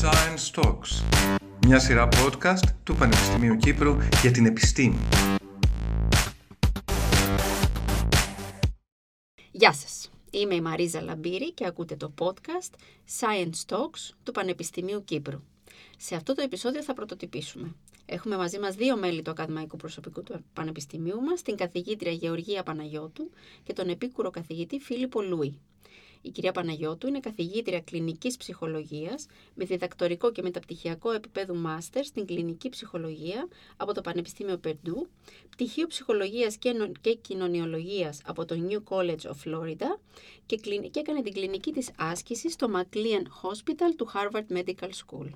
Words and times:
Science 0.00 0.62
Talks, 0.62 1.04
μια 1.66 1.78
σειρά 1.78 2.08
podcast 2.08 2.68
του 2.84 2.94
Πανεπιστημίου 2.94 3.56
Κύπρου 3.56 3.96
για 4.22 4.30
την 4.30 4.46
επιστήμη. 4.46 4.98
Γεια 9.50 9.72
σας. 9.72 10.10
Είμαι 10.30 10.54
η 10.54 10.60
Μαρίζα 10.60 11.00
Λαμπύρη 11.00 11.52
και 11.52 11.66
ακούτε 11.66 11.96
το 11.96 12.14
podcast 12.18 12.74
Science 13.20 13.74
Talks 13.74 14.14
του 14.22 14.32
Πανεπιστημίου 14.32 15.04
Κύπρου. 15.04 15.42
Σε 15.98 16.14
αυτό 16.14 16.34
το 16.34 16.42
επεισόδιο 16.42 16.82
θα 16.82 16.94
πρωτοτυπήσουμε. 16.94 17.74
Έχουμε 18.06 18.36
μαζί 18.36 18.58
μας 18.58 18.74
δύο 18.74 18.96
μέλη 18.96 19.22
του 19.22 19.30
ακαδημαϊκού 19.30 19.76
προσωπικού 19.76 20.22
του 20.22 20.44
Πανεπιστημίου 20.52 21.20
μας, 21.20 21.42
την 21.42 21.56
καθηγήτρια 21.56 22.12
Γεωργία 22.12 22.62
Παναγιώτου 22.62 23.30
και 23.62 23.72
τον 23.72 23.88
επίκουρο 23.88 24.30
καθηγητή 24.30 24.78
Φίλιππο 24.78 25.22
Λούι. 25.22 25.58
Η 26.22 26.30
κυρία 26.30 26.52
Παναγιώτου 26.52 27.06
είναι 27.06 27.20
καθηγήτρια 27.20 27.80
κλινικής 27.80 28.36
ψυχολογίας 28.36 29.26
με 29.54 29.64
διδακτορικό 29.64 30.32
και 30.32 30.42
μεταπτυχιακό 30.42 31.10
επίπεδο 31.10 31.54
μάστερ 31.54 32.04
στην 32.04 32.26
κλινική 32.26 32.68
ψυχολογία 32.68 33.48
από 33.76 33.94
το 33.94 34.00
Πανεπιστήμιο 34.00 34.56
Περντού, 34.56 35.08
πτυχίο 35.50 35.86
ψυχολογίας 35.86 36.56
και 37.00 37.14
κοινωνιολογίας 37.20 38.20
από 38.26 38.44
το 38.44 38.56
New 38.68 38.96
College 38.96 39.20
of 39.20 39.36
Florida 39.44 39.98
και, 40.46 40.56
και 40.90 41.00
έκανε 41.00 41.22
την 41.22 41.32
κλινική 41.32 41.72
της 41.72 41.90
άσκηση 41.98 42.50
στο 42.50 42.68
McLean 42.74 43.22
Hospital 43.42 43.94
του 43.96 44.10
Harvard 44.14 44.56
Medical 44.56 44.88
School. 44.88 45.30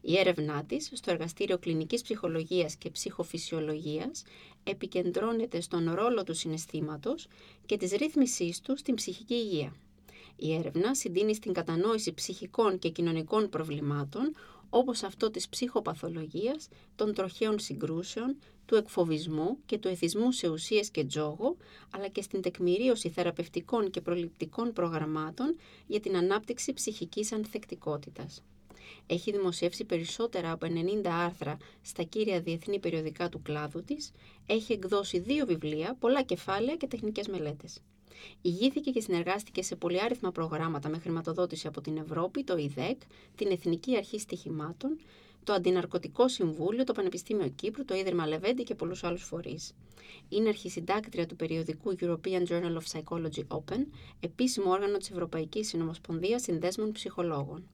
Η 0.00 0.18
έρευνά 0.18 0.64
της 0.64 0.90
στο 0.92 1.10
εργαστήριο 1.10 1.58
κλινικής 1.58 2.02
ψυχολογίας 2.02 2.76
και 2.76 2.90
ψυχοφυσιολογίας 2.90 4.22
επικεντρώνεται 4.64 5.60
στον 5.60 5.94
ρόλο 5.94 6.24
του 6.24 6.34
συναισθήματος 6.34 7.26
και 7.66 7.76
της 7.76 7.92
ρύθμισής 7.92 8.60
του 8.60 8.76
στην 8.76 8.94
ψυχική 8.94 9.34
υγεία. 9.34 9.72
Η 10.36 10.54
έρευνα 10.54 10.94
συντείνει 10.94 11.34
στην 11.34 11.52
κατανόηση 11.52 12.14
ψυχικών 12.14 12.78
και 12.78 12.88
κοινωνικών 12.88 13.48
προβλημάτων, 13.48 14.34
όπως 14.70 15.02
αυτό 15.02 15.30
της 15.30 15.48
ψυχοπαθολογίας, 15.48 16.68
των 16.96 17.14
τροχαίων 17.14 17.58
συγκρούσεων, 17.58 18.36
του 18.66 18.74
εκφοβισμού 18.74 19.58
και 19.66 19.78
του 19.78 19.88
εθισμού 19.88 20.32
σε 20.32 20.48
ουσίες 20.48 20.90
και 20.90 21.04
τζόγο, 21.04 21.56
αλλά 21.90 22.08
και 22.08 22.22
στην 22.22 22.42
τεκμηρίωση 22.42 23.08
θεραπευτικών 23.08 23.90
και 23.90 24.00
προληπτικών 24.00 24.72
προγραμμάτων 24.72 25.56
για 25.86 26.00
την 26.00 26.16
ανάπτυξη 26.16 26.72
ψυχικής 26.72 27.32
ανθεκτικότητας. 27.32 28.42
Έχει 29.06 29.30
δημοσιεύσει 29.30 29.84
περισσότερα 29.84 30.50
από 30.50 30.66
90 30.66 31.06
άρθρα 31.06 31.56
στα 31.82 32.02
κύρια 32.02 32.40
διεθνή 32.40 32.78
περιοδικά 32.78 33.28
του 33.28 33.42
κλάδου 33.42 33.84
της, 33.84 34.12
έχει 34.46 34.72
εκδώσει 34.72 35.18
δύο 35.18 35.46
βιβλία, 35.46 35.96
πολλά 35.98 36.22
κεφάλαια 36.22 36.76
και 36.76 36.86
τεχνικές 36.86 37.28
μελέτες. 37.28 37.80
Ηγήθηκε 38.42 38.90
και 38.90 39.00
συνεργάστηκε 39.00 39.62
σε 39.62 39.76
πολυάριθμα 39.76 40.32
προγράμματα 40.32 40.88
με 40.88 40.98
χρηματοδότηση 40.98 41.66
από 41.66 41.80
την 41.80 41.96
Ευρώπη, 41.96 42.44
το 42.44 42.56
ΙΔΕΚ, 42.56 43.00
την 43.36 43.50
Εθνική 43.50 43.96
Αρχή 43.96 44.18
Στοιχημάτων, 44.18 44.98
το 45.44 45.52
Αντιναρκωτικό 45.52 46.28
Συμβούλιο, 46.28 46.84
το 46.84 46.92
Πανεπιστήμιο 46.92 47.48
Κύπρου, 47.48 47.84
το 47.84 47.94
Ίδρυμα 47.94 48.26
Λεβέντη 48.26 48.62
και 48.62 48.74
πολλούς 48.74 49.04
άλλους 49.04 49.22
φορείς. 49.22 49.74
Είναι 50.28 50.48
αρχισυντάκτρια 50.48 51.26
του 51.26 51.36
περιοδικού 51.36 51.94
European 52.00 52.46
Journal 52.48 52.76
of 52.76 52.82
Psychology 52.92 53.46
Open, 53.48 53.86
επίσημο 54.20 54.70
όργανο 54.70 54.96
της 54.96 55.10
Ευρωπαϊκής 55.10 55.68
Συνομοσπονδίας 55.68 56.42
Συνδέσμων 56.42 56.92
Ψυχολόγων. 56.92 57.68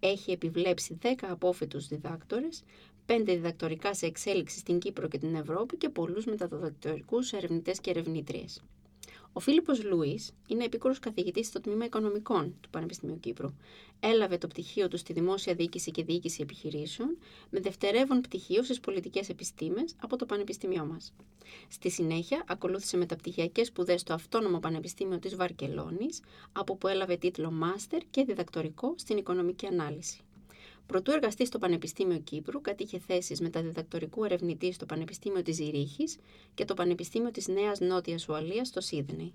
Έχει 0.00 0.30
επιβλέψει 0.30 0.98
10 1.02 1.06
απόφοιτους 1.28 1.86
διδάκτορες, 1.86 2.62
5 3.06 3.22
διδακτορικά 3.24 3.94
σε 3.94 4.06
εξέλιξη 4.06 4.58
στην 4.58 4.78
Κύπρο 4.78 5.08
και 5.08 5.18
την 5.18 5.34
Ευρώπη 5.34 5.76
και 5.76 5.88
πολλούς 5.88 6.24
μεταδιδακτορικούς 6.24 7.32
ερευνητές 7.32 7.80
και 7.80 7.90
ερευνήτριες. 7.90 8.62
Ο 9.36 9.40
Φίλιππος 9.40 9.84
Λούις 9.84 10.32
είναι 10.48 10.64
επίκορο 10.64 10.94
καθηγητής 11.00 11.46
στο 11.46 11.60
τμήμα 11.60 11.84
Οικονομικών 11.84 12.54
του 12.60 12.70
Πανεπιστημίου 12.70 13.20
Κύπρου. 13.20 13.52
Έλαβε 14.00 14.38
το 14.38 14.46
πτυχίο 14.46 14.88
του 14.88 14.96
στη 14.96 15.12
Δημόσια 15.12 15.54
Διοίκηση 15.54 15.90
και 15.90 16.04
Διοίκηση 16.04 16.42
Επιχειρήσεων, 16.42 17.18
με 17.50 17.60
δευτερεύον 17.60 18.20
πτυχίο 18.20 18.62
στις 18.62 18.80
Πολιτικές 18.80 19.28
Επιστήμες 19.28 19.94
από 20.00 20.16
το 20.16 20.26
Πανεπιστήμιό 20.26 20.84
μας. 20.84 21.12
Στη 21.68 21.90
συνέχεια, 21.90 22.44
ακολούθησε 22.46 22.96
μεταπτυχιακές 22.96 23.66
σπουδές 23.66 24.00
στο 24.00 24.14
Αυτόνομο 24.14 24.58
Πανεπιστήμιο 24.58 25.18
της 25.18 25.36
Βαρκελόνης, 25.36 26.20
από 26.52 26.76
που 26.76 26.88
έλαβε 26.88 27.16
τίτλο 27.16 27.50
Μάστερ 27.50 28.00
και 28.10 28.24
διδακτορικό 28.24 28.94
στην 28.96 29.16
Οικονομική 29.16 29.66
Ανάλυση. 29.66 30.20
Προτού 30.86 31.10
εργαστεί 31.10 31.46
στο 31.46 31.58
Πανεπιστήμιο 31.58 32.18
Κύπρου, 32.18 32.60
κατήχε 32.60 32.98
θέσεις 32.98 33.40
μεταδιδακτορικού 33.40 34.24
ερευνητή 34.24 34.72
στο 34.72 34.86
Πανεπιστήμιο 34.86 35.42
της 35.42 35.56
Ζηρίχης 35.56 36.16
και 36.54 36.64
το 36.64 36.74
Πανεπιστήμιο 36.74 37.30
της 37.30 37.48
Νέας 37.48 37.80
Νότιας 37.80 38.28
Ουαλίας 38.28 38.68
στο 38.68 38.80
Σίδνεϊ. 38.80 39.32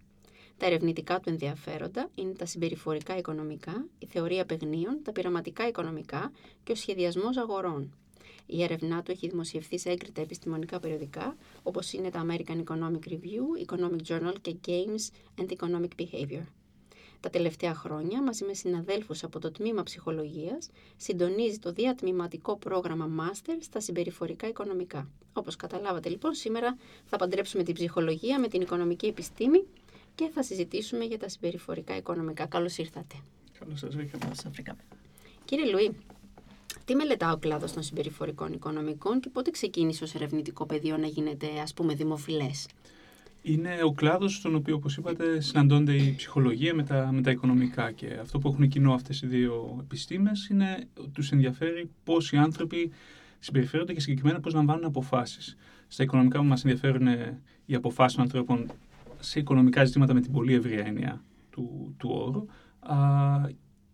Τα 0.57 0.65
ερευνητικά 0.65 1.19
του 1.19 1.29
ενδιαφέροντα 1.29 2.09
είναι 2.15 2.33
τα 2.33 2.45
συμπεριφορικά 2.45 3.17
οικονομικά, 3.17 3.85
η 3.99 4.05
θεωρία 4.05 4.45
παιγνίων, 4.45 4.99
τα 5.03 5.11
πειραματικά 5.11 5.67
οικονομικά 5.67 6.31
και 6.63 6.71
ο 6.71 6.75
σχεδιασμός 6.75 7.37
αγορών. 7.37 7.93
Η 8.45 8.63
έρευνά 8.63 9.01
του 9.03 9.11
έχει 9.11 9.27
δημοσιευθεί 9.27 9.79
σε 9.79 9.89
έγκριτα 9.89 10.21
επιστημονικά 10.21 10.79
περιοδικά, 10.79 11.37
όπως 11.63 11.93
είναι 11.93 12.09
τα 12.09 12.25
American 12.29 12.63
Economic 12.63 13.09
Review, 13.09 13.65
Economic 13.67 14.01
Journal 14.07 14.33
και 14.41 14.55
Games 14.67 15.09
and 15.41 15.47
Economic 15.57 15.89
Behavior. 16.01 16.43
Τα 17.21 17.29
τελευταία 17.29 17.73
χρόνια, 17.73 18.23
μαζί 18.23 18.45
με 18.45 18.53
συναδέλφους 18.53 19.23
από 19.23 19.39
το 19.39 19.51
Τμήμα 19.51 19.83
Ψυχολογίας, 19.83 20.69
συντονίζει 20.97 21.59
το 21.59 21.71
διατμηματικό 21.71 22.57
πρόγραμμα 22.57 23.09
Master 23.19 23.55
στα 23.59 23.79
συμπεριφορικά 23.79 24.47
οικονομικά. 24.47 25.09
Όπως 25.33 25.55
καταλάβατε 25.55 26.09
λοιπόν, 26.09 26.33
σήμερα 26.33 26.77
θα 27.05 27.17
παντρέψουμε 27.17 27.63
την 27.63 27.73
ψυχολογία 27.73 28.39
με 28.39 28.47
την 28.47 28.61
οικονομική 28.61 29.05
επιστήμη 29.05 29.65
και 30.15 30.29
θα 30.33 30.43
συζητήσουμε 30.43 31.03
για 31.03 31.19
τα 31.19 31.29
συμπεριφορικά 31.29 31.95
οικονομικά. 31.95 32.45
Καλώς 32.45 32.77
ήρθατε. 32.77 33.15
Καλώς 33.59 33.79
σας 33.79 33.95
βρήκαμε. 34.51 34.81
Κύριε 35.45 35.71
Λουί, 35.71 35.95
τι 36.85 36.95
μελετά 36.95 37.31
ο 37.31 37.37
κλάδος 37.37 37.71
των 37.71 37.83
συμπεριφορικών 37.83 38.53
οικονομικών 38.53 39.19
και 39.19 39.29
πότε 39.29 39.51
ξεκίνησε 39.51 40.03
ως 40.03 40.13
ερευνητικό 40.15 40.65
πεδίο 40.65 40.97
να 40.97 41.07
γίνεται, 41.07 41.47
ας 41.61 41.73
πούμε, 41.73 41.93
δημοφιλές; 41.93 42.67
Είναι 43.41 43.69
ο 43.83 43.91
κλάδος 43.91 44.35
στον 44.35 44.55
οποίο, 44.55 44.75
όπως 44.75 44.97
είπατε, 44.97 45.39
συναντώνται 45.39 45.95
η 45.95 46.13
ψυχολογία 46.15 46.73
με 46.73 46.83
τα, 46.83 47.09
με 47.11 47.21
τα 47.21 47.31
οικονομικά 47.31 47.91
και 47.91 48.17
αυτό 48.21 48.39
που 48.39 48.47
έχουν 48.47 48.67
κοινό 48.67 48.93
αυτές 48.93 49.21
οι 49.21 49.27
δύο 49.27 49.77
επιστήμες 49.81 50.47
είναι 50.47 50.87
ότι 50.97 51.09
τους 51.09 51.31
ενδιαφέρει 51.31 51.89
πώς 52.03 52.31
οι 52.31 52.37
άνθρωποι 52.37 52.91
συμπεριφέρονται 53.39 53.93
και 53.93 53.99
συγκεκριμένα 53.99 54.39
πώς 54.39 54.53
λαμβάνουν 54.53 54.85
αποφάσεις. 54.85 55.57
Στα 55.87 56.03
οικονομικά 56.03 56.39
που 56.39 56.45
μας 56.45 56.65
ενδιαφέρουν 56.65 57.07
οι 57.65 57.75
αποφάσεις 57.75 58.15
των 58.15 58.23
ανθρώπων 58.23 58.71
σε 59.19 59.39
οικονομικά 59.39 59.85
ζητήματα 59.85 60.13
με 60.13 60.21
την 60.21 60.31
πολύ 60.31 60.53
ευρία 60.53 60.85
έννοια 60.85 61.23
του, 61.49 61.95
του 61.97 62.09
όρου 62.13 62.45
α, 62.79 62.97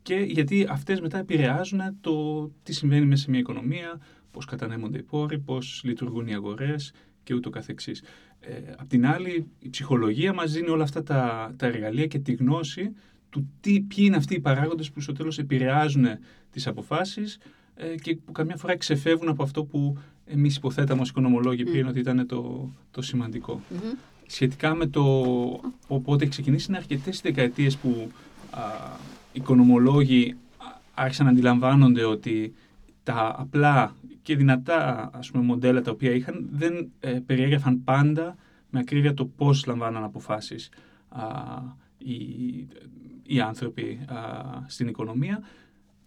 και 0.01 0.16
γιατί 0.16 0.67
αυτές 0.69 1.01
μετά 1.01 1.17
επηρεάζουν 1.17 1.79
το 2.01 2.45
τι 2.63 2.73
συμβαίνει 2.73 3.06
μέσα 3.06 3.23
σε 3.23 3.29
μια 3.29 3.39
οικονομία, 3.39 4.00
πώς 4.31 4.45
κατανέμονται 4.45 4.97
οι 4.97 5.03
πόροι, 5.03 5.39
πώς 5.39 5.81
λειτουργούν 5.83 6.27
οι 6.27 6.33
αγορές 6.33 6.94
και 7.25 7.34
ούτω 7.34 7.50
καθεξής. 7.50 8.03
Ε, 8.40 8.52
απ' 8.78 8.88
την 8.88 9.06
άλλη, 9.06 9.47
η 9.59 9.69
ψυχολογία 9.69 10.34
μας 10.34 10.52
δίνει 10.52 10.69
όλα 10.69 10.84
αυτά 10.84 11.03
τα, 11.03 11.53
τα 11.58 11.66
εργαλεία 11.66 12.08
και 12.08 12.19
τη 12.19 12.34
γνώση 12.34 12.96
του 13.30 13.50
τι, 13.62 13.81
ποιοι 13.81 14.06
είναι 14.08 14.16
αυτοί 14.16 14.36
οι 14.36 14.40
παράγοντες 14.40 14.91
που 14.91 15.02
στο 15.02 15.13
τέλος 15.13 15.40
επηρεάζουν 15.40 16.06
τις 16.52 16.68
αποφάσεις 16.68 17.38
ε, 17.75 17.96
και 17.96 18.16
που 18.16 18.31
καμιά 18.31 18.56
φορά 18.56 18.78
ξεφεύγουν 18.78 19.30
από 19.30 19.44
αυτό 19.44 19.63
που 19.63 19.97
εμείς 20.25 20.56
υποθέταμε 20.56 21.02
ως 21.02 21.09
οικονομολόγοι 21.09 21.63
πριν 21.63 21.88
ότι 21.88 22.00
ήταν 22.00 22.28
το, 22.28 22.69
το 22.91 23.02
σημαντικο 23.02 23.62
Σχετικά 24.28 24.75
με 24.75 24.88
το 24.88 25.03
πότε 26.03 26.24
έχει 26.24 26.31
ξεκινήσει, 26.31 26.66
είναι 26.69 26.78
αρκετές 26.78 27.22
δεκαετίες 27.22 27.78
που 27.78 28.12
α, 28.50 28.62
οικονομολόγοι 29.34 30.36
άρχισαν 30.94 31.25
να 31.25 31.31
αντιλαμβάνονται 31.31 32.03
ότι 32.03 32.53
τα 33.03 33.36
απλά 33.38 33.96
και 34.25 34.36
δυνατά 34.36 35.09
ας 35.13 35.31
πούμε, 35.31 35.44
μοντέλα 35.44 35.81
τα 35.81 35.91
οποία 35.91 36.12
είχαν 36.12 36.47
δεν 36.52 36.91
ε, 37.00 37.19
περιέγραφαν 37.25 37.84
πάντα 37.84 38.36
με 38.69 38.80
ακρίβεια 38.80 39.13
το 39.13 39.25
πώς 39.25 39.66
λαμβάναν 39.66 40.03
αποφάσεις 40.03 40.69
α, 41.09 41.24
οι, 41.97 42.16
οι 43.24 43.40
άνθρωποι 43.40 44.00
α, 44.08 44.18
στην 44.68 44.88
οικονομία 44.88 45.41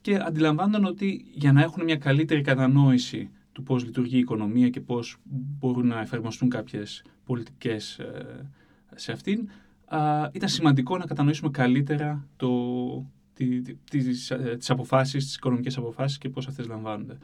και 0.00 0.17
αντιλαμβάνονταν 0.17 0.85
ότι 0.85 1.25
για 1.35 1.53
να 1.53 1.62
έχουν 1.62 1.85
μια 1.85 1.97
καλύτερη 1.97 2.41
κατανόηση 2.41 3.31
του 3.53 3.62
πώς 3.62 3.85
λειτουργεί 3.85 4.17
η 4.17 4.19
οικονομία 4.19 4.69
και 4.69 4.81
πώς 4.81 5.17
μπορούν 5.59 5.87
να 5.87 6.00
εφαρμοστούν 6.00 6.49
κάποιες 6.49 7.05
πολιτικές 7.25 7.99
ε, 7.99 8.50
σε 8.94 9.12
αυτήν, 9.12 9.49
α, 9.85 10.29
ήταν 10.32 10.49
σημαντικό 10.49 10.99
να 10.99 11.05
κατανοήσουμε 11.06 11.50
καλύτερα 11.50 12.26
το, 12.37 12.50
τις, 13.91 14.31
ε, 14.31 14.56
τις 14.59 14.71
αποφάσεις, 14.71 15.25
τις 15.25 15.37
οικονομικές 15.37 15.76
αποφάσεις 15.76 16.19
και 16.19 16.29
πώς 16.29 16.49
αυτές 16.49 16.67
λαμβάνονται. 16.67 17.19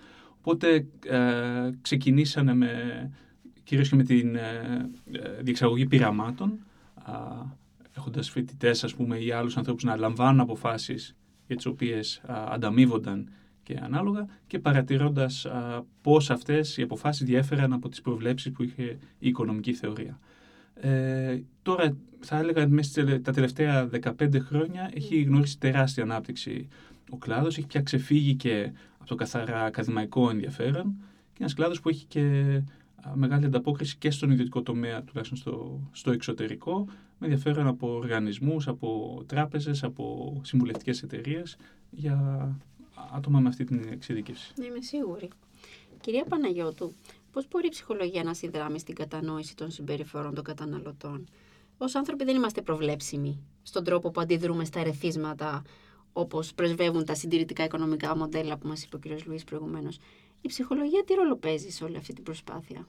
Οπότε 0.46 0.86
ε, 1.06 1.70
ξεκινήσανε 1.80 2.54
με, 2.54 2.70
κυρίως 3.64 3.88
και 3.88 3.96
με 3.96 4.02
την 4.02 4.36
ε, 4.36 4.90
ε 5.12 5.42
διεξαγωγή 5.42 5.86
πειραμάτων, 5.86 6.58
ε, 7.08 7.12
έχοντας 7.96 8.30
φοιτητές 8.30 8.84
ας 8.84 8.94
πούμε 8.94 9.18
ή 9.18 9.30
άλλους 9.30 9.56
ανθρώπους 9.56 9.84
να 9.84 9.96
λαμβάνουν 9.96 10.40
αποφάσεις 10.40 11.16
για 11.46 11.56
τις 11.56 11.66
οποίες 11.66 12.22
ανταμείβονταν 12.26 13.30
και 13.62 13.78
ανάλογα 13.82 14.26
και 14.46 14.58
παρατηρώντας 14.58 15.46
πώς 16.02 16.30
αυτές 16.30 16.76
οι 16.76 16.82
αποφάσεις 16.82 17.26
διέφεραν 17.26 17.72
από 17.72 17.88
τις 17.88 18.00
προβλέψεις 18.00 18.52
που 18.52 18.62
είχε 18.62 18.82
η 19.18 19.28
οικονομική 19.28 19.72
θεωρία. 19.72 20.18
Ε, 20.74 21.38
τώρα 21.62 21.96
θα 22.20 22.38
έλεγα 22.38 22.68
μέσα 22.68 23.20
τα 23.20 23.32
τελευταία 23.32 23.88
15 24.18 24.40
χρόνια 24.40 24.90
έχει 24.94 25.22
γνωρίσει 25.22 25.58
τεράστια 25.58 26.02
ανάπτυξη 26.02 26.68
ο 27.10 27.16
κλάδος 27.16 27.58
έχει 27.58 27.66
πια 27.66 27.82
ξεφύγει 27.82 28.34
και 28.34 28.72
από 29.04 29.12
το 29.16 29.24
καθαρά 29.24 29.64
ακαδημαϊκό 29.64 30.30
ενδιαφέρον 30.30 30.96
και 31.32 31.38
ένας 31.38 31.54
κλάδος 31.54 31.80
που 31.80 31.88
έχει 31.88 32.04
και 32.04 32.22
μεγάλη 33.14 33.44
ανταπόκριση 33.44 33.96
και 33.96 34.10
στον 34.10 34.30
ιδιωτικό 34.30 34.62
τομέα, 34.62 35.02
τουλάχιστον 35.02 35.38
στο, 35.38 35.80
στο 35.92 36.10
εξωτερικό, 36.10 36.84
με 37.18 37.26
ενδιαφέρον 37.26 37.66
από 37.66 37.94
οργανισμούς, 37.94 38.68
από 38.68 39.22
τράπεζες, 39.26 39.84
από 39.84 40.34
συμβουλευτικές 40.44 41.02
εταιρείες 41.02 41.56
για 41.90 42.48
άτομα 43.14 43.40
με 43.40 43.48
αυτή 43.48 43.64
την 43.64 43.86
εξειδίκευση. 43.90 44.52
Ναι, 44.58 44.66
είμαι 44.66 44.80
σίγουρη. 44.80 45.28
Κυρία 46.00 46.24
Παναγιώτου, 46.24 46.94
πώς 47.32 47.48
μπορεί 47.48 47.66
η 47.66 47.70
ψυχολογία 47.70 48.22
να 48.22 48.34
συνδράμει 48.34 48.78
στην 48.78 48.94
κατανόηση 48.94 49.56
των 49.56 49.70
συμπεριφορών 49.70 50.34
των 50.34 50.44
καταναλωτών; 50.44 51.28
Ως 51.78 51.94
άνθρωποι 51.94 52.24
δεν 52.24 52.36
είμαστε 52.36 52.62
προβλέψιμοι 52.62 53.40
στον 53.62 53.84
τρόπο 53.84 54.10
που 54.10 54.20
αντιδρούμε 54.20 54.64
στα 54.64 54.80
ερεθίσματα 54.80 55.62
όπως 56.16 56.54
πρεσβεύουν 56.54 57.04
τα 57.04 57.14
συντηρητικά 57.14 57.64
οικονομικά 57.64 58.16
μοντέλα 58.16 58.56
που 58.56 58.68
μας 58.68 58.82
είπε 58.84 58.96
ο 58.96 58.98
κ. 58.98 59.26
Λουίς 59.26 59.44
προηγουμένως. 59.44 59.98
Η 60.40 60.48
ψυχολογία 60.48 61.04
τι 61.04 61.14
ρόλο 61.14 61.36
παίζει 61.36 61.70
σε 61.70 61.84
όλη 61.84 61.96
αυτή 61.96 62.12
την 62.12 62.22
προσπάθεια; 62.22 62.86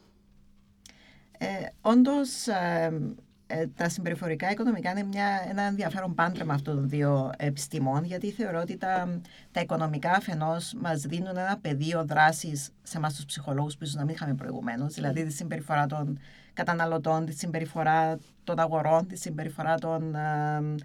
Ε, 1.37 1.47
όντως, 1.81 2.47
ε, 2.47 3.15
ε, 3.47 3.67
τα 3.67 3.89
συμπεριφορικά 3.89 4.51
οικονομικά 4.51 4.91
είναι 4.91 5.03
μια, 5.03 5.45
ένα 5.49 5.61
ενδιαφέρον 5.61 6.13
πάντρεμα 6.13 6.53
αυτών 6.53 6.75
των 6.75 6.89
δύο 6.89 7.31
επιστημών, 7.37 8.03
γιατί 8.03 8.31
θεωρώ 8.31 8.59
ότι 8.59 8.77
τα, 8.77 9.21
τα 9.51 9.61
οικονομικά 9.61 10.11
αφενός 10.11 10.73
μας 10.73 11.01
δίνουν 11.01 11.37
ένα 11.37 11.57
πεδίο 11.61 12.05
δράσης 12.05 12.69
σε 12.83 12.97
εμάς 12.97 13.15
τους 13.15 13.25
ψυχολόγους 13.25 13.77
που 13.77 13.83
ίσως 13.83 13.95
να 13.95 14.03
μην 14.03 14.13
είχαμε 14.15 14.33
προηγουμένως, 14.33 14.93
δηλαδή 14.93 15.23
τη 15.23 15.31
συμπεριφορά 15.31 15.85
των 15.85 16.19
καταναλωτών, 16.53 17.25
τη 17.25 17.33
συμπεριφορά 17.33 18.19
των 18.43 18.59
αγορών, 18.59 19.07
τη 19.07 19.15
συμπεριφορά 19.17 19.75
των. 19.75 20.15
Ε, 20.15 20.75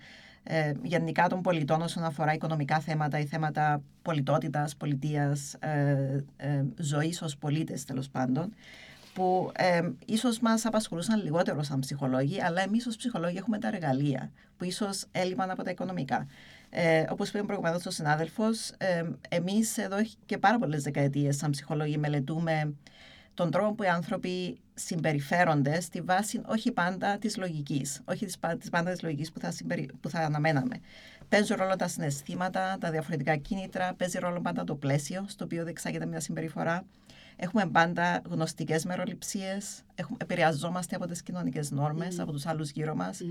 ε, 0.42 0.72
γενικά 0.82 1.28
των 1.28 1.42
πολιτών 1.42 1.82
όσον 1.82 2.04
αφορά 2.04 2.32
οικονομικά 2.32 2.81
θέματα 2.81 3.19
ή 3.19 3.25
θέματα 3.25 3.82
πολιτότητας, 4.02 4.76
πολιτείας, 4.76 5.54
ε, 5.54 6.25
ε, 6.37 6.64
ζωής 6.78 7.22
ως 7.22 7.37
πολίτες 7.37 7.84
τέλος 7.84 8.08
πάντων 8.08 8.54
που 9.14 9.50
ε, 9.56 9.90
ίσως 10.06 10.40
μας 10.40 10.66
απασχολούσαν 10.66 11.22
λιγότερο 11.22 11.62
σαν 11.62 11.78
ψυχολόγοι, 11.78 12.42
αλλά 12.42 12.62
εμείς 12.62 12.87
ως 12.87 12.96
ψυχολόγοι 12.96 13.37
έχουμε 13.37 13.58
τα 13.58 13.69
εργαλεία 13.69 14.31
που 14.56 14.64
ίσως 14.64 15.04
έλειπαν 15.12 15.50
από 15.50 15.62
τα 15.62 15.70
οικονομικά. 15.70 16.26
Ε, 16.70 17.04
Όπως 17.10 17.28
είπε 17.28 17.42
προηγουμένως 17.42 17.87
ο 17.87 17.90
συνάδελφος, 17.90 18.70
ε, 18.78 19.02
εμείς 19.28 19.78
εδώ 19.78 19.96
και 20.26 20.38
πάρα 20.38 20.58
πολλές 20.58 20.82
δεκαετίες, 20.82 21.37
σαν 21.37 21.50
ψυχολόγοι, 21.50 21.98
μελετούμε 21.98 22.75
τον 23.34 23.50
τρόπο 23.50 23.74
που 23.74 23.82
οι 23.82 23.86
άνθρωποι 23.88 24.58
συμπεριφέρονται 24.74 25.80
στη 25.80 26.00
βάση 26.00 26.40
όχι 26.46 26.72
πάντα 26.72 27.18
της 27.18 27.36
λογικής, 27.36 28.00
όχι 28.04 28.26
της 28.58 28.70
πάντα 28.70 28.90
της 28.90 29.02
λογικής 29.02 29.32
που, 29.32 29.40
θα 29.40 29.52
που 30.00 30.08
θα 30.08 30.18
αναμέναμε. 30.20 30.80
Παίζουν 31.28 31.56
ρόλο 31.56 31.76
τα 31.76 31.88
συναισθήματα, 31.88 32.76
τα 32.80 32.90
διαφορετικά 32.90 33.36
κίνητρα, 33.36 33.94
παίζει 33.94 34.18
ρόλο 34.18 34.40
πάντα 34.40 34.64
το 34.64 34.74
πλαίσιο 34.74 35.24
στο 35.28 35.44
οποίο 35.44 35.64
διεξάγεται 35.64 36.06
μια 36.06 36.20
συμπεριφορά. 36.20 36.84
Έχουμε 37.36 37.66
πάντα 37.66 38.22
γνωστικές 38.30 38.84
μεροληψίες. 38.84 39.82
Επηρεαζόμαστε 40.16 40.96
από 40.96 41.06
τις 41.06 41.22
κοινωνικές 41.22 41.70
νόρμες, 41.70 42.16
mm. 42.16 42.22
από 42.22 42.32
τους 42.32 42.46
άλλους 42.46 42.70
γύρω 42.70 42.94
μας. 42.94 43.18
Mm. 43.22 43.24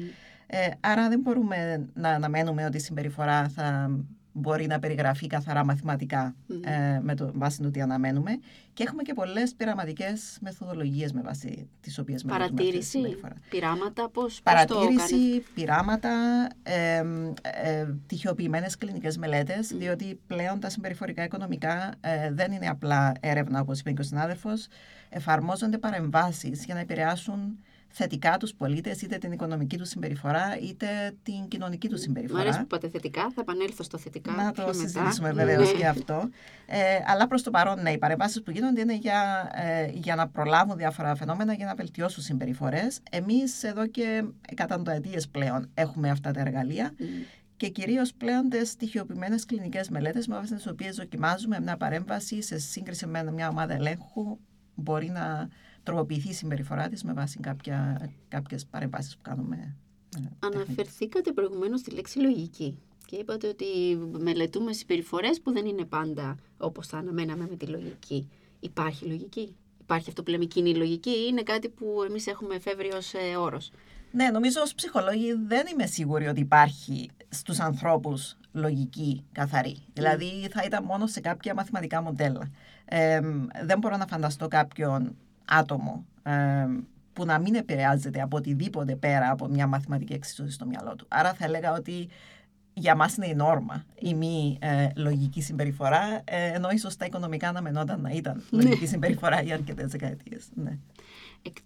Ε, 0.48 0.70
άρα 0.80 1.10
δεν 1.10 1.20
μπορούμε 1.20 1.88
να 1.94 2.10
αναμένουμε 2.10 2.66
ότι 2.66 2.78
η 2.78 2.80
συμπεριφορά 2.80 3.50
θα 3.50 3.90
μπορεί 4.32 4.68
να 4.68 4.80
περιγραφεί 4.80 5.28
καθαρά 5.28 5.66
μαθηματικά 5.66 6.36
ε, 6.62 7.00
με 7.02 7.16
το 7.16 7.32
βάση 7.34 7.62
του 7.62 7.72
τι 7.72 7.82
αναμένουμε. 7.82 8.40
Και 8.74 8.84
έχουμε 8.84 9.02
και 9.04 9.14
πολλές 9.14 9.54
πειραματικές 9.54 10.38
μεθοδολογίες 10.42 11.14
με 11.14 11.22
βάση 11.22 11.70
τις 11.82 11.98
οποίες 12.00 12.24
μελετούμε. 12.24 12.50
Παρατήρηση, 12.50 13.18
πειράματα, 13.50 14.10
πώς 14.10 14.42
Παρατήρηση, 14.42 15.44
πειράματα, 15.54 16.48
ε, 16.64 17.04
ε, 17.64 17.86
τυχιοποιημένε 18.08 18.68
κλινικές 18.78 19.18
μελέτες, 19.18 19.68
διότι 19.68 20.20
πλέον 20.28 20.60
τα 20.60 20.70
συμπεριφορικά 20.70 21.24
οικονομικά 21.24 21.94
ε, 22.02 22.32
δεν 22.32 22.52
είναι 22.52 22.68
απλά 22.68 23.12
έρευνα, 23.20 23.62
όπως 23.62 23.80
είπε 23.80 23.92
και 23.92 24.02
ο 24.02 24.04
συνάδελφος. 24.04 24.68
Εφαρμόζονται 25.10 25.78
παρεμβάσεις 25.78 26.66
για 26.66 26.74
να 26.74 26.80
επηρεάσουν 26.80 27.58
θετικά 27.92 28.38
τους 28.38 28.54
πολίτες, 28.54 29.02
είτε 29.02 29.18
την 29.18 29.32
οικονομική 29.32 29.78
τους 29.78 29.90
συμπεριφορά, 29.90 30.58
είτε 30.62 30.88
την 31.24 31.48
κοινωνική 31.48 31.88
τους 31.88 32.02
συμπεριφορά. 32.02 32.40
Μου 32.40 32.46
αρέσει 32.46 32.60
που 32.60 32.66
είπατε 32.66 32.90
θετικά, 32.90 33.22
θα 33.22 33.42
επανέλθω 33.42 33.84
στο 33.84 33.98
θετικά. 33.98 34.32
Να 34.32 34.52
το 34.52 34.74
συζητήσουμε 34.74 35.32
βεβαίω 35.32 35.62
ναι. 35.62 35.72
και 35.72 35.88
αυτό. 35.88 36.30
Ε, 36.66 36.80
αλλά 37.06 37.28
προς 37.28 37.44
το 37.44 37.52
παρόν, 37.52 37.82
ναι, 37.82 37.92
οι 37.92 37.98
παρεμβάσεις 37.98 38.44
που 38.44 38.52
γίνονται 38.52 38.82
είναι 38.82 38.96
για, 38.96 39.52
ε, 39.54 39.90
για 39.94 40.16
να 40.16 40.28
προλάβουν 40.28 40.78
διάφορα 40.78 41.16
φαινόμενα, 41.16 41.54
για 41.54 41.66
να 41.66 41.76
βελτιώσουν 41.76 42.24
συμπεριφορές. 42.24 43.00
Εμείς 43.12 43.64
εδώ 43.64 43.88
και 43.88 44.24
εκατονταετίες 44.50 45.28
πλέον 45.28 45.70
έχουμε 45.74 46.10
αυτά 46.10 46.32
τα 46.32 46.40
εργαλεία. 46.40 46.94
Και 47.58 47.70
κυρίως 47.70 48.14
πλέον 48.14 48.50
τι 48.50 48.66
στοιχειοποιημένες 48.66 49.46
κλινικές 49.46 49.90
μελέτες, 49.90 50.28
με 50.28 50.36
βάση 50.36 50.56
τις 50.56 50.68
οποίες 50.68 50.96
δοκιμάζουμε 50.96 51.60
μια 51.60 51.78
παρέμβαση 51.78 52.42
σε 52.42 52.58
σύγκριση 52.58 53.06
με 53.06 53.32
μια 53.32 53.50
ομάδα 53.50 53.74
ελέγχου, 53.74 54.38
μπορεί 54.76 55.10
να 55.10 55.50
τροποποιηθεί 55.90 56.30
η 56.30 56.34
συμπεριφορά 56.34 56.88
της 56.88 57.04
με 57.04 57.14
βάση 57.14 57.40
κάποια, 57.40 58.10
κάποιες 58.28 58.66
παρεμβάσεις 58.66 59.16
που 59.16 59.22
κάνουμε. 59.22 59.76
Ε, 60.18 60.48
Αναφερθήκατε 60.48 61.32
προηγουμένως 61.32 61.80
στη 61.80 61.92
λέξη 61.92 62.20
λογική 62.20 62.78
και 63.06 63.16
είπατε 63.16 63.48
ότι 63.48 63.66
μελετούμε 64.20 64.74
συμπεριφορές 64.74 65.42
που 65.42 65.52
δεν 65.52 65.66
είναι 65.66 65.86
πάντα 65.86 66.38
όπως 66.58 66.88
θα 66.88 66.98
αναμέναμε 66.98 67.48
με 67.50 67.56
τη 67.56 67.66
λογική. 67.66 68.30
Υπάρχει 68.60 69.06
λογική; 69.06 69.56
Υπάρχει 69.82 70.10
αυτό 70.10 70.24
που 70.24 70.32
λέμε 70.32 70.46
κοινή 70.46 70.76
λογική 70.76 71.10
ή 71.10 71.28
είναι 71.30 71.44
κάτι 71.44 71.70
που 71.70 72.04
εμείς 72.08 72.28
έχουμε 72.28 72.56
εφεύρει 72.56 72.92
ως 72.94 73.14
ε, 73.14 73.36
όρος; 73.38 73.72
Ναι, 74.12 74.30
νομίζω 74.30 74.62
ως 74.62 74.74
ψυχολόγοι 74.74 75.34
δεν 75.48 75.68
είμαι 75.72 75.86
σίγουρη 75.86 76.28
ότι 76.28 76.40
υπάρχει 76.40 77.10
στους 77.30 77.60
ανθρώπους 77.60 78.38
λογική 78.52 79.24
καθαρή. 79.32 79.76
Mm. 79.80 79.90
Δηλαδή 79.94 80.48
θα 80.52 80.64
ήταν 80.66 80.84
μόνο 80.84 81.08
σε 81.08 81.20
κάποια 81.20 81.54
μαθηματικά 81.54 82.02
μοντέλα. 82.02 82.52
Ε, 82.86 83.20
δεν 83.66 83.80
μπορώ 83.80 83.98
να 83.98 84.08
φανταστώ 84.08 84.48
κάποιον 84.48 85.16
άτομο 85.50 86.06
ε, 86.24 86.66
που 87.14 87.26
να 87.26 87.40
μην 87.40 87.56
επηρεάζεται 87.56 88.22
από 88.22 88.38
οτιδήποτε 88.38 88.96
πέρα 88.96 89.32
από 89.32 89.48
μια 89.48 89.68
μαθηματική 89.68 90.14
εξίσωση 90.14 90.52
στο 90.52 90.66
μυαλό 90.66 90.96
του. 90.96 91.06
Άρα 91.08 91.34
θα 91.34 91.46
έλεγα 91.46 91.74
ότι 91.74 92.10
για 92.74 92.96
μας 92.96 93.16
είναι 93.16 93.28
η 93.28 93.36
νόρμα 93.36 93.86
η 94.00 94.14
μη 94.14 94.58
ε, 94.62 94.90
λογική 94.96 95.42
συμπεριφορά, 95.42 96.22
ε, 96.24 96.52
ενώ 96.54 96.70
ίσως 96.70 96.96
τα 96.96 97.06
οικονομικά 97.06 97.48
αναμενόταν 97.48 98.02
να 98.02 98.10
ήταν 98.10 98.44
ναι. 98.50 98.64
λογική 98.64 98.86
συμπεριφορά 98.88 99.42
για 99.42 99.54
αρκετές 99.54 99.92
δεκαετίες. 99.92 100.48
Ναι. 100.54 100.78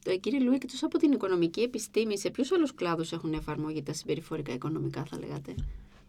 Ε, 0.06 0.16
κύριε 0.16 0.40
Λουί, 0.40 0.56
εκτός 0.56 0.84
από 0.84 0.98
την 0.98 1.12
οικονομική 1.12 1.62
επιστήμη, 1.62 2.18
σε 2.18 2.30
ποιους 2.30 2.52
άλλους 2.52 2.76
κλάδους 2.76 3.12
έχουν 3.12 3.34
εφαρμογή 3.34 3.84
τα 3.84 3.94
συμπεριφορικά 3.94 4.54
οικονομικά, 4.54 5.04
θα 5.04 5.20
λέγατε; 5.20 5.56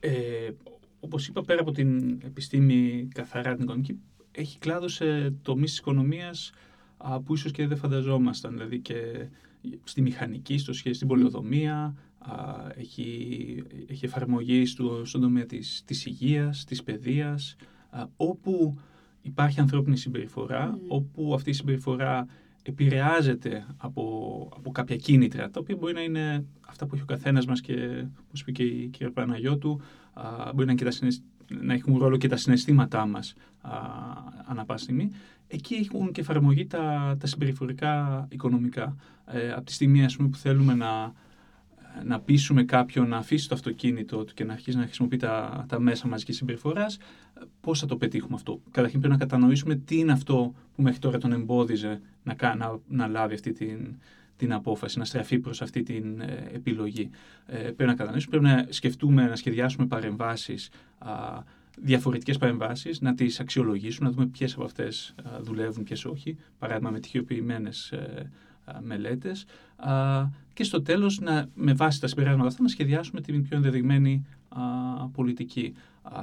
Ε, 0.00 0.50
Όπως 1.00 1.28
είπα, 1.28 1.42
πέρα 1.42 1.60
από 1.60 1.72
την 1.72 2.20
επιστήμη 2.24 3.08
καθαρά 3.14 3.54
την 3.54 3.62
οικονομική, 3.62 4.00
έχει 4.32 4.58
κλάδο 4.58 4.88
σε 4.88 5.30
τομείς 5.30 5.70
της 5.70 5.78
οικονομίας 5.78 6.52
που 7.24 7.34
ίσως 7.34 7.50
και 7.50 7.66
δεν 7.66 7.76
φανταζόμασταν. 7.76 8.52
Δηλαδή 8.52 8.80
και 8.80 9.28
στη 9.84 10.02
μηχανική, 10.02 10.58
στο 10.58 10.72
σχέση, 10.72 10.94
στην 10.94 11.08
πολιοδομία, 11.08 11.94
έχει, 12.74 13.62
έχει 13.86 14.04
εφαρμογή 14.04 14.66
στο, 14.66 15.04
στον 15.04 15.20
τομέα 15.20 15.46
της, 15.46 15.82
της 15.84 16.06
υγείας, 16.06 16.64
της 16.64 16.82
παιδείας, 16.82 17.56
όπου 18.16 18.78
υπάρχει 19.22 19.60
ανθρώπινη 19.60 19.96
συμπεριφορά, 19.96 20.78
όπου 20.88 21.34
αυτή 21.34 21.50
η 21.50 21.52
συμπεριφορά 21.52 22.26
επηρεάζεται 22.62 23.66
από, 23.76 24.48
από 24.56 24.70
κάποια 24.70 24.96
κίνητρα, 24.96 25.50
τα 25.50 25.60
οποία 25.60 25.76
μπορεί 25.76 25.92
να 25.92 26.02
είναι 26.02 26.44
αυτά 26.60 26.86
που 26.86 26.94
έχει 26.94 27.02
ο 27.02 27.06
καθένας 27.06 27.46
μας 27.46 27.60
και, 27.60 28.04
όπως 28.26 28.40
είπε 28.40 28.50
και 28.50 28.62
η 28.62 28.88
κυρία 28.88 29.12
Παναγιώτου, 29.12 29.80
μπορεί 30.54 30.66
να, 30.66 30.74
και 30.74 30.84
να 31.48 31.74
έχουν 31.74 31.98
ρόλο 31.98 32.16
και 32.16 32.28
τα 32.28 32.36
συναισθήματά 32.36 33.06
μας 33.06 33.34
ανά 34.46 34.64
πάση 34.64 34.82
στιγμή 34.82 35.10
εκεί 35.48 35.74
έχουν 35.74 36.12
και 36.12 36.20
εφαρμογή 36.20 36.66
τα, 36.66 37.16
τα 37.20 37.26
συμπεριφορικά 37.26 38.26
οικονομικά. 38.30 38.96
Ε, 39.26 39.52
από 39.52 39.64
τη 39.64 39.72
στιγμή 39.72 40.04
ας 40.04 40.16
πούμε, 40.16 40.28
που 40.28 40.36
θέλουμε 40.36 40.74
να, 40.74 41.12
να 42.04 42.20
πείσουμε 42.20 42.64
κάποιον 42.64 43.08
να 43.08 43.16
αφήσει 43.16 43.48
το 43.48 43.54
αυτοκίνητο 43.54 44.24
του 44.24 44.34
και 44.34 44.44
να 44.44 44.52
αρχίσει 44.52 44.76
να 44.76 44.84
χρησιμοποιεί 44.84 45.16
τα, 45.16 45.64
τα 45.68 45.80
μέσα 45.80 46.08
μαζικής 46.08 46.36
συμπεριφοράς, 46.36 46.98
πώς 47.60 47.80
θα 47.80 47.86
το 47.86 47.96
πετύχουμε 47.96 48.34
αυτό; 48.34 48.60
Καταρχήν 48.70 49.00
πρέπει 49.00 49.14
να 49.14 49.20
κατανοήσουμε 49.20 49.74
τι 49.74 49.98
είναι 49.98 50.12
αυτό 50.12 50.54
που 50.76 50.82
μέχρι 50.82 50.98
τώρα 50.98 51.18
τον 51.18 51.32
εμπόδιζε 51.32 52.00
να, 52.22 52.54
να, 52.54 52.78
να 52.88 53.06
λάβει 53.06 53.34
αυτή 53.34 53.52
την, 53.52 53.96
την 54.36 54.52
απόφαση, 54.52 54.98
να 54.98 55.04
στραφεί 55.04 55.38
προς 55.38 55.62
αυτή 55.62 55.82
την 55.82 56.20
ε, 56.20 56.50
επιλογή. 56.52 57.10
Ε, 57.46 57.56
πρέπει 57.58 57.84
να 57.84 57.94
κατανοήσουμε, 57.94 58.38
πρέπει 58.38 58.54
να 58.54 58.66
σκεφτούμε, 58.72 59.26
να 59.26 59.36
σχεδιάσουμε 59.36 59.86
παρεμβάσεις 59.86 60.70
διαφορετικές 61.76 62.38
παρεμβάσεις, 62.38 63.00
να 63.00 63.14
τις 63.14 63.40
αξιολογήσουμε, 63.40 64.08
να 64.08 64.14
δούμε 64.14 64.26
ποιες 64.26 64.54
από 64.54 64.64
αυτές 64.64 65.14
δουλεύουν, 65.40 65.84
ποιες 65.84 66.04
όχι, 66.04 66.36
παράδειγμα 66.58 66.90
με 66.90 67.00
τυχιοποιημένες 67.00 67.92
ε, 67.92 68.30
μελέτες 68.80 69.44
και 70.52 70.64
στο 70.64 70.82
τέλος 70.82 71.20
με 71.54 71.72
βάση 71.72 72.00
τα 72.00 72.06
συμπεράσματα 72.06 72.48
αυτά 72.48 72.62
να 72.62 72.68
σχεδιάσουμε 72.68 73.20
την 73.20 73.42
πιο 73.42 73.56
ενδεδειγμένη 73.56 74.26
πολιτική. 75.12 75.74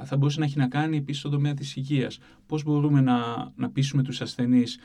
Θα 0.04 0.16
μπορούσε 0.16 0.38
να 0.38 0.44
έχει 0.44 0.58
να 0.58 0.68
κάνει 0.68 0.96
επίσης 0.96 1.20
στον 1.20 1.32
τομέα 1.32 1.54
της 1.54 1.76
υγείας. 1.76 2.18
Πώς 2.46 2.62
μπορούμε 2.62 3.00
να, 3.00 3.50
να 3.56 3.70
πείσουμε 3.70 4.02
τους 4.02 4.20
ασθενείς 4.20 4.78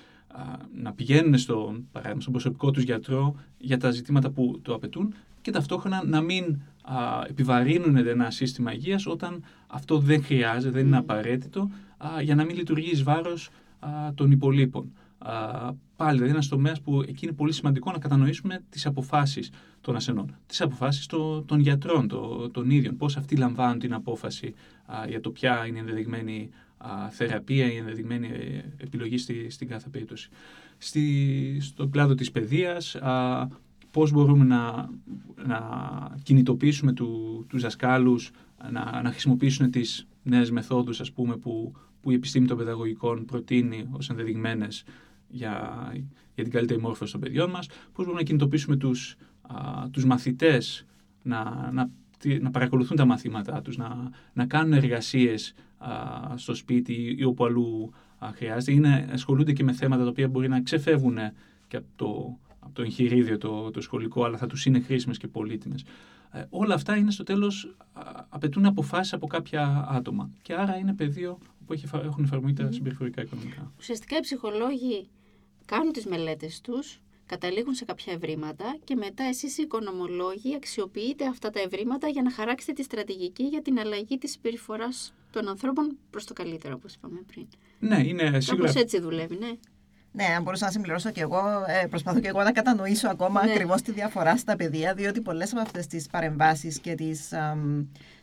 να 0.81 0.93
πηγαίνουν 0.93 1.37
στον, 1.37 1.87
παράδειγμα, 1.91 2.21
στον 2.21 2.33
προσωπικό 2.33 2.71
τους 2.71 2.83
γιατρό 2.83 3.35
για 3.57 3.77
τα 3.77 3.91
ζητήματα 3.91 4.29
που 4.29 4.59
το 4.61 4.73
απαιτούν 4.73 5.13
και 5.41 5.51
ταυτόχρονα 5.51 6.03
να 6.05 6.21
μην 6.21 6.59
α, 6.81 6.95
επιβαρύνουν 7.27 7.95
ένα 7.97 8.31
σύστημα 8.31 8.73
υγείας 8.73 9.05
όταν 9.05 9.43
αυτό 9.67 9.97
δεν 9.99 10.23
χρειάζεται, 10.23 10.73
δεν 10.73 10.85
είναι 10.85 10.97
απαραίτητο 10.97 11.69
α, 11.97 12.21
για 12.21 12.35
να 12.35 12.45
μην 12.45 12.55
λειτουργεί 12.55 12.89
εις 12.91 13.03
βάρος 13.03 13.49
α, 13.79 13.89
των 14.13 14.31
υπολείπων. 14.31 14.91
Α, 15.17 15.73
πάλι, 15.95 16.13
δηλαδή 16.13 16.31
ένας 16.31 16.47
τομέας 16.47 16.81
που 16.81 17.01
εκεί 17.01 17.25
είναι 17.25 17.35
πολύ 17.35 17.51
σημαντικό 17.53 17.91
να 17.91 17.97
κατανοήσουμε 17.97 18.63
τις 18.69 18.85
αποφάσεις 18.85 19.49
των 19.81 19.95
ασθενών. 19.95 20.35
Τις 20.45 20.61
αποφάσεις 20.61 21.05
το, 21.05 21.41
των 21.41 21.59
γιατρών, 21.59 22.07
το, 22.07 22.49
των 22.49 22.69
ίδιων. 22.69 22.97
Πώς 22.97 23.17
αυτοί 23.17 23.35
λαμβάνουν 23.35 23.79
την 23.79 23.93
απόφαση 23.93 24.53
α, 24.85 25.05
για 25.07 25.21
το 25.21 25.29
ποια 25.29 25.65
είναι 25.65 25.77
η 25.77 25.79
ενδεδειγμένη 25.79 26.49
α, 26.77 27.09
θεραπεία, 27.09 27.71
η 27.71 27.75
ενδεδειγμένη 27.75 28.27
ε, 28.27 28.63
επιλογή 28.77 29.17
στη, 29.17 29.49
στην 29.49 29.67
κάθε 29.67 29.89
περίπτωση. 29.89 30.29
Στη, 30.77 31.57
στον 31.61 31.91
κλάδο 31.91 32.13
της 32.15 32.31
παιδείας, 32.31 32.95
α, 32.95 33.47
πώς 33.91 34.11
μπορούμε 34.11 34.45
να, 34.45 34.89
να 35.45 35.59
κινητοποιήσουμε 36.23 36.93
του, 36.93 37.45
τους 37.49 37.61
δασκάλους 37.61 38.31
να, 38.71 39.01
να 39.01 39.09
χρησιμοποιήσουν 39.11 39.71
τις 39.71 40.07
νέες 40.23 40.51
μεθόδους 40.51 41.01
ας 41.01 41.11
πούμε, 41.11 41.37
που, 41.37 41.73
που 42.01 42.11
η 42.11 42.13
επιστήμη 42.13 42.47
των 42.47 42.57
παιδαγωγικών 42.57 43.25
προτείνει 43.25 43.87
ως 43.91 44.09
ενδεδειγμένες 44.09 44.83
για, 45.27 45.87
για 46.35 46.43
την 46.43 46.51
καλύτερη 46.51 46.79
μόρφωση 46.79 47.11
των 47.11 47.21
παιδιών 47.21 47.49
μας, 47.49 47.67
πώς 47.67 47.77
μπορούμε 47.93 48.19
να 48.19 48.23
κινητοποιήσουμε 48.23 48.75
τους, 48.75 49.15
α, 49.41 49.89
τους 49.91 50.05
μαθητές 50.05 50.85
να, 51.21 51.71
να, 51.73 51.89
να 52.41 52.49
παρακολουθούν 52.49 52.97
τα 52.97 53.05
μαθήματά 53.05 53.61
τους, 53.61 53.77
να, 53.77 54.09
να 54.33 54.45
κάνουν 54.45 54.73
εργασίες 54.73 55.53
α, 55.55 55.66
στο 56.35 56.53
σπίτι 56.53 57.15
ή 57.17 57.23
όπου 57.23 57.45
αλλού 57.45 57.93
α, 58.19 58.31
χρειάζεται 58.33 58.71
ή 58.71 58.79
να 58.79 59.07
ασχολούνται 59.11 59.53
και 59.53 59.63
με 59.63 59.73
θέματα 59.73 60.03
τα 60.03 60.09
οποία 60.09 60.27
μπορεί 60.27 60.47
να 60.47 60.61
ξεφεύγουν 60.61 61.17
και 61.67 61.77
από 61.77 61.87
το, 61.95 62.37
από 62.59 62.73
το 62.73 62.81
εγχειρίδιο 62.81 63.37
το, 63.37 63.71
το 63.71 63.81
σχολικό, 63.81 64.23
αλλά 64.23 64.37
θα 64.37 64.47
τους 64.47 64.65
είναι 64.65 64.79
χρήσιμες 64.79 65.17
και 65.17 65.27
πολύτιμες. 65.27 65.83
Ε, 66.31 66.45
όλα 66.49 66.73
αυτά 66.73 66.95
είναι 66.95 67.11
στο 67.11 67.23
τέλος, 67.23 67.75
απαιτούν 68.29 68.65
αποφάσεις 68.65 69.13
από 69.13 69.27
κάποια 69.27 69.87
άτομα. 69.89 70.29
Και 70.41 70.53
άρα 70.53 70.77
είναι 70.77 70.93
πεδίο 70.93 71.37
που 71.65 71.73
έχει, 71.73 71.85
έχουν 71.93 72.23
εφαρμογή 72.23 72.53
τα 72.53 72.71
συμπεριφορικά 72.71 73.21
οικονομικά. 73.21 73.71
Ουσιαστικά 73.77 74.17
οι 74.17 74.19
ψυχολόγοι 74.19 75.09
κάνουν 75.65 75.91
τις 75.91 76.05
μελέτες 76.05 76.61
τους, 76.61 77.01
καταλήγουν 77.27 77.73
σε 77.73 77.85
κάποια 77.85 78.13
ευρήματα 78.13 78.77
και 78.83 78.95
μετά 78.95 79.23
εσείς 79.23 79.57
οι 79.57 79.61
οικονομολόγοι 79.61 80.55
αξιοποιείτε 80.55 81.25
αυτά 81.27 81.49
τα 81.49 81.59
ευρήματα 81.59 82.07
για 82.07 82.21
να 82.21 82.31
χαράξετε 82.31 82.73
τη 82.73 82.83
στρατηγική 82.83 83.43
για 83.43 83.61
την 83.61 83.79
αλλαγή 83.79 84.17
της 84.17 84.31
συμπεριφοράς 84.31 85.13
των 85.31 85.47
ανθρώπων 85.47 85.97
προς 86.09 86.25
το 86.25 86.33
καλύτερο, 86.33 86.73
όπως 86.77 86.93
είπαμε 86.93 87.19
πριν. 87.31 87.47
Ναι, 87.79 88.07
είναι 88.07 88.39
σίγουρα... 88.41 88.67
Κάπως 88.67 88.81
έτσι 88.81 88.99
δουλεύει, 88.99 89.37
ναι. 89.37 89.51
Ναι, 90.11 90.23
αν 90.23 90.43
μπορούσα 90.43 90.65
να 90.65 90.71
συμπληρώσω 90.71 91.11
και 91.11 91.21
εγώ, 91.21 91.39
ε, 91.67 91.85
προσπαθώ 91.87 92.19
και 92.19 92.27
εγώ 92.27 92.43
να 92.43 92.51
κατανοήσω 92.51 93.07
ακόμα 93.07 93.45
Ναι. 93.45 93.51
ακριβώς 93.51 93.81
τη 93.81 93.91
διαφορά 93.91 94.37
στα 94.37 94.55
παιδεία, 94.55 94.93
διότι 94.93 95.21
πολλές 95.21 95.51
από 95.51 95.61
αυτές 95.61 95.87
τις 95.87 96.07
παρεμβάσεις 96.07 96.79
και 96.79 96.95
τις 96.95 97.33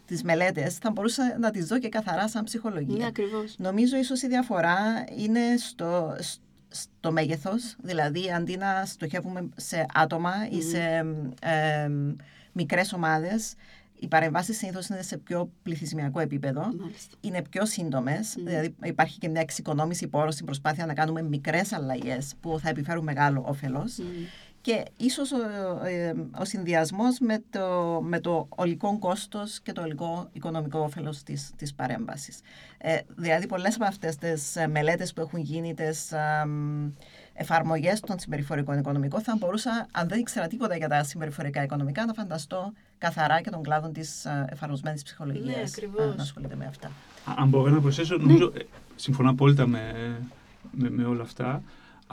τις 0.07 0.23
μελέτες 0.23 0.77
θα 0.77 0.91
μπορούσα 0.91 1.37
να 1.41 1.51
τις 1.51 1.67
δω 1.67 1.79
και 1.79 1.89
καθαρά 1.89 2.29
σαν 2.29 2.45
ψυχολογία. 2.45 2.97
Ναι, 2.97 3.07
ακριβώς. 3.07 3.55
Νομίζω 3.59 3.97
ίσως 3.97 4.23
η 4.23 4.29
διαφορά 4.29 4.77
είναι 5.19 5.41
στο, 5.59 6.17
στο 6.75 7.13
μέγεθος, 7.13 7.77
δηλαδή 7.83 8.33
αντί 8.33 8.57
να 8.57 8.85
στοχεύουμε 8.85 9.49
σε 9.57 9.87
άτομα 9.95 10.33
ή 10.51 10.63
σε 10.63 11.05
ε, 11.41 11.91
μικρές 12.53 12.93
ομάδες, 12.93 13.55
οι 13.99 14.09
παρεμβάσεις 14.09 14.57
συνήθως 14.59 14.87
είναι 14.87 15.03
σε 15.03 15.17
πιο 15.17 15.51
πληθυσμιακό 15.63 16.21
επίπεδο, 16.21 16.61
Μάλιστα. 16.61 17.17
είναι 17.21 17.43
πιο 17.51 17.67
σύντομες, 17.67 18.35
δηλαδή 18.39 18.75
υπάρχει 18.83 19.19
και 19.19 19.29
μια 19.29 19.41
εξοικονόμηση 19.41 20.07
πόρων 20.09 20.33
στην 20.33 20.45
προσπάθεια 20.47 20.87
να 20.87 20.95
κάνουμε 20.95 21.23
μικρές 21.23 21.73
αλλαγές 21.73 22.35
που 22.41 22.59
θα 22.61 22.69
επιφέρουν 22.69 23.05
μεγάλο 23.05 23.45
όφελος. 23.47 23.99
Και 24.65 24.85
ίσως 24.97 25.33
ο, 25.33 25.37
ε, 25.87 26.15
ο 26.39 26.45
συνδυασμός 26.45 27.19
με 27.19 27.43
το, 27.51 28.01
με 28.03 28.21
το 28.21 28.47
ολικό 28.49 28.99
κόστος 28.99 29.61
και 29.61 29.73
το 29.73 29.83
ολικό 29.83 30.29
οικονομικό 30.33 30.79
όφελος 30.79 31.23
της, 31.23 31.51
της 31.57 31.75
παρέμβασης. 31.75 32.39
Ε, 32.79 32.99
δηλαδή 33.17 33.47
πολλές 33.47 33.75
από 33.75 33.85
αυτές 33.85 34.17
τις 34.17 34.57
ε, 34.57 34.67
μελέτες 34.67 35.13
που 35.13 35.21
έχουν 35.21 35.41
γίνει, 35.41 35.75
τις 35.75 36.13
ε, 36.13 36.47
εφαρμογές 37.33 38.01
των 38.01 38.19
συμπεριφορικών 38.19 38.79
οικονομικών, 38.79 39.21
θα 39.21 39.37
μπορούσα, 39.39 39.87
αν 39.93 40.09
δεν 40.09 40.19
ήξερα 40.19 40.47
τίποτα 40.47 40.77
για 40.77 40.89
τα 40.89 41.05
συμπεριφορικά 41.05 41.63
οικονομικά, 41.63 42.07
να 42.07 42.13
φανταστώ 42.13 42.73
καθαρά 42.99 43.41
και 43.41 43.51
τον 43.51 43.63
κλάδο 43.63 43.89
της 43.89 44.25
ε, 44.25 44.45
εφαρμοσμένης 44.49 45.03
ψυχολογίας 45.03 45.45
Ναι, 45.47 45.61
ε, 45.61 45.65
ακριβώς. 45.67 46.17
να 46.17 46.23
ασχολείται 46.23 46.57
με 46.57 46.67
αυτά. 46.67 46.91
Αν 47.37 47.49
μπορώ 47.49 47.71
να 47.71 47.81
προσθέσω, 47.81 48.17
νομίζω, 48.17 48.53
ε, 48.55 48.61
συμφωνώ 48.97 49.31
απόλυτα 49.31 49.67
με, 49.67 49.83
με, 50.71 50.91
με 50.91 51.05
όλα 51.05 51.23
αυτά. 51.23 51.63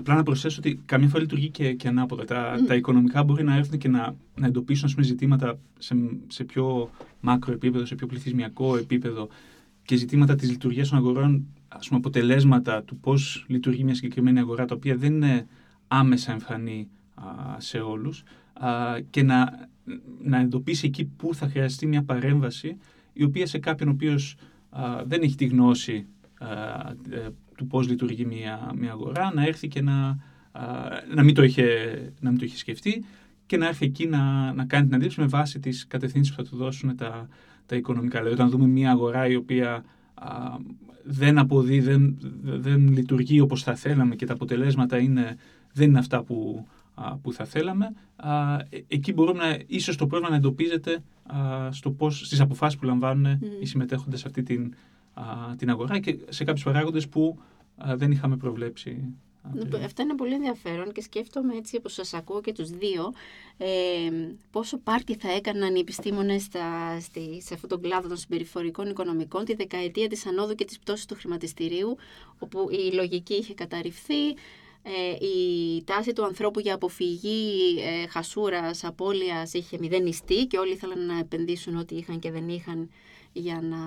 Απλά 0.01 0.15
να 0.15 0.23
προσθέσω 0.23 0.55
ότι 0.59 0.81
καμιά 0.85 1.07
φορά 1.07 1.21
λειτουργεί 1.21 1.49
και, 1.49 1.73
και 1.73 1.87
ανάποδα. 1.87 2.25
Τα, 2.25 2.55
τα 2.67 2.75
οικονομικά 2.75 3.23
μπορεί 3.23 3.43
να 3.43 3.55
έρθουν 3.55 3.77
και 3.77 3.87
να, 3.87 4.15
να 4.35 4.47
εντοπίσουν 4.47 4.85
ας 4.85 4.93
πούμε, 4.93 5.05
ζητήματα 5.05 5.59
σε, 5.79 5.95
σε 6.27 6.43
πιο 6.43 6.89
μάκρο 7.19 7.53
επίπεδο, 7.53 7.85
σε 7.85 7.95
πιο 7.95 8.07
πληθυσμιακό 8.07 8.77
επίπεδο 8.77 9.27
και 9.83 9.95
ζητήματα 9.95 10.35
της 10.35 10.49
λειτουργίας 10.49 10.89
των 10.89 10.97
αγορών, 10.97 11.47
ας 11.67 11.87
πούμε, 11.87 11.99
αποτελέσματα 11.99 12.83
του 12.83 12.97
πώς 12.97 13.45
λειτουργεί 13.47 13.83
μια 13.83 13.95
συγκεκριμένη 13.95 14.39
αγορά, 14.39 14.65
τα 14.65 14.75
οποία 14.75 14.95
δεν 14.95 15.13
είναι 15.13 15.47
άμεσα 15.87 16.31
εμφανή 16.31 16.87
α, 17.15 17.25
σε 17.57 17.77
όλους 17.77 18.23
α, 18.53 18.69
και 19.09 19.23
να, 19.23 19.69
να 20.23 20.39
εντοπίσει 20.39 20.85
εκεί 20.85 21.05
πού 21.05 21.35
θα 21.35 21.47
χρειαστεί 21.47 21.85
μια 21.85 22.03
παρέμβαση 22.03 22.77
η 23.13 23.23
οποία 23.23 23.45
σε 23.45 23.57
κάποιον 23.59 23.89
ο 23.89 23.91
οποίος 23.91 24.35
α, 24.69 25.03
δεν 25.05 25.21
έχει 25.21 25.35
τη 25.35 25.45
γνώση 25.45 26.05
α, 26.39 26.47
ε, 27.09 27.29
του 27.61 27.67
πώς 27.67 27.87
λειτουργεί 27.87 28.25
μια, 28.25 28.71
μια 28.75 28.91
αγορά, 28.91 29.31
να 29.33 29.45
έρθει 29.45 29.67
και 29.67 29.81
να, 29.81 30.17
α, 30.51 30.63
να, 31.15 31.23
μην 31.23 31.35
το 31.35 31.43
είχε, 31.43 31.65
να 32.19 32.29
μην 32.29 32.39
το 32.39 32.45
είχε 32.45 32.57
σκεφτεί 32.57 33.03
και 33.45 33.57
να 33.57 33.67
έρθει 33.67 33.85
εκεί 33.85 34.07
να, 34.07 34.53
να 34.53 34.65
κάνει 34.65 34.85
την 34.85 34.95
αντίληψη 34.95 35.19
με 35.19 35.25
βάση 35.25 35.59
τις 35.59 35.87
κατευθύνσεις 35.87 36.35
που 36.35 36.43
θα 36.43 36.49
του 36.49 36.55
δώσουν 36.55 36.95
τα, 36.95 37.27
τα 37.65 37.75
οικονομικά. 37.75 38.17
Δηλαδή 38.17 38.33
όταν 38.35 38.49
δούμε 38.49 38.67
μια 38.67 38.91
αγορά 38.91 39.27
η 39.27 39.35
οποία 39.35 39.83
α, 40.13 40.57
δεν 41.03 41.37
αποδεί, 41.37 41.79
δεν, 41.79 42.17
δεν 42.41 42.87
λειτουργεί 42.87 43.39
όπως 43.39 43.63
θα 43.63 43.75
θέλαμε 43.75 44.15
και 44.15 44.25
τα 44.25 44.33
αποτελέσματα 44.33 44.97
είναι, 44.97 45.37
δεν 45.73 45.89
είναι 45.89 45.99
αυτά 45.99 46.23
που, 46.23 46.67
α, 46.93 47.17
που 47.17 47.33
θα 47.33 47.45
θέλαμε, 47.45 47.93
α, 48.15 48.55
ε- 48.69 48.83
εκεί 48.87 49.13
μπορούμε 49.13 49.43
να, 49.43 49.59
ίσως 49.67 49.95
το 49.95 50.07
πρόβλημα 50.07 50.31
να 50.31 50.37
εντοπίζεται 50.37 51.03
α, 51.23 51.71
στο 51.71 51.91
πώς, 51.91 52.25
στις 52.25 52.39
αποφάσεις 52.39 52.79
που 52.79 52.85
λαμβάνουν 52.85 53.39
οι 53.61 53.65
συμμετέχοντες 53.65 54.19
σε 54.19 54.27
αυτή 54.27 54.43
την, 54.43 54.63
α, 54.63 55.00
την 55.57 55.69
αγορά 55.69 55.99
και 55.99 56.17
σε 56.29 56.43
κάποιους 56.43 56.63
παράγοντες 56.63 57.09
που 57.09 57.39
α, 57.77 57.95
δεν 57.97 58.11
είχαμε 58.11 58.37
προβλέψει. 58.37 59.15
α, 59.41 59.49
πριν. 59.69 59.83
Αυτό 59.83 60.01
είναι 60.01 60.15
πολύ 60.15 60.33
ενδιαφέρον 60.33 60.91
και 60.91 61.01
σκέφτομαι 61.01 61.55
έτσι 61.55 61.77
όπως 61.77 61.93
σας 61.93 62.13
ακούω 62.13 62.41
και 62.41 62.53
τους 62.53 62.69
δύο 62.69 63.13
ε, 63.57 63.67
πόσο 64.51 64.77
πάρτι 64.77 65.15
θα 65.15 65.31
έκαναν 65.31 65.75
οι 65.75 65.79
επιστήμονες 65.79 66.43
στα, 66.43 66.99
στη, 66.99 67.41
σε 67.41 67.53
αυτόν 67.53 67.69
τον 67.69 67.81
κλάδο 67.81 68.07
των 68.07 68.17
συμπεριφορικών 68.17 68.89
οικονομικών 68.89 69.45
τη 69.45 69.55
δεκαετία 69.55 70.07
της 70.07 70.25
ανόδου 70.25 70.55
και 70.55 70.65
της 70.65 70.79
πτώσης 70.79 71.05
του 71.05 71.15
χρηματιστηρίου 71.15 71.97
όπου 72.39 72.67
η 72.69 72.93
λογική 72.93 73.33
είχε 73.33 73.53
καταρριφθεί 73.53 74.27
ε, 74.83 75.25
η 75.25 75.83
τάση 75.83 76.13
του 76.13 76.25
ανθρώπου 76.25 76.59
για 76.59 76.73
αποφυγή 76.73 77.75
ε, 77.79 78.07
χασούρας, 78.07 78.83
απώλειας 78.83 79.53
είχε 79.53 79.77
μηδενιστεί 79.79 80.45
και 80.45 80.57
όλοι 80.57 80.71
ήθελαν 80.71 81.05
να 81.05 81.17
επενδύσουν 81.17 81.77
ό,τι 81.77 81.95
είχαν 81.95 82.19
και 82.19 82.31
δεν 82.31 82.49
είχαν 82.49 82.89
για 83.33 83.61
να 83.61 83.77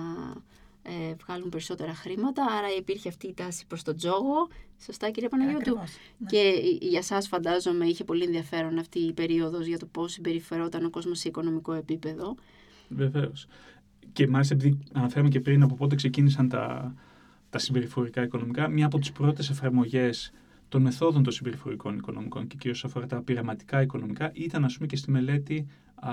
ε, 0.85 1.15
βγάλουν 1.25 1.49
περισσότερα 1.49 1.93
χρήματα. 1.93 2.43
Άρα 2.43 2.67
υπήρχε 2.77 3.09
αυτή 3.09 3.27
η 3.27 3.33
τάση 3.33 3.65
προς 3.67 3.83
τον 3.83 3.95
τζόγο. 3.95 4.47
Σωστά 4.81 5.09
κύριε 5.09 5.29
Παναγιώτου; 5.29 5.59
Ακριβώς, 5.59 5.97
ναι. 6.17 6.27
Και 6.29 6.61
για 6.81 7.01
σας 7.01 7.27
φαντάζομαι 7.27 7.85
είχε 7.85 8.03
πολύ 8.03 8.23
ενδιαφέρον 8.23 8.77
αυτή 8.77 8.99
η 8.99 9.13
περίοδος 9.13 9.65
για 9.65 9.79
το 9.79 9.85
πώς 9.85 10.11
συμπεριφερόταν 10.11 10.85
ο 10.85 10.89
κόσμος 10.89 11.19
σε 11.19 11.27
οικονομικό 11.27 11.73
επίπεδο. 11.73 12.35
Βεβαίως. 12.87 13.47
Και 14.13 14.27
μάλιστα 14.27 14.53
επειδή 14.53 14.77
αναφέραμε 14.93 15.29
και 15.29 15.39
πριν 15.39 15.63
από 15.63 15.75
πότε 15.75 15.95
ξεκίνησαν 15.95 16.49
τα, 16.49 16.95
τα 17.49 17.59
συμπεριφορικά 17.59 18.23
οικονομικά, 18.23 18.67
μία 18.67 18.85
από 18.85 18.99
τις 18.99 19.11
πρώτες 19.11 19.49
εφαρμογές 19.49 20.31
των 20.69 20.81
μεθόδων 20.81 21.23
των 21.23 21.33
συμπεριφορικών 21.33 21.97
οικονομικών 21.97 22.47
και 22.47 22.55
κυρίως 22.55 22.85
αφορά 22.85 23.05
τα 23.05 23.21
πειραματικά 23.21 23.81
οικονομικά 23.81 24.31
ήταν, 24.33 24.63
ας 24.65 24.73
πούμε, 24.75 24.87
και 24.87 24.95
στη 24.95 25.11
μελέτη 25.11 25.67
α, 25.95 26.11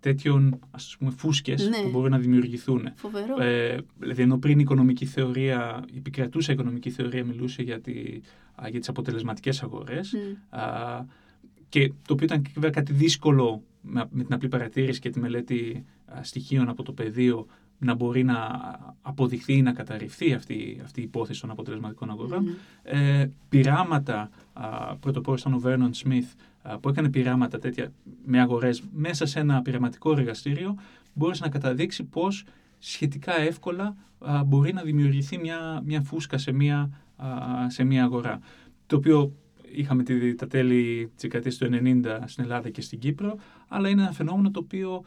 τέτοιων 0.00 0.58
ας 0.70 0.96
πούμε, 0.98 1.10
φούσκες 1.10 1.68
Ναι. 1.68 1.76
που 1.82 1.90
μπορούν 1.90 2.10
να 2.10 2.18
δημιουργηθούν. 2.18 2.88
Φοβερό. 2.94 3.42
Ε, 3.42 3.78
δηλαδή, 3.98 4.22
ενώ 4.22 4.38
πριν 4.38 4.58
η 4.58 4.62
οικονομική 4.62 5.04
θεωρία, 5.06 5.84
η 5.92 5.96
επικρατούσα 5.96 6.52
οικονομική 6.52 6.90
θεωρία 6.90 7.24
μιλούσε 7.24 7.62
για, 7.62 7.80
τη, 7.80 7.92
α, 8.62 8.68
για 8.68 8.78
τις 8.78 8.88
αποτελεσματικές 8.88 9.62
αγορές, 9.62 10.12
Μμ. 10.12 10.56
Α, 10.58 11.04
και 11.68 11.88
το 11.88 12.12
οποίο 12.12 12.26
ήταν 12.26 12.42
βέβαια 12.54 12.70
κάτι 12.70 12.92
δύσκολο 12.92 13.62
με, 13.80 14.04
με 14.10 14.24
την 14.24 14.34
απλή 14.34 14.48
παρατήρηση 14.48 15.00
και 15.00 15.10
τη 15.10 15.20
μελέτη 15.20 15.84
α, 16.06 16.22
στοιχείων 16.22 16.68
από 16.68 16.82
το 16.82 16.92
πεδίο 16.92 17.46
να 17.82 17.94
μπορεί 17.94 18.24
να 18.24 18.36
αποδειχθεί 19.02 19.52
ή 19.52 19.62
να 19.62 19.72
καταρριφθεί 19.72 20.32
αυτή, 20.32 20.80
αυτή 20.84 21.00
η 21.00 21.02
υπόθεση 21.02 21.40
των 21.40 21.50
αποτελεσματικών 21.50 22.10
αγορών. 22.10 22.42
Μμμ. 22.42 22.52
Ε, 22.82 23.30
πειράματα, 23.48 24.30
α, 24.52 24.96
πρωτοπόρος 24.96 25.40
ήταν 25.40 25.52
ο 25.54 25.60
Vernon 25.64 25.90
Smith, 26.06 26.24
α, 26.30 26.49
που 26.80 26.88
έκανε 26.88 27.10
πειράματα 27.10 27.58
τέτοια 27.58 27.92
με 28.24 28.40
αγορές 28.40 28.82
μέσα 28.92 29.26
σε 29.26 29.40
ένα 29.40 29.62
πειραματικό 29.62 30.12
εργαστήριο, 30.12 30.76
μπόρεσε 31.12 31.42
να 31.44 31.50
καταδείξει 31.50 32.04
πώς 32.04 32.44
σχετικά 32.78 33.40
εύκολα 33.40 33.96
α, 34.18 34.44
μπορεί 34.44 34.72
να 34.72 34.82
δημιουργηθεί 34.82 35.38
μια, 35.38 35.82
μια 35.84 36.00
φούσκα 36.00 36.38
σε 36.38 36.52
μια, 36.52 36.90
α, 37.16 37.26
σε 37.70 37.84
μια 37.84 38.04
αγορά. 38.04 38.40
Το 38.86 38.96
οποίο 38.96 39.32
είχαμε 39.72 40.02
τη, 40.02 40.34
τα 40.34 40.46
τέλη 40.46 41.10
της 41.14 41.22
δεκαετίας 41.22 41.56
του 41.56 41.68
90 41.72 42.18
στην 42.24 42.44
Ελλάδα 42.44 42.70
και 42.70 42.80
στην 42.80 42.98
Κύπρο, 42.98 43.36
αλλά 43.68 43.88
είναι 43.88 44.02
ένα 44.02 44.12
φαινόμενο 44.12 44.50
το 44.50 44.60
οποίο 44.60 45.04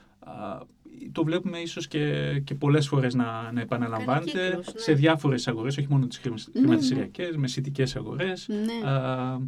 το 1.12 1.24
βλέπουμε 1.24 1.58
ίσως 1.58 1.88
και, 1.88 2.40
και 2.44 2.56
πολλές 2.56 2.88
φορές 2.88 3.14
να, 3.14 3.52
να 3.52 3.62
επαναλαμβάνεται 3.62 4.48
κύκλους, 4.48 4.74
ναι. 4.74 4.80
σε 4.80 4.94
διάφορες 4.94 5.48
αγορές, 5.48 5.78
όχι 5.78 5.88
μόνο 5.90 6.08
τις 6.08 6.22
ναι. 6.24 6.60
χρηματιστηριακές, 6.60 7.36
μεσητικές 7.36 7.96
αγορές. 7.96 8.48
Ναι. 8.48 8.90
Α, 8.90 9.40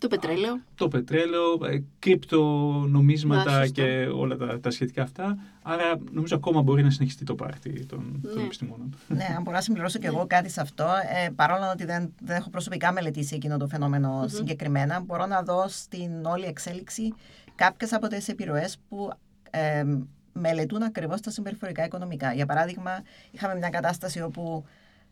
Το 0.00 0.08
πετρέλαιο. 0.08 0.60
το 0.74 0.88
πετρέλαιο, 0.88 1.58
ε, 1.70 1.82
κρυπτονομίσματα 1.98 3.44
Να, 3.44 3.50
σωστά. 3.50 3.66
και 3.82 4.06
όλα 4.14 4.36
τα, 4.36 4.60
τα 4.60 4.70
σχετικά 4.70 5.02
αυτά. 5.02 5.38
Άρα 5.62 5.96
νομίζω 6.12 6.36
ακόμα 6.36 6.62
μπορεί 6.62 6.82
να 6.82 6.90
συνεχιστεί 6.90 7.24
το 7.24 7.34
πάρτι 7.34 7.86
των, 7.86 8.20
των 8.22 8.32
Ναι. 8.36 8.42
επιστημόνων. 8.42 8.94
Ναι, 9.08 9.26
αν 9.36 9.42
μπορώ 9.42 9.56
να 9.56 9.62
συμπληρώσω 9.62 9.98
και 9.98 10.06
εγώ 10.06 10.24
κάτι 10.26 10.48
σε 10.50 10.60
αυτό, 10.60 10.84
ε, 11.24 11.28
παρόλο 11.30 11.70
ότι 11.72 11.84
δεν, 11.84 12.12
δεν 12.22 12.36
έχω 12.36 12.50
προσωπικά 12.50 12.92
μελετήσει 12.92 13.34
εκείνο 13.34 13.56
το 13.56 13.66
φαινομενο 13.66 14.24
συγκεκριμένα, 14.28 15.00
μπορώ 15.00 15.26
να 15.26 15.42
δω 15.42 15.64
στην 15.68 16.24
όλη 16.24 16.44
εξέλιξη 16.44 17.14
κάποιες 17.54 17.92
από 17.92 18.06
τις 18.06 18.28
επιρροές 18.28 18.78
που 18.88 19.10
ε, 19.50 19.84
μελετούν 20.32 20.82
ακριβώς 20.82 21.20
τα 21.20 21.30
συμπεριφορικά 21.30 21.84
οικονομικά. 21.84 22.32
Για 22.32 22.46
παράδειγμα, 22.46 23.02
είχαμε 23.30 23.54
μια 23.54 23.68
κατάσταση 23.68 24.22
όπου 24.22 24.64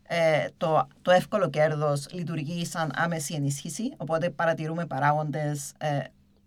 ε, 0.09 0.47
το, 0.57 0.87
το 1.03 1.11
εύκολο 1.11 1.51
κέρδος 1.51 2.07
λειτουργεί 2.13 2.65
σαν 2.67 2.91
άμεση 2.95 3.35
ενίσχυση, 3.35 3.93
οπότε 3.97 4.31
παρατηρούμε 4.31 4.87
παράγοντες 4.87 5.73
ε, 5.79 5.99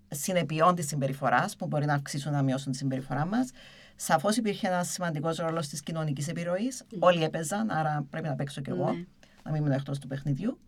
συνεπειών 0.08 0.75
της 0.75 0.88
συμπεριφοράς 0.88 1.56
που 1.56 1.68
μπορεί 1.68 1.86
να 1.86 1.94
αυξήσουν 1.94 2.32
να 2.32 2.41
μειώσουν 2.41 2.72
τη 2.72 2.77
συμπεριφορά 2.77 3.25
μας. 3.25 3.50
Σαφώς 3.96 4.38
υπήρχε 4.38 4.68
ένας 4.68 4.88
σημαντικός 4.88 5.38
ρόλος 5.38 5.68
της 5.68 5.82
κοινωνικής 5.82 6.27
επιρροής. 6.27 6.84
Όλοι 7.00 7.24
έπαιζαν, 7.24 7.70
άρα 7.72 8.06
πρέπει 8.10 8.27
να 8.27 8.36
παίξω 8.36 8.62
κι 8.62 8.70
εγώ, 8.70 8.91
Ναι. 8.91 9.06
να 9.44 9.51
μην 9.51 9.62
μείνω 9.63 9.75
εκτός 9.75 10.00
του 10.00 10.08
παιχνιδιού. 10.08 10.60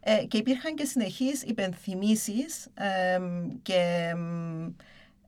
Ε, 0.00 0.24
και 0.24 0.36
υπήρχαν 0.36 0.74
και 0.74 0.84
συνεχείς 0.84 1.42
υπενθυμίσεις 1.42 2.66
ε, 2.74 3.18
και 3.62 4.12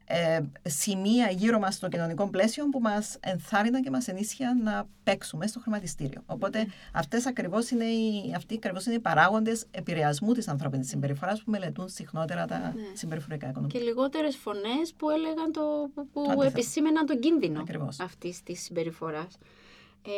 ε, 0.08 0.40
σημεία 0.62 1.30
γύρω 1.30 1.58
μας 1.58 1.74
στο 1.74 1.88
κοινωνικό 1.88 2.28
πλαίσιο 2.28 2.68
που 2.68 2.80
μας 2.80 3.16
ενθάρρυναν 3.20 3.82
και 3.82 3.90
μας 3.90 4.08
ενίσχυαν 4.08 4.62
να 4.62 4.88
παίξουμε 5.04 5.46
στο 5.46 5.60
χρηματιστήριο. 5.60 6.22
Οπότε 6.26 6.66
αυτές 6.92 7.26
ακριβώς 7.26 7.70
είναι 7.70 7.84
οι, 7.84 8.32
αυτοί 8.36 8.54
ακριβώς 8.54 8.86
είναι 8.86 8.94
οι 8.94 9.00
παράγοντες 9.00 9.64
επηρεασμού 9.70 10.32
της 10.32 10.48
ανθρώπινης 10.48 10.88
συμπεριφοράς 10.88 11.42
που 11.42 11.50
μελετούν 11.50 11.88
συχνότερα 11.88 12.46
τα 12.46 12.58
Ναι. 12.58 12.72
συμπεριφορικά 12.92 13.48
οικονομικά. 13.48 13.78
Και 13.78 13.84
λιγότερες 13.84 14.36
φωνές 14.36 14.92
που 14.96 15.10
έλεγαν 15.10 15.52
το. 15.52 15.60
που, 15.94 16.08
που 16.12 16.20
αντίθετο. 16.20 16.42
επισήμεναν 16.42 17.06
τον 17.06 17.20
κίνδυνο 17.20 17.60
Ακριβώς. 17.60 18.00
αυτής 18.00 18.42
της 18.42 18.62
συμπεριφοράς. 18.62 19.38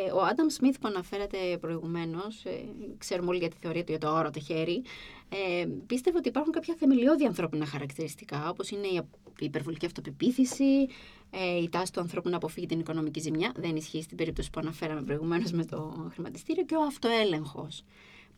Ε, 0.07 0.13
ο 0.13 0.23
Άνταμ 0.23 0.49
Σμιθ 0.49 0.79
που 0.79 0.89
αναφέρατε 0.89 1.37
προηγουμένως, 1.61 2.45
ε, 2.45 2.51
ξέρουμε 2.99 3.29
όλοι 3.29 3.39
για 3.39 3.49
τη 3.49 3.57
θεωρία 3.61 3.85
του 3.85 3.91
για 3.91 4.01
το 4.01 4.13
όρο 4.13 4.31
το 4.31 4.41
χέρι, 4.41 4.83
ε, 5.29 5.67
πίστευε 5.87 6.19
ότι 6.19 6.29
υπάρχουν 6.29 6.53
κάποια 6.53 6.75
θεμελιώδη 6.79 7.25
ανθρώπινα 7.25 7.67
χαρακτηριστικά, 7.67 8.49
όπως 8.49 8.71
είναι 8.71 8.87
η 8.87 8.99
απ- 8.99 9.07
η 9.28 9.28
υπερβολική 9.45 9.87
αυτοπεποίθηση, 9.87 10.89
ε, 11.31 11.57
η 11.63 11.69
τάση 11.69 11.93
του 11.93 12.01
ανθρώπου 12.01 12.29
να 12.29 12.37
αποφύγει 12.37 12.67
την 12.67 12.81
οικονομική 12.81 13.21
ζημιά. 13.21 13.53
Δεν 13.57 13.77
ισχύει 13.77 14.03
στην 14.03 14.17
περίπτωση 14.17 14.51
που 14.51 14.61
αναφέραμε 14.61 15.03
προηγουμένως 15.03 15.53
με 15.53 15.65
το 15.65 16.09
χρηματιστήριο 16.13 16.65
και 16.65 16.75
ο 16.75 16.83
αυτοέλεγχος. 16.83 17.85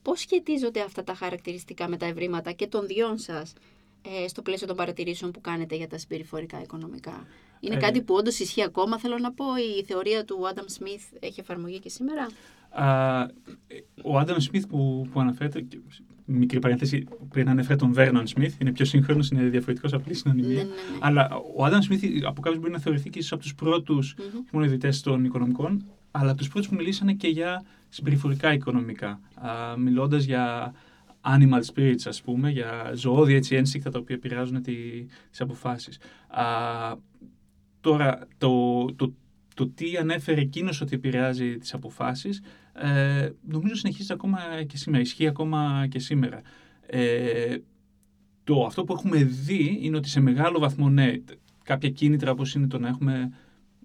Πώς 0.02 0.20
σχετίζονται 0.20 0.80
αυτά 0.80 1.04
τα 1.04 1.14
χαρακτηριστικά 1.14 1.88
με 1.88 1.96
τα 1.96 2.06
ευρήματα 2.06 2.52
και 2.52 2.66
των 2.66 2.86
δυο 2.86 3.16
σας 3.16 3.52
ε, 4.02 4.28
στο 4.28 4.42
πλαίσιο 4.42 4.66
των 4.66 4.76
παρατηρήσεων 4.76 5.30
που 5.30 5.40
κάνετε 5.40 5.74
για 5.76 5.88
τα 5.88 5.98
συμπεριφορικά 5.98 6.60
οικονομικά; 6.62 7.26
Είναι 7.60 7.74
Ε, 7.74 7.78
κάτι 7.78 8.02
που 8.02 8.14
όντως 8.14 8.38
ισχύει 8.38 8.62
ακόμα, 8.62 8.98
θέλω 8.98 9.18
να 9.18 9.32
πω. 9.32 9.44
Η 9.78 9.84
θεωρία 9.84 10.24
του 10.24 10.48
Άνταμ 10.48 10.64
Σμιθ 10.68 11.02
έχει 11.20 11.40
εφαρμογή 11.40 11.78
και 11.78 11.88
σήμερα; 11.88 12.26
Α, 12.70 13.22
ο 14.02 14.18
Άνταμ 14.18 14.38
Σμιθ 14.38 14.66
που, 14.66 15.08
που 15.12 15.20
αναφέρεται, 15.20 15.60
και 15.60 15.78
μικρή 16.24 16.58
παρένθεση, 16.58 17.06
πριν 17.28 17.48
ανέφερε 17.48 17.76
τον 17.76 17.92
Βέρνον 17.92 18.26
Σμιθ, 18.26 18.60
είναι 18.60 18.72
πιο 18.72 18.84
σύγχρονος, 18.84 19.28
είναι 19.28 19.42
διαφορετικός 19.42 19.92
απλή 19.92 20.14
συνωνυμία. 20.14 20.48
Ναι, 20.48 20.62
ναι, 20.62 20.68
ναι. 20.68 20.74
Αλλά 21.00 21.28
ο 21.56 21.64
Άνταμ 21.64 21.80
Σμιθ 21.80 22.04
από 22.26 22.40
κάποιους 22.40 22.60
μπορεί 22.60 22.72
να 22.72 22.78
θεωρηθεί 22.78 23.10
και 23.10 23.18
ίσως 23.18 23.32
από 23.32 23.42
τους 23.42 23.54
πρώτους 23.54 24.14
Μμμ. 24.18 24.40
μόνο 24.52 24.64
ιδρυτέ 24.64 24.92
των 25.02 25.24
οικονομικών, 25.24 25.84
αλλά 26.10 26.34
τους 26.34 26.48
πρώτους 26.48 26.68
που 26.68 26.74
μιλήσανε 26.74 27.12
και 27.12 27.28
για 27.28 27.64
συμπεριφορικά 27.88 28.52
οικονομικά. 28.52 29.20
Μιλώντας 29.78 30.24
για 30.24 30.74
animal 31.20 31.60
spirits, 31.74 32.02
ας 32.04 32.22
πούμε, 32.22 32.50
για 32.50 32.92
ζωώδη 32.94 33.34
έτσι 33.34 33.54
ένστικτα 33.54 33.90
τα 33.90 33.98
οποία 33.98 34.14
επηρεάζουν 34.14 34.62
τι 34.62 34.72
τις 35.30 35.40
αποφάσεις. 35.40 35.98
Α, 36.28 36.44
τώρα, 37.80 38.26
το, 38.38 38.84
το, 38.96 39.12
το 39.54 39.68
τι 39.68 39.96
ανέφερε 39.96 40.40
εκείνος 40.40 40.80
ότι 40.80 40.94
επηρεάζει 40.94 41.58
τις 41.58 41.74
αποφάσεις, 41.74 42.42
ε, 42.80 43.32
νομίζω 43.48 43.74
συνεχίζει 43.74 44.12
ακόμα 44.12 44.38
και 44.66 44.76
σήμερα, 44.76 45.02
ισχύει 45.02 45.26
ακόμα 45.26 45.86
και 45.90 45.98
σήμερα. 45.98 46.40
Ε, 46.86 47.56
το, 48.44 48.64
αυτό 48.64 48.84
που 48.84 48.92
έχουμε 48.92 49.24
δει 49.24 49.78
είναι 49.80 49.96
ότι 49.96 50.08
σε 50.08 50.20
μεγάλο 50.20 50.58
βαθμό, 50.58 50.88
ναι, 50.88 51.12
κάποια 51.64 51.90
κίνητρα 51.90 52.30
όπως 52.30 52.54
είναι 52.54 52.66
το 52.66 52.78
να 52.78 52.88
έχουμε 52.88 53.32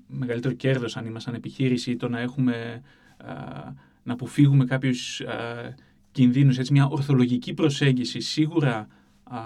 μεγαλύτερο 0.08 0.54
κέρδος 0.54 0.98
αν 0.98 1.06
ήμασταν 1.06 1.34
επιχείρηση 1.34 1.92
ή 1.92 1.96
το 1.96 2.10
να 2.10 2.20
έχουμε 2.20 2.82
α, 3.18 3.34
να 4.04 4.14
αποφύγουμε 4.14 4.66
κάποιους 4.66 5.22
α, 5.22 5.36
κινδύνους, 6.12 6.58
έτσι 6.58 6.72
μια 6.72 6.88
ορθολογική 6.88 7.54
προσέγγιση 7.54 8.20
σίγουρα, 8.20 8.88
α, 9.24 9.40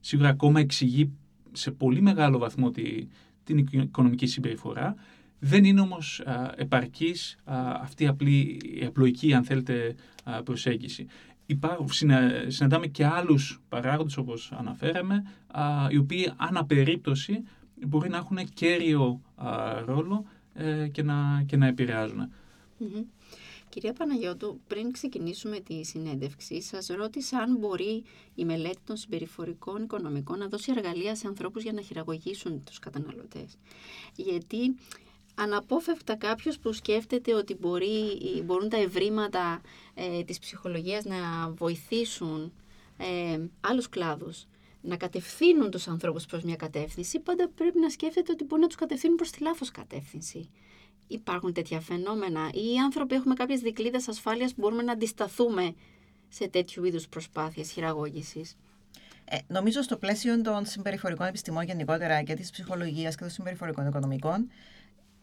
σίγουρα 0.00 0.28
ακόμα 0.28 0.60
εξηγεί 0.60 1.12
σε 1.52 1.70
πολύ 1.70 2.00
μεγάλο 2.00 2.38
βαθμό 2.38 2.70
τη, 2.70 3.06
την 3.44 3.58
οικονομική 3.70 4.26
συμπεριφορά. 4.26 4.94
Δεν 5.40 5.64
είναι 5.64 5.80
όμως 5.80 6.20
α, 6.20 6.54
επαρκής 6.56 7.36
α, 7.44 7.54
αυτή 7.80 8.04
η, 8.04 8.06
απλή, 8.06 8.60
η 8.80 8.84
απλοϊκή, 8.84 9.34
αν 9.34 9.44
θέλετε, 9.44 9.94
α, 10.24 10.42
προσέγγιση. 10.42 11.06
Υπάρχουν, 11.46 11.88
συνα, 11.88 12.44
συναντάμε 12.46 12.86
και 12.86 13.06
άλλους 13.06 13.60
παράγοντες, 13.68 14.16
όπως 14.16 14.52
αναφέραμε, 14.52 15.24
α, 15.46 15.86
οι 15.90 15.96
οποίοι 15.96 16.32
αναπερίπτωση 16.36 17.42
μπορεί 17.86 18.08
να 18.08 18.16
έχουν 18.16 18.38
κέριο 18.54 19.20
α, 19.34 19.80
ρόλο 19.84 20.24
ε, 20.54 20.88
και, 20.88 21.02
να, 21.02 21.42
και 21.46 21.56
να 21.56 21.66
επηρεάζουν. 21.66 22.32
Μμμ. 22.78 23.02
Κυρία 23.68 23.92
Παναγιώτου, 23.92 24.60
πριν 24.66 24.92
ξεκινήσουμε 24.92 25.60
τη 25.60 25.84
συνέντευξη, 25.84 26.62
σας 26.62 26.86
ρώτησα 26.86 27.38
αν 27.38 27.56
μπορεί 27.56 28.02
η 28.34 28.44
μελέτη 28.44 28.78
των 28.84 28.96
συμπεριφορικών 28.96 29.82
οικονομικών 29.82 30.38
να 30.38 30.48
δώσει 30.48 30.72
εργαλεία 30.76 31.14
σε 31.14 31.26
ανθρώπους 31.26 31.62
για 31.62 31.72
να 31.72 31.80
χειραγωγήσουν 31.80 32.64
τους 32.64 32.78
καταναλωτές. 32.78 33.58
Γιατί 34.16 34.76
αναπόφευκτα 35.42 36.16
κάποιος 36.16 36.58
που 36.58 36.72
σκέφτεται 36.72 37.34
ότι 37.34 37.54
μπορεί, 37.54 38.18
μπορούν 38.44 38.68
τα 38.68 38.76
ευρήματα 38.76 39.60
ε, 39.94 40.22
της 40.22 40.38
ψυχολογίας 40.38 41.04
να 41.04 41.50
βοηθήσουν 41.50 42.52
ε, 42.96 43.38
άλλους 43.60 43.88
κλάδους 43.88 44.46
να 44.80 44.96
κατευθύνουν 44.96 45.70
τους 45.70 45.88
ανθρώπους 45.88 46.26
προς 46.26 46.42
μια 46.42 46.56
κατεύθυνση, 46.56 47.20
πάντα 47.20 47.48
πρέπει 47.48 47.78
να 47.78 47.90
σκέφτεται 47.90 48.32
ότι 48.32 48.44
μπορεί 48.44 48.60
να 48.60 48.66
τους 48.66 48.76
κατευθύνουν 48.76 49.16
προς 49.16 49.30
τη 49.30 49.42
λάθος 49.42 49.70
κατεύθυνση. 49.70 50.50
Υπάρχουν 51.06 51.52
τέτοια 51.52 51.80
φαινόμενα 51.80 52.50
ή 52.52 52.72
οι 52.72 52.78
άνθρωποι 52.78 53.14
έχουμε 53.14 53.34
κάποιες 53.34 53.60
δικλείδες 53.60 54.08
ασφάλειας 54.08 54.54
που 54.54 54.60
μπορούμε 54.60 54.82
να 54.82 54.92
αντισταθούμε 54.92 55.74
σε 56.28 56.48
τέτοιου 56.48 56.84
είδους 56.84 57.08
προσπάθειες 57.08 57.70
χειραγώγησης. 57.70 58.56
Ε, 59.24 59.38
νομίζω 59.46 59.82
στο 59.82 59.96
πλαίσιο 59.96 60.40
των 60.40 60.66
συμπεριφορικών 60.66 61.26
επιστημών 61.26 61.64
γενικότερα 61.64 62.22
και 62.22 62.34
της 62.34 62.50
ψυχολογίας 62.50 63.14
και 63.14 63.20
των 63.20 63.30
συμπεριφορικών 63.30 63.86
οικονομικών, 63.86 64.50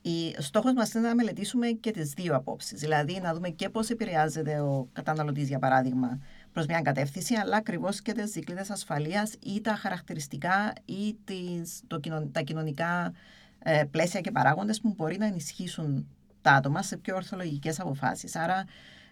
η 0.10 0.36
στόχος 0.38 0.74
μας 0.74 0.93
είναι 0.93 1.08
να 1.08 1.15
μελετήσουμε 1.15 1.67
και 1.67 1.91
τις 1.91 2.12
δύο 2.12 2.36
απόψεις. 2.36 2.80
Δηλαδή 2.80 3.20
να 3.22 3.34
δούμε 3.34 3.50
και 3.50 3.70
πώς 3.70 3.89
επηρεάζεται 3.89 4.60
ο 4.60 4.88
καταναλωτής, 4.93 5.48
για 5.48 5.60
παράδειγμα, 5.60 6.20
προς 6.52 6.65
μια 6.65 6.82
κατεύθυνση, 6.82 7.36
αλλά 7.36 7.58
ακριβώς 7.58 8.02
και 8.02 8.12
τις 8.12 8.32
δικλείδες 8.32 8.70
ασφαλείας 8.70 9.34
ή 9.39 9.62
τα 9.62 9.76
χαρακτηριστικά 9.76 10.74
ή 10.86 11.17
τις, 11.24 11.82
το, 11.88 12.00
κοινων- 12.00 12.32
τα 12.34 12.41
κοινωνικά 12.41 13.13
ε, 13.60 13.84
πλαίσια 13.91 14.22
και 14.22 14.32
παράγοντες 14.32 14.82
που 14.82 14.93
μπορεί 14.98 15.17
να 15.17 15.26
ενισχύσουν 15.26 16.08
τα 16.41 16.52
άτομα 16.52 16.82
σε 16.82 16.98
πιο 16.98 17.15
ορθολογικές 17.15 17.80
αποφάσεις. 17.80 18.36
Άρα 18.36 18.65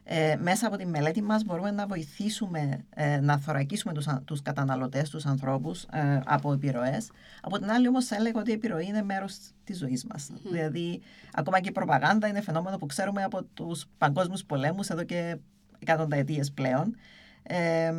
ε, 0.08 0.36
μέσα 0.40 0.68
από 0.68 0.78
τη 0.78 0.86
μελέτη 0.86 1.22
μας 1.22 1.44
μπορούμε 1.44 1.72
να 1.72 1.88
βοηθήσουμε 1.88 2.86
ε, 2.90 3.20
να 3.20 3.38
θωρακίσουμε 3.38 3.94
τους, 3.94 4.08
α- 4.08 4.22
τους 4.26 4.42
καταναλωτές, 4.42 5.10
τους 5.10 5.26
ανθρώπους 5.26 5.84
ε, 5.84 6.20
από 6.26 6.54
επιρροές. 6.54 7.12
Από 7.42 7.58
την 7.60 7.70
άλλη 7.72 7.88
όμως 7.88 8.06
θα 8.06 8.16
έλεγα 8.16 8.40
ότι 8.40 8.50
η 8.50 8.54
επιρροή 8.54 8.86
είναι 8.86 9.02
μέρος 9.02 9.38
της 9.64 9.78
ζωής 9.78 10.06
μας. 10.06 10.30
Δηλαδή 10.52 11.02
ακόμα 11.34 11.60
και 11.60 11.70
η 11.70 11.72
προπαγάνδα 11.72 12.28
είναι 12.28 12.42
φαινόμενο 12.42 12.78
που 12.78 12.86
ξέρουμε 12.86 13.24
από 13.24 13.44
τους 13.44 13.86
παγκόσμιους 13.98 14.44
πολέμους 14.46 14.90
εδώ 14.90 15.04
και 15.04 15.38
εκατονταετίες 15.80 16.52
πλέον. 16.52 16.96
Ε, 17.44 17.94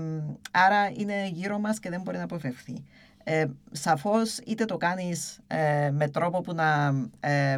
άρα 0.50 0.90
είναι 0.96 1.28
γύρω 1.32 1.58
μας 1.58 1.78
και 1.78 1.90
δεν 1.90 2.00
μπορεί 2.00 2.16
να 2.16 2.24
αποφευθεί. 2.24 2.84
Ε, 3.24 3.46
σαφώς 3.72 4.38
είτε 4.38 4.64
το 4.64 4.76
κάνεις 4.76 5.38
ε, 5.46 5.90
με 5.90 6.08
τρόπο 6.08 6.40
που 6.40 6.54
να 6.54 6.94
ε, 7.20 7.56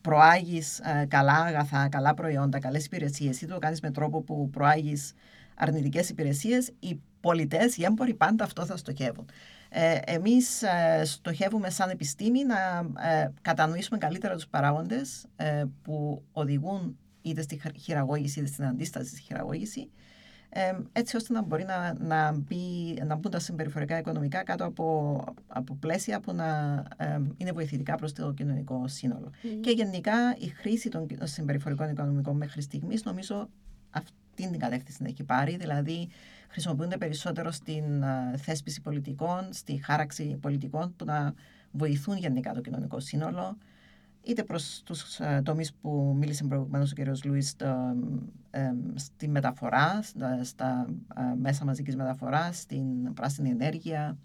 προάγεις 0.00 0.78
ε, 0.78 1.06
καλά 1.08 1.32
αγαθά, 1.32 1.88
καλά 1.88 2.14
προϊόντα, 2.14 2.58
καλές 2.58 2.84
υπηρεσίες, 2.84 3.40
είτε 3.40 3.52
το 3.52 3.58
κάνεις 3.58 3.80
με 3.80 3.90
τρόπο 3.90 4.22
που 4.22 4.50
προάγεις 4.50 5.12
αρνητικές 5.54 6.08
υπηρεσίες, 6.08 6.72
οι 6.78 7.00
πολιτές, 7.20 7.76
οι 7.76 7.84
έμποροι 7.84 8.14
πάντα 8.14 8.44
αυτό 8.44 8.66
θα 8.66 8.76
στοχεύουν. 8.76 9.28
Ε, 9.68 9.98
εμείς 10.04 10.62
ε, 10.62 11.04
στοχεύουμε 11.04 11.70
σαν 11.70 11.90
επιστήμη 11.90 12.44
να 12.44 12.56
ε, 13.08 13.32
κατανοήσουμε 13.42 13.98
καλύτερα 13.98 14.34
τους 14.34 14.46
παράγοντες 14.46 15.26
ε, 15.36 15.64
που 15.82 16.22
οδηγούν 16.32 16.98
είτε 17.22 17.42
στη 17.42 17.60
χειραγώγηση 17.76 18.38
είτε 18.38 18.48
στην 18.48 18.64
αντίσταση 18.64 19.08
στη 19.08 19.20
χειραγώγηση 19.20 19.90
ε, 20.48 20.72
έτσι 20.92 21.16
ώστε 21.16 21.32
να 21.32 21.42
μπορεί 21.42 21.64
να, 21.64 21.94
να, 21.98 22.32
μπει, 22.32 22.98
να 23.06 23.14
μπουν 23.14 23.30
τα 23.30 23.38
συμπεριφορικά 23.38 23.98
οικονομικά 23.98 24.42
κάτω 24.42 24.64
από, 24.64 25.24
από 25.46 25.74
πλαίσια 25.74 26.20
που 26.20 26.32
να 26.32 26.82
ε, 26.96 27.20
είναι 27.36 27.52
βοηθητικά 27.52 27.94
προς 27.94 28.12
το 28.12 28.32
κοινωνικό 28.32 28.88
σύνολο. 28.88 29.30
Και 29.60 29.70
γενικά 29.70 30.36
η 30.38 30.46
χρήση 30.46 30.88
των 30.88 31.06
συμπεριφορικών 31.22 31.90
οικονομικών 31.90 32.36
μέχρι 32.36 32.62
στιγμής 32.62 33.04
νομίζω 33.04 33.48
αυτή 33.90 34.12
την 34.34 34.58
κατεύθυνση 34.58 35.04
έχει 35.06 35.24
πάρει, 35.24 35.56
δηλαδή 35.56 36.08
χρησιμοποιούνται 36.48 36.96
περισσότερο 36.96 37.50
στην 37.50 38.02
ε, 38.02 38.36
θέσπιση 38.36 38.80
πολιτικών, 38.80 39.48
στη 39.52 39.80
χάραξη 39.84 40.38
πολιτικών 40.40 40.94
που 40.96 41.04
να 41.04 41.34
βοηθούν 41.70 42.16
γενικά 42.16 42.52
το 42.52 42.60
κοινωνικό 42.60 43.00
σύνολο, 43.00 43.58
είτε 44.28 44.44
προς 44.44 44.82
τους 44.84 45.18
ε, 45.18 45.42
τομείς 45.44 45.72
που 45.72 46.16
μίλησε 46.18 46.44
προηγουμένως 46.44 46.92
ο 46.92 46.94
κ. 46.94 47.24
Λουίς 47.24 47.56
ε, 48.50 48.72
στη 48.94 49.28
μεταφορά, 49.28 50.02
στα, 50.02 50.44
στα 50.44 50.86
μέσα 51.40 51.64
μαζικής 51.64 51.96
μεταφοράς, 51.96 52.58
στην 52.58 53.14
πράσινη 53.14 53.50
ενέργεια, 53.50 54.18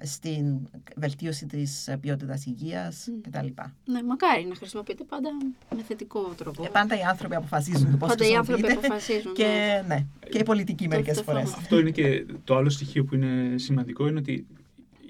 στην 0.00 0.58
βελτίωση 0.96 1.46
της 1.46 1.94
ποιότητας 2.00 2.46
υγείας 2.46 3.08
mm. 3.08 3.20
κτλ. 3.22 3.46
Ναι, 3.84 4.02
μακάρι 4.02 4.44
να 4.44 4.54
χρησιμοποιείται 4.54 5.04
πάντα 5.04 5.28
με 5.76 5.82
θετικό 5.82 6.20
τρόπο. 6.20 6.64
Ε, 6.64 6.68
πάντα 6.68 6.98
οι 6.98 7.02
άνθρωποι 7.02 7.34
αποφασίζουν 7.34 7.90
το 7.90 7.96
πώς 7.96 8.08
Πάντα 8.08 8.26
οι 8.28 8.34
άνθρωποι 8.34 8.72
αποφασίζουν. 8.72 9.34
και, 9.34 9.82
ναι. 9.86 9.94
ναι. 9.94 10.06
και 10.30 10.38
οι 10.38 10.42
πολιτικοί 10.42 10.88
μερικές 10.88 11.20
φορές. 11.20 11.52
Αυτό 11.54 11.78
είναι 11.78 11.90
και 11.90 12.26
το 12.44 12.56
άλλο 12.56 12.70
στοιχείο 12.70 13.04
που 13.04 13.14
είναι 13.14 13.58
σημαντικό, 13.58 14.08
είναι 14.08 14.18
ότι 14.18 14.46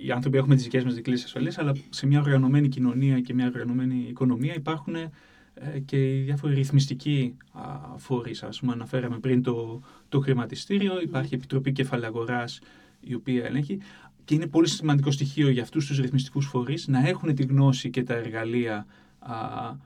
οι 0.05 0.11
άνθρωποι 0.11 0.37
έχουμε 0.37 0.55
τις 0.55 0.65
δικές 0.65 0.85
μας 0.85 0.95
δικλείες 0.95 1.25
ασφαλείας, 1.25 1.59
αλλά 1.59 1.73
σε 1.91 2.07
μια 2.07 2.21
οργανωμένη 2.21 2.69
κοινωνία 2.69 3.21
και 3.21 3.35
μια 3.35 3.47
οργανωμένη 3.47 4.07
οικονομία 4.09 4.55
υπάρχουν 4.55 4.95
ε, 4.95 5.11
και 5.85 6.19
οι 6.19 6.23
διάφοροι 6.23 6.55
ρυθμιστικοί 6.55 7.37
φορείς. 7.97 8.43
Ας 8.43 8.61
πούμε, 8.61 8.73
αναφέραμε 8.73 9.19
πριν 9.19 9.43
το, 9.43 9.83
το 10.09 10.21
χρηματιστήριο, 10.21 11.01
υπάρχει 11.01 11.35
Επιτροπή 11.35 11.73
Κεφαλαγοράς 11.73 12.61
η 13.01 13.15
οποία 13.15 13.45
ελέγχει. 13.45 13.79
Και 14.25 14.35
είναι 14.35 14.47
πολύ 14.47 14.69
σημαντικό 14.69 15.11
στοιχείο 15.11 15.49
για 15.49 15.63
αυτούς 15.63 15.87
τους 15.87 15.99
ρυθμιστικούς 15.99 16.47
φορείς 16.47 16.89
να 16.89 17.09
έχουν 17.09 17.35
τη 17.35 17.43
γνώση 17.45 17.91
και 17.91 18.03
τα 18.03 18.15
εργαλεία 18.15 18.87
α, 19.19 19.35
ε, 19.35 19.77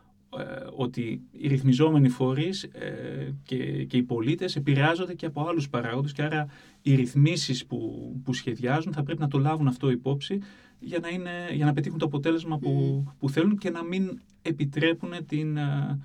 ότι 0.77 1.23
οι 1.31 1.49
ρυθμιζόμενοι 1.49 2.09
φορείς 2.09 2.63
ε, 2.63 3.35
και, 3.43 3.85
και 3.85 3.97
οι 3.97 4.03
πολίτες 4.03 4.57
επηρεάζονται 4.57 5.15
και 5.15 5.27
από 5.27 5.49
άλλους 5.49 5.69
παράγοντες 5.69 6.13
και 6.13 6.23
άρα 6.23 6.47
οι 6.83 6.95
ρυθμίσεις 6.95 7.67
που, 7.67 8.13
που 8.25 8.33
σχεδιάζουν 8.33 8.93
θα 8.93 9.03
πρέπει 9.03 9.21
να 9.21 9.29
το 9.29 9.39
λάβουν 9.39 9.67
αυτό 9.67 9.91
υπόψη 9.91 10.39
για 10.79 10.99
να, 10.99 11.09
είναι, 11.09 11.31
για 11.53 11.65
να 11.65 11.73
πετύχουν 11.73 11.99
το 11.99 12.05
αποτέλεσμα 12.05 12.59
που, 12.59 13.05
που 13.19 13.31
θέλουν 13.31 13.59
και 13.59 13.71
να 13.71 13.85
μην 13.85 14.21
επιτρέπουν 14.43 15.11
την 15.27 15.59
α, 15.59 15.99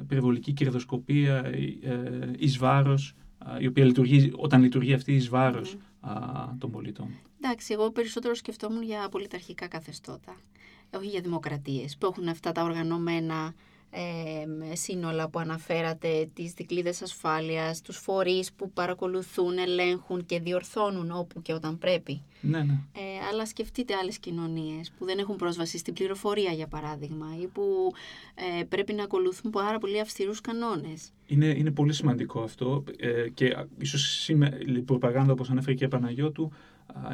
υπερβολική 0.00 0.52
κερδοσκοπία 0.52 1.44
ε, 1.44 2.30
εις 2.38 2.58
βάρος 2.58 3.14
η 3.58 3.66
οποία 3.66 3.84
λειτουργεί, 3.84 4.32
όταν 4.36 4.62
λειτουργεί 4.62 4.92
αυτή 4.92 5.14
εις 5.14 5.28
βάρος 5.28 5.76
των 6.58 6.70
πολιτών. 6.70 7.08
Εντάξει, 7.40 7.72
εγώ 7.72 7.90
περισσότερο 7.90 8.34
σκεφτόμουν 8.34 8.82
για 8.82 9.08
πολιταρχικά 9.10 9.68
καθεστώτα, 9.68 10.36
όχι 10.96 11.08
για 11.08 11.20
δημοκρατίες 11.20 11.96
που 11.96 12.06
έχουν 12.06 12.28
αυτά 12.28 12.52
τα 12.52 12.62
οργανωμένα 12.62 13.54
ε, 13.90 14.74
σύνολα 14.74 15.28
που 15.28 15.38
αναφέρατε, 15.38 16.28
τις 16.34 16.52
δικλείδες 16.52 17.02
ασφάλειας, 17.02 17.80
τους 17.82 17.96
φορείς 17.96 18.52
που 18.52 18.70
παρακολουθούν, 18.70 19.58
ελέγχουν 19.58 20.26
και 20.26 20.40
διορθώνουν 20.40 21.10
όπου 21.10 21.42
και 21.42 21.52
όταν 21.52 21.78
πρέπει. 21.78 22.22
Ναι, 22.40 22.58
ναι. 22.58 22.72
Ε, 22.72 23.26
αλλά 23.32 23.46
σκεφτείτε 23.46 23.94
άλλες 23.94 24.18
κοινωνίες 24.18 24.92
που 24.98 25.04
δεν 25.04 25.18
έχουν 25.18 25.36
πρόσβαση 25.36 25.78
στην 25.78 25.94
πληροφορία, 25.94 26.52
για 26.52 26.66
παράδειγμα, 26.66 27.26
ή 27.42 27.46
που 27.46 27.92
ε, 28.60 28.64
πρέπει 28.64 28.92
να 28.92 29.02
ακολουθούν 29.02 29.50
πάρα 29.50 29.78
πολύ 29.78 30.00
αυστηρούς 30.00 30.40
κανόνες. 30.40 31.12
Είναι, 31.26 31.46
είναι 31.46 31.70
πολύ 31.70 31.92
σημαντικό 31.92 32.40
αυτό 32.40 32.84
ε, 32.96 33.28
και 33.34 33.56
ίσως 33.78 34.28
η 34.28 34.80
προπαγάνδα, 34.84 35.32
όπως 35.32 35.50
ανέφερε 35.50 35.74
και 35.74 35.84
η 35.84 35.88
Παναγιώτου, 35.88 36.52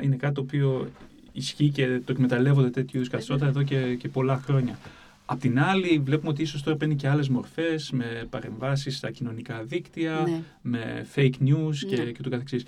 είναι 0.02 0.16
κάτι 0.16 0.34
το 0.34 0.40
οποίο 0.40 0.90
ισχύει 1.32 1.68
και 1.68 2.00
το 2.04 2.12
εκμεταλλεύονται 2.12 2.70
τέτοιου 2.70 2.96
είδους 2.96 3.08
καθεστώτα 3.08 3.46
εδώ 3.46 3.62
και, 3.62 3.94
και 3.94 4.08
πολλά 4.08 4.36
χρόνια. 4.36 4.78
Απ' 5.26 5.40
την 5.40 5.60
άλλη, 5.60 5.98
βλέπουμε 6.04 6.30
ότι 6.30 6.42
ίσως 6.42 6.62
τώρα 6.62 6.76
παίρνει 6.76 6.96
και 6.96 7.08
άλλες 7.08 7.28
μορφές 7.28 7.90
με 7.90 8.26
παρεμβάσεις 8.30 8.96
στα 8.96 9.10
κοινωνικά 9.10 9.62
δίκτυα, 9.62 10.20
ναι. 10.20 10.42
με 10.62 11.06
fake 11.14 11.34
news 11.46 11.74
και, 11.88 11.96
ναι. 11.96 12.10
και 12.10 12.22
το 12.22 12.30
καθεξής. 12.30 12.64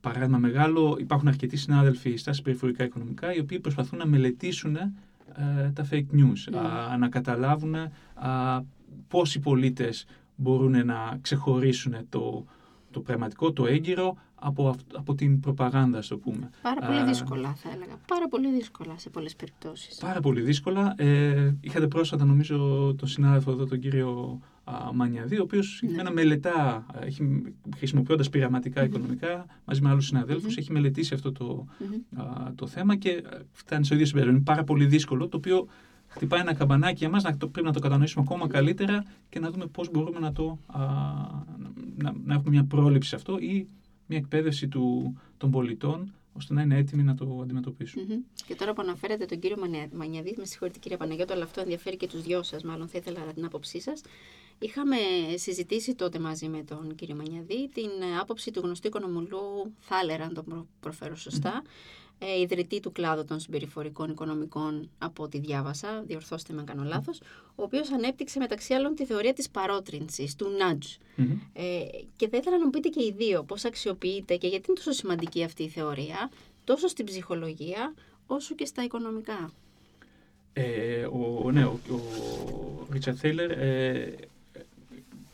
Παράδειγμα 0.00 0.38
μεγάλο, 0.38 0.96
υπάρχουν 1.00 1.28
αρκετοί 1.28 1.56
συνάδελφοι 1.56 2.16
στα 2.16 2.32
συμπεριφορικά 2.32 2.84
οικονομικά 2.84 3.34
οι 3.34 3.38
οποίοι 3.38 3.58
προσπαθούν 3.58 3.98
να 3.98 4.06
μελετήσουν 4.06 4.76
ε, 4.76 4.92
τα 5.74 5.88
fake 5.90 6.06
news, 6.12 6.50
ναι. 6.50 6.58
α, 6.58 6.96
να 6.98 7.08
καταλάβουν 7.08 7.74
α, 7.74 7.90
πώς 9.08 9.34
οι 9.34 9.40
πολίτες 9.40 10.06
μπορούν 10.36 10.86
να 10.86 11.18
ξεχωρίσουν 11.20 11.94
το, 12.08 12.44
το 12.90 13.00
πραγματικό, 13.00 13.52
το 13.52 13.66
έγκυρο 13.66 14.16
από, 14.40 14.74
από 14.94 15.14
την 15.14 15.40
προπαγάνδα, 15.40 16.02
στο 16.02 16.18
πούμε. 16.18 16.50
Πάρα 16.62 16.86
πολύ 16.86 17.04
δύσκολα, 17.04 17.54
θα 17.54 17.70
έλεγα. 17.74 17.96
Πάρα 18.06 18.28
πολύ 18.28 18.52
δύσκολα 18.52 18.94
σε 18.96 19.10
πολλές 19.10 19.36
περιπτώσεις. 19.36 19.98
Πάρα 19.98 20.20
πολύ 20.20 20.40
δύσκολα. 20.40 20.94
Ε, 20.96 21.56
είχατε 21.60 21.88
πρόσφατα, 21.88 22.24
νομίζω, 22.24 22.56
τον 22.98 23.08
συνάδελφο 23.08 23.50
εδώ, 23.50 23.66
τον 23.66 23.78
κύριο 23.78 24.40
Μανιαδί, 24.94 25.38
ο 25.38 25.42
οποίος 25.42 25.82
ναι. 26.02 26.10
μελετά, 26.10 26.86
έχει, 27.00 27.42
χρησιμοποιώντας 27.76 28.28
πειραματικά 28.28 28.84
οικονομικά, 28.84 29.46
μαζί 29.64 29.82
με 29.82 29.90
άλλους 29.90 30.12
έχει 30.56 30.72
μελετήσει 30.72 31.14
αυτό 31.14 31.32
το, 31.32 31.66
το 32.54 32.66
θέμα 32.66 32.96
και 32.96 33.22
φτάνει 33.52 33.84
στο 33.84 33.94
ίδιο 33.94 34.06
συμπέρασμα. 34.06 34.34
Είναι 34.34 34.44
πάρα 34.44 34.64
πολύ 34.64 34.86
δύσκολο, 34.86 35.28
το 35.28 35.36
οποίο 35.36 35.66
χτυπάει 36.06 36.40
ένα 36.40 36.54
καμπανάκι 36.54 36.96
για 36.98 37.08
μας, 37.08 37.22
να 37.22 37.36
το, 37.36 37.48
πρέπει 37.48 37.66
να 37.66 37.72
το 37.72 37.80
κατανοήσουμε 37.80 38.24
ακόμα 38.28 38.48
καλύτερα 38.48 39.04
και 39.28 39.40
να 39.40 39.50
δούμε 39.50 39.66
πώς 39.66 39.90
μπορούμε 39.90 40.18
να, 40.18 40.32
το, 40.32 40.58
α, 40.66 40.80
να, 41.96 42.14
να 42.24 42.34
έχουμε 42.34 42.50
μια 42.50 42.64
πρόληψη 42.64 43.08
σε 43.08 43.16
αυτό 43.16 43.38
ή 43.38 43.68
μια 44.06 44.18
εκπαίδευση 44.18 44.68
του, 44.68 45.16
των 45.36 45.50
πολιτών 45.50 46.14
ώστε 46.32 46.54
να 46.54 46.62
είναι 46.62 46.76
έτοιμοι 46.76 47.02
να 47.02 47.14
το 47.14 47.38
αντιμετωπίσουν. 47.42 48.02
Mm-hmm. 48.02 48.42
Και 48.46 48.54
τώρα 48.54 48.72
που 48.72 48.82
αναφέρετε 48.82 49.24
τον 49.24 49.38
κύριο 49.38 49.56
Μανιαδή, 49.92 50.34
με 50.38 50.44
συγχωρείτε 50.44 50.78
κύριε 50.78 50.96
Παναγιώτο, 50.96 51.32
αλλά 51.32 51.44
αυτό 51.44 51.60
ενδιαφέρει 51.60 51.96
και 51.96 52.06
τους 52.06 52.22
δυο 52.22 52.42
σας, 52.42 52.62
μάλλον 52.62 52.88
θα 52.88 52.98
ήθελα 52.98 53.20
την 53.34 53.44
άποψή 53.44 53.80
σας. 53.80 54.00
Είχαμε 54.58 54.96
συζητήσει 55.34 55.94
τότε 55.94 56.18
μαζί 56.18 56.48
με 56.48 56.62
τον 56.62 56.94
κύριο 56.94 57.14
Μανιαδή 57.14 57.68
την 57.68 57.90
άποψη 58.20 58.50
του 58.50 58.60
γνωστού 58.60 58.86
οικονομολού 58.86 59.72
Θάλερα, 59.78 60.24
αν 60.24 60.34
τον 60.34 60.68
προφέρω 60.80 61.16
σωστά, 61.16 61.62
ε, 62.18 62.40
ιδρυτή 62.40 62.80
του 62.80 62.92
κλάδου 62.92 63.24
των 63.24 63.40
συμπεριφορικών 63.40 64.10
οικονομικών 64.10 64.90
από 64.98 65.22
ό,τι 65.22 65.38
διάβασα, 65.38 66.02
διορθώστε 66.06 66.52
με 66.52 66.60
αν 66.60 66.66
κάνω 66.66 66.82
λάθος, 66.82 67.20
ο 67.54 67.62
οποίος 67.62 67.92
ανέπτυξε 67.92 68.38
μεταξύ 68.38 68.74
άλλων 68.74 68.94
τη 68.94 69.04
θεωρία 69.04 69.32
της 69.32 69.50
παρότρινσης, 69.50 70.34
του 70.36 70.46
nudge. 70.46 70.96
Ε, 71.52 71.62
και 72.16 72.28
θα 72.28 72.36
ήθελα 72.36 72.58
να 72.58 72.64
μου 72.64 72.70
πείτε 72.70 72.88
και 72.88 73.04
οι 73.04 73.14
δύο 73.16 73.42
πώς 73.42 73.64
αξιοποιείτε 73.64 74.36
και 74.36 74.46
γιατί 74.46 74.64
είναι 74.68 74.76
τόσο 74.76 74.92
σημαντική 74.92 75.44
αυτή 75.44 75.62
η 75.62 75.68
θεωρία, 75.68 76.30
τόσο 76.64 76.88
στην 76.88 77.04
ψυχολογία 77.04 77.94
όσο 78.26 78.54
και 78.54 78.64
στα 78.64 78.84
οικονομικά. 78.84 79.50
Ε, 80.52 81.04
ο, 81.04 81.50
ναι, 81.50 81.64
ο, 81.64 81.78
Ρίτσαρντ 82.92 83.16
Θέιλερ 83.20 83.50
ε, 83.50 84.14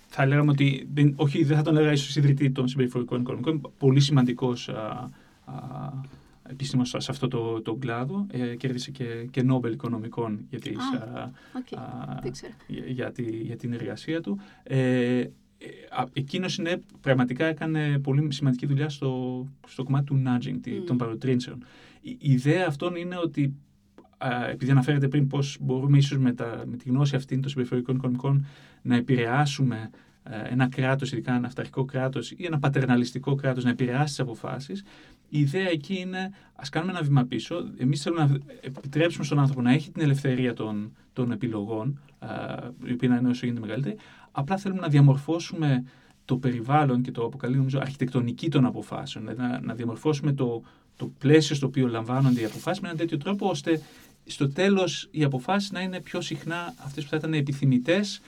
θα 0.08 0.26
λέγαμε 0.26 0.50
ότι, 0.50 0.88
δεν, 0.94 1.14
όχι 1.16 1.44
δεν 1.44 1.56
θα 1.56 1.62
τον 1.62 1.74
λέγαμε 1.74 1.92
ίσως 1.92 2.16
ιδρυτή 2.16 2.50
των 2.50 2.68
συμπεριφορικών 2.68 3.20
οικονομικών, 3.20 3.72
πολύ 3.78 4.00
σημαντικός 4.00 4.68
α, 4.68 5.10
α, 5.44 5.54
επιστήμος 6.48 6.94
σε 6.98 7.10
αυτό 7.10 7.28
το, 7.28 7.62
το 7.62 7.74
κλάδο. 7.74 8.26
Ε, 8.30 8.56
κέρδισε 8.56 8.90
και, 8.90 9.04
και 9.30 9.42
Νόμπελ 9.42 9.72
Οικονομικών 9.72 10.46
για, 10.50 10.58
τις, 10.58 10.76
α, 10.76 11.30
okay. 11.54 11.78
α, 11.78 12.30
για, 12.86 13.12
τη, 13.12 13.22
για 13.22 13.56
την 13.56 13.72
εργασία 13.72 14.20
του. 14.20 14.38
Ε, 14.62 15.24
Εκείνος 16.12 16.58
είναι, 16.58 16.80
πραγματικά 17.00 17.44
έκανε 17.44 17.98
πολύ 17.98 18.32
σημαντική 18.32 18.66
δουλειά 18.66 18.88
στο, 18.88 19.44
στο 19.66 19.82
κομμάτι 19.82 20.04
του 20.04 20.22
nudging, 20.26 20.68
mm. 20.68 20.82
των 20.86 20.96
παροτρύνσεων. 20.96 21.64
Η, 22.00 22.10
η 22.10 22.32
ιδέα 22.32 22.66
αυτών 22.66 22.94
είναι 22.94 23.16
ότι 23.16 23.54
επειδή 24.50 24.70
αναφέρεται 24.70 25.08
πριν 25.08 25.26
πώς 25.26 25.56
μπορούμε 25.60 25.98
ίσως 25.98 26.18
με, 26.18 26.32
τα, 26.32 26.62
με 26.66 26.76
τη 26.76 26.88
γνώση 26.88 27.16
αυτή 27.16 27.38
των 27.40 27.50
συμπεριφορικών 27.50 27.96
οικονομικών 27.96 28.46
να 28.82 28.96
επηρεάσουμε 28.96 29.90
ε, 30.22 30.52
ένα 30.52 30.68
κράτος, 30.68 31.12
ειδικά 31.12 31.34
ένα 31.34 31.46
αυταρχικό 31.46 31.84
κράτος 31.84 32.30
ή 32.30 32.44
ένα 32.44 32.58
πατερναλιστικό 32.58 33.34
κράτος 33.34 33.64
να 33.64 33.70
επηρεάσει 33.70 34.04
τις 34.04 34.20
αποφάσεις, 34.20 34.84
η 35.34 35.38
ιδέα 35.38 35.68
εκεί 35.68 35.98
είναι 35.98 36.30
ας 36.54 36.68
κάνουμε 36.68 36.92
ένα 36.92 37.02
βήμα 37.02 37.24
πίσω. 37.24 37.56
Εμείς 37.76 38.02
θέλουμε 38.02 38.24
να 38.24 38.38
επιτρέψουμε 38.60 39.24
στον 39.24 39.38
άνθρωπο 39.38 39.62
να 39.62 39.72
έχει 39.72 39.90
την 39.90 40.02
ελευθερία 40.02 40.54
των, 40.54 40.96
των 41.12 41.32
επιλογών, 41.32 42.00
η 42.84 42.92
οποία 42.92 43.08
να 43.08 43.16
είναι 43.16 43.28
όσο 43.28 43.46
γίνεται 43.46 43.66
μεγαλύτερη. 43.66 43.96
Απλά 44.32 44.56
θέλουμε 44.56 44.80
να 44.80 44.88
διαμορφώσουμε 44.88 45.84
το 46.24 46.36
περιβάλλον 46.36 47.02
και 47.02 47.10
το 47.10 47.24
αποκαλεί 47.24 47.56
νομίζω 47.56 47.78
αρχιτεκτονική 47.80 48.48
των 48.48 48.64
αποφάσεων. 48.64 49.24
Δηλαδή 49.24 49.42
να, 49.42 49.60
να 49.60 49.74
διαμορφώσουμε 49.74 50.32
το, 50.32 50.62
το 50.96 51.10
πλαίσιο 51.18 51.56
στο 51.56 51.66
οποίο 51.66 51.88
λαμβάνονται 51.88 52.40
οι 52.40 52.44
αποφάσεις 52.44 52.80
με 52.80 52.88
έναν 52.88 52.98
τέτοιο 52.98 53.16
τρόπο 53.16 53.48
ώστε 53.48 53.80
στο 54.24 54.48
τέλος 54.48 55.08
οι 55.10 55.24
αποφάσεις 55.24 55.70
να 55.70 55.80
είναι 55.80 56.00
πιο 56.00 56.20
συχνά 56.20 56.74
αυτές 56.84 57.04
που 57.04 57.10
θα 57.10 57.16
ήταν 57.16 57.34
επιθυμητές 57.34 58.20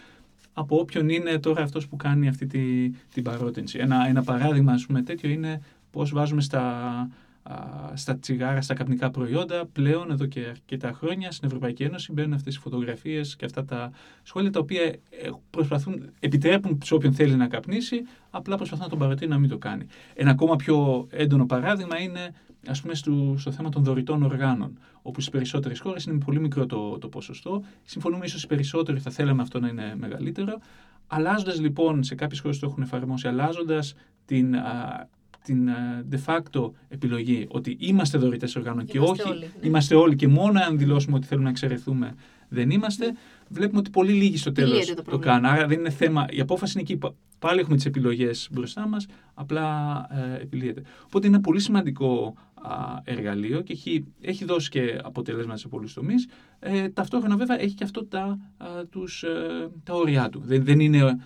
από 0.54 0.78
όποιον 0.78 1.08
είναι 1.08 1.38
τώρα 1.38 1.62
αυτός 1.62 1.88
που 1.88 1.96
κάνει 1.96 2.28
αυτή 2.28 2.46
τη, 2.46 2.90
την 2.90 3.22
παρότρινση. 3.22 3.78
Ένα, 3.78 4.06
ένα 4.08 4.22
παράδειγμα, 4.22 4.72
ας 4.72 4.86
πούμε, 4.86 5.02
τέτοιο 5.02 5.30
είναι 5.30 5.60
πώς 5.94 6.12
βάζουμε 6.12 6.40
στα, 6.40 6.64
στα 7.94 8.18
τσιγάρα, 8.18 8.60
στα 8.60 8.74
καπνικά 8.74 9.10
προϊόντα. 9.10 9.66
Πλέον 9.66 10.10
εδώ 10.10 10.26
και 10.26 10.40
αρκετά 10.40 10.92
χρόνια 10.92 11.30
στην 11.30 11.46
Ευρωπαϊκή 11.46 11.82
Ένωση 11.82 12.12
μπαίνουν 12.12 12.32
αυτές 12.32 12.56
οι 12.56 12.58
φωτογραφίες 12.58 13.36
και 13.36 13.44
αυτά 13.44 13.64
τα 13.64 13.90
σχόλια 14.22 14.50
τα 14.50 14.60
οποία 14.60 14.82
ε, 14.82 14.98
προσπαθούν, 15.50 16.10
επιτρέπουν 16.20 16.78
σε 16.84 16.94
όποιον 16.94 17.12
θέλει 17.14 17.36
να 17.36 17.46
καπνίσει, 17.48 18.02
απλά 18.30 18.56
προσπαθούν 18.56 18.84
να 18.84 18.90
τον 18.90 18.98
παρατηρεί 18.98 19.30
να 19.30 19.38
μην 19.38 19.48
το 19.48 19.58
κάνει. 19.58 19.86
Ένα 20.14 20.30
ακόμα 20.30 20.56
πιο 20.56 21.06
έντονο 21.10 21.46
παράδειγμα 21.46 22.00
είναι 22.00 22.34
ας 22.66 22.80
πούμε 22.80 22.94
στο, 22.94 23.34
στο 23.38 23.50
θέμα 23.50 23.68
των 23.68 23.84
δωρητών 23.84 24.22
οργάνων, 24.22 24.78
όπου 25.02 25.20
στις 25.20 25.32
περισσότερες 25.32 25.80
χώρες 25.80 26.04
είναι 26.04 26.18
πολύ 26.24 26.40
μικρό 26.40 26.66
το, 26.66 26.98
το 26.98 27.08
ποσοστό. 27.08 27.62
Συμφωνούμε 27.82 28.24
ίσως 28.24 28.42
οι 28.42 28.46
περισσότεροι 28.46 28.98
θα 28.98 29.10
θέλαμε 29.10 29.42
αυτό 29.42 29.60
να 29.60 29.68
είναι 29.68 29.94
μεγαλύτερο. 29.98 30.58
Αλλάζοντας 31.06 31.60
λοιπόν, 31.60 32.02
σε 32.02 32.14
κάποιες 32.14 32.40
χώρες 32.40 32.58
το 32.58 32.66
έχουν 32.66 32.82
εφαρμόσει, 32.82 33.28
αλλάζοντας 33.28 33.94
την 34.24 34.54
την 35.44 35.68
ε, 35.68 36.04
de 36.10 36.18
facto 36.26 36.70
επιλογή 36.88 37.46
ότι 37.50 37.76
είμαστε 37.80 38.18
δωρητές 38.18 38.56
οργάνων 38.56 38.84
και 38.84 38.98
όχι 39.00 39.28
όλοι, 39.28 39.38
ναι. 39.40 39.66
είμαστε 39.68 39.94
όλοι 39.94 40.16
και 40.16 40.28
μόνο 40.28 40.60
αν 40.60 40.78
δηλώσουμε 40.78 41.16
ότι 41.16 41.26
θέλουμε 41.26 41.44
να 41.44 41.50
εξαιρεθούμε 41.50 42.14
δεν 42.48 42.70
είμαστε, 42.70 43.14
βλέπουμε 43.48 43.78
ότι 43.78 43.90
πολύ 43.90 44.12
λίγοι 44.12 44.36
στο 44.36 44.52
τέλος 44.52 44.70
Επιλύεται 44.70 44.94
το 44.94 45.02
το, 45.02 45.10
πρόβλημα. 45.10 45.32
κάνουν. 45.40 45.58
Άρα 45.58 45.66
δεν 45.66 45.78
είναι 45.78 45.90
θέμα. 45.90 46.26
Η 46.30 46.40
απόφαση 46.40 46.72
είναι 46.72 46.82
εκεί. 46.82 46.96
Πα- 46.96 47.14
Πάλι 47.38 47.60
έχουμε 47.60 47.76
τις 47.76 47.84
επιλογές 47.84 48.48
μπροστά 48.52 48.88
μας, 48.88 49.06
απλά 49.34 49.96
ε, 50.10 50.42
επιλύεται. 50.42 50.82
Οπότε 51.04 51.26
είναι 51.26 51.36
ένα 51.36 51.44
πολύ 51.44 51.60
σημαντικό 51.60 52.34
α, 52.54 53.00
εργαλείο 53.04 53.60
και 53.60 53.72
έχει, 53.72 54.04
έχει 54.20 54.44
δώσει 54.44 54.68
και 54.70 54.98
αποτελέσματα 55.04 55.58
σε 55.58 55.68
πολλούς 55.68 55.92
τομείς. 55.94 56.28
Ε, 56.58 56.88
ταυτόχρονα, 56.88 57.36
βέβαια, 57.36 57.60
έχει 57.60 57.74
και 57.74 57.84
αυτό 57.84 58.04
τα, 58.04 58.38
α, 58.56 58.66
τους, 58.90 59.22
ε, 59.22 59.68
τα 59.84 59.94
όρια 59.94 60.28
του. 60.28 60.42
Δεν, 60.44 60.64
δεν 60.64 60.80
είναι 60.80 60.98
ε, 60.98 61.16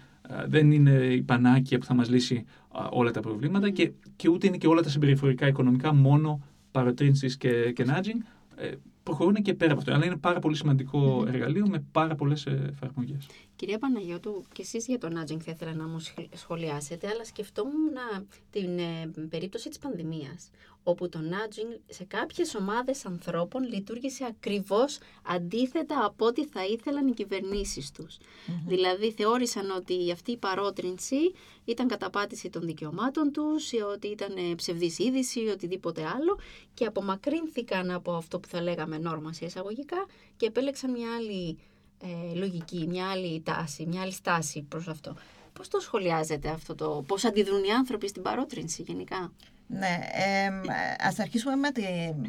δεν 0.46 0.70
είναι 0.70 0.90
η 0.90 1.22
πανάκια 1.22 1.78
που 1.78 1.84
θα 1.84 1.94
μας 1.94 2.10
λύσει 2.10 2.44
α, 2.68 2.86
όλα 2.90 3.10
τα 3.10 3.20
προβλήματα 3.20 3.70
και, 3.70 3.92
και 4.16 4.28
ούτε 4.28 4.46
είναι 4.46 4.56
και 4.56 4.66
όλα 4.66 4.80
τα 4.82 4.88
συμπεριφορικά 4.88 5.46
οικονομικά 5.46 5.94
μόνο 5.94 6.40
παροτρύνσεις 6.70 7.36
και, 7.36 7.72
και 7.72 7.86
nudging. 7.88 8.20
Ε, 8.56 8.70
προχωρούν 9.02 9.34
και 9.34 9.54
πέρα 9.54 9.70
από 9.70 9.80
αυτό. 9.80 9.92
Αλλά 9.92 10.04
είναι 10.04 10.16
πάρα 10.16 10.38
πολύ 10.38 10.56
σημαντικό 10.56 11.24
εργαλείο 11.28 11.68
με 11.68 11.84
πάρα 11.92 12.14
πολλές 12.14 12.46
εφαρμογές. 12.46 13.26
Κυρία 13.58 13.78
Παναγιώτου, 13.78 14.44
και 14.52 14.62
εσείς 14.62 14.86
για 14.86 14.98
το 14.98 15.08
nudging 15.08 15.40
θα 15.40 15.50
ήθελα 15.50 15.74
να 15.74 15.86
μου 15.86 15.98
σχ- 15.98 16.28
σχολιάσετε, 16.34 17.08
αλλά 17.08 17.24
σκεφτόμουν 17.24 17.92
να, 17.92 18.24
την 18.50 18.78
ε, 18.78 19.10
περίπτωση 19.28 19.68
της 19.68 19.78
πανδημίας, 19.78 20.50
όπου 20.82 21.08
το 21.08 21.18
nudging 21.18 21.78
σε 21.88 22.04
κάποιες 22.04 22.54
ομάδες 22.54 23.06
ανθρώπων 23.06 23.62
λειτουργήσε 23.62 24.24
ακριβώς 24.24 24.98
αντίθετα 25.26 26.04
από 26.04 26.26
ό,τι 26.26 26.46
θα 26.46 26.66
ήθελαν 26.66 27.06
οι 27.08 27.12
κυβερνήσεις 27.12 27.90
τους. 27.90 28.18
Δηλαδή 28.66 29.12
θεώρησαν 29.12 29.70
ότι 29.70 30.10
αυτή 30.12 30.30
η 30.32 30.36
παρότρινση 30.36 31.32
ήταν 31.64 31.88
καταπάτηση 31.88 32.50
των 32.50 32.62
δικαιωμάτων 32.62 33.32
τους, 33.32 33.72
ή 33.72 33.80
ότι 33.80 34.06
ήταν 34.08 34.36
ε, 34.36 34.54
ψευδής 34.54 34.98
είδηση 34.98 35.40
ή 35.40 35.48
οτιδήποτε 35.48 36.04
άλλο 36.06 36.38
και 36.74 36.84
απομακρύνθηκαν 36.84 37.90
από 37.90 38.12
αυτό 38.12 38.40
που 38.40 38.48
θα 38.48 38.62
λέγαμε 38.62 38.98
νόρμα 38.98 39.32
σε 39.32 39.44
εισαγωγικά 39.44 40.06
και 40.36 40.46
επέλεξαν 40.46 40.90
μια 40.90 41.14
άλλη 41.14 41.58
ε, 42.02 42.34
λογική, 42.34 42.86
μια 42.88 43.10
άλλη 43.10 43.40
τάση, 43.40 43.86
μια 43.86 44.02
άλλη 44.02 44.12
στάση 44.12 44.62
προς 44.62 44.88
αυτό. 44.88 45.16
Πώς 45.52 45.68
το 45.68 45.80
σχολιάζετε 45.80 46.48
αυτό 46.48 46.74
το, 46.74 47.04
πώς 47.06 47.24
αντιδρούν 47.24 47.64
οι 47.64 47.70
άνθρωποι 47.70 48.08
στην 48.08 48.22
παρότρινση 48.22 48.82
γενικά; 48.82 49.32
Ναι, 49.66 49.98
ε, 50.12 50.50
ας 50.98 51.18
αρχίσουμε 51.18 51.56
με 51.56 51.70
τη, 51.70 51.84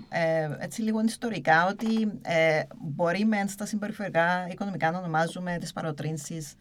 ε, 0.10 0.50
έτσι 0.60 0.82
λίγο 0.82 1.02
ιστορικά 1.06 1.68
ότι 1.68 2.20
ε, 2.22 2.62
μπορεί 2.78 3.26
μεν 3.26 3.48
στα 3.48 3.66
συμπεριφορικά 3.66 4.48
οικονομικά 4.52 4.92
να 4.92 4.98
ονομάζουμε 4.98 5.58
τις 5.60 5.74
παροτρύνσεις 5.74 6.56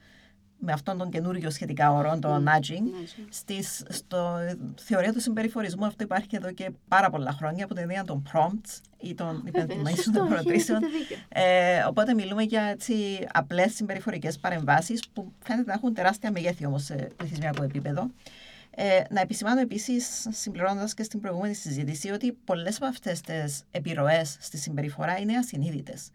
με 0.58 0.72
αυτόν 0.72 0.98
τον 0.98 1.10
καινούριο 1.10 1.50
σχετικά 1.50 1.92
όρο, 1.92 2.18
το 2.18 2.42
nudging. 2.46 2.70
Nudging. 2.70 3.26
Στις, 3.28 3.84
στο 3.88 4.36
θεωρία 4.80 5.12
του 5.12 5.20
συμπεριφορισμού 5.20 5.84
αυτό 5.84 6.04
υπάρχει 6.04 6.36
εδώ 6.36 6.52
και 6.52 6.70
πάρα 6.88 7.10
πολλά 7.10 7.32
χρόνια 7.32 7.64
από 7.64 7.74
την 7.74 7.82
ιδέα 7.82 8.04
των 8.04 8.22
prompts 8.32 8.80
ή 9.00 9.14
των 9.14 9.42
υπενθυμίσεων 9.46 9.96
σωστό, 9.96 10.12
των 10.12 10.26
έχετε 10.26 10.42
προτρήσεων. 10.42 10.80
δίκιο. 10.80 11.16
Ε, 11.28 11.84
οπότε 11.88 12.14
μιλούμε 12.14 12.42
για 12.42 12.62
έτσι, 12.62 12.94
απλές 13.32 13.74
συμπεριφορικές 13.74 14.38
παρεμβάσεις 14.38 15.08
που 15.12 15.32
φαίνεται 15.38 15.66
να 15.66 15.72
έχουν 15.72 15.94
τεράστια 15.94 16.30
μεγέθη 16.30 16.66
όμως 16.66 16.84
σε 16.84 16.94
πληθυσμιακό 17.16 17.62
επίπεδο. 17.62 18.10
Ε, 18.80 19.02
να 19.10 19.20
επισημάνω 19.20 19.60
επίσης, 19.60 20.26
συμπληρώνοντας 20.30 20.94
και 20.94 21.02
στην 21.02 21.20
προηγούμενη 21.20 21.54
συζήτηση, 21.54 22.10
ότι 22.10 22.32
πολλές 22.44 22.76
από 22.76 22.86
αυτές 22.86 23.20
τις 23.20 23.62
επιρροές 23.70 24.36
στη 24.40 24.56
συμπεριφορά 24.56 25.18
είναι 25.18 25.36
ασυνείδητες. 25.36 26.10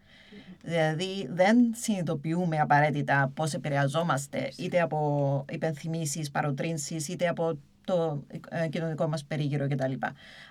Δηλαδή, 0.62 1.28
δεν 1.30 1.56
συνειδητοποιούμε 1.74 2.58
απαραίτητα 2.58 3.30
πώς 3.34 3.54
επηρεαζόμαστε 3.54 4.52
είτε 4.56 4.80
από 4.80 5.44
υπενθυμίσεις, 5.50 6.30
παροτρύνσεις, 6.30 7.08
είτε 7.08 7.28
από 7.28 7.58
το 7.84 8.24
ε, 8.48 8.68
κοινωνικό 8.68 9.08
μας 9.08 9.24
περίγυρο 9.24 9.68
κτλ. 9.68 9.92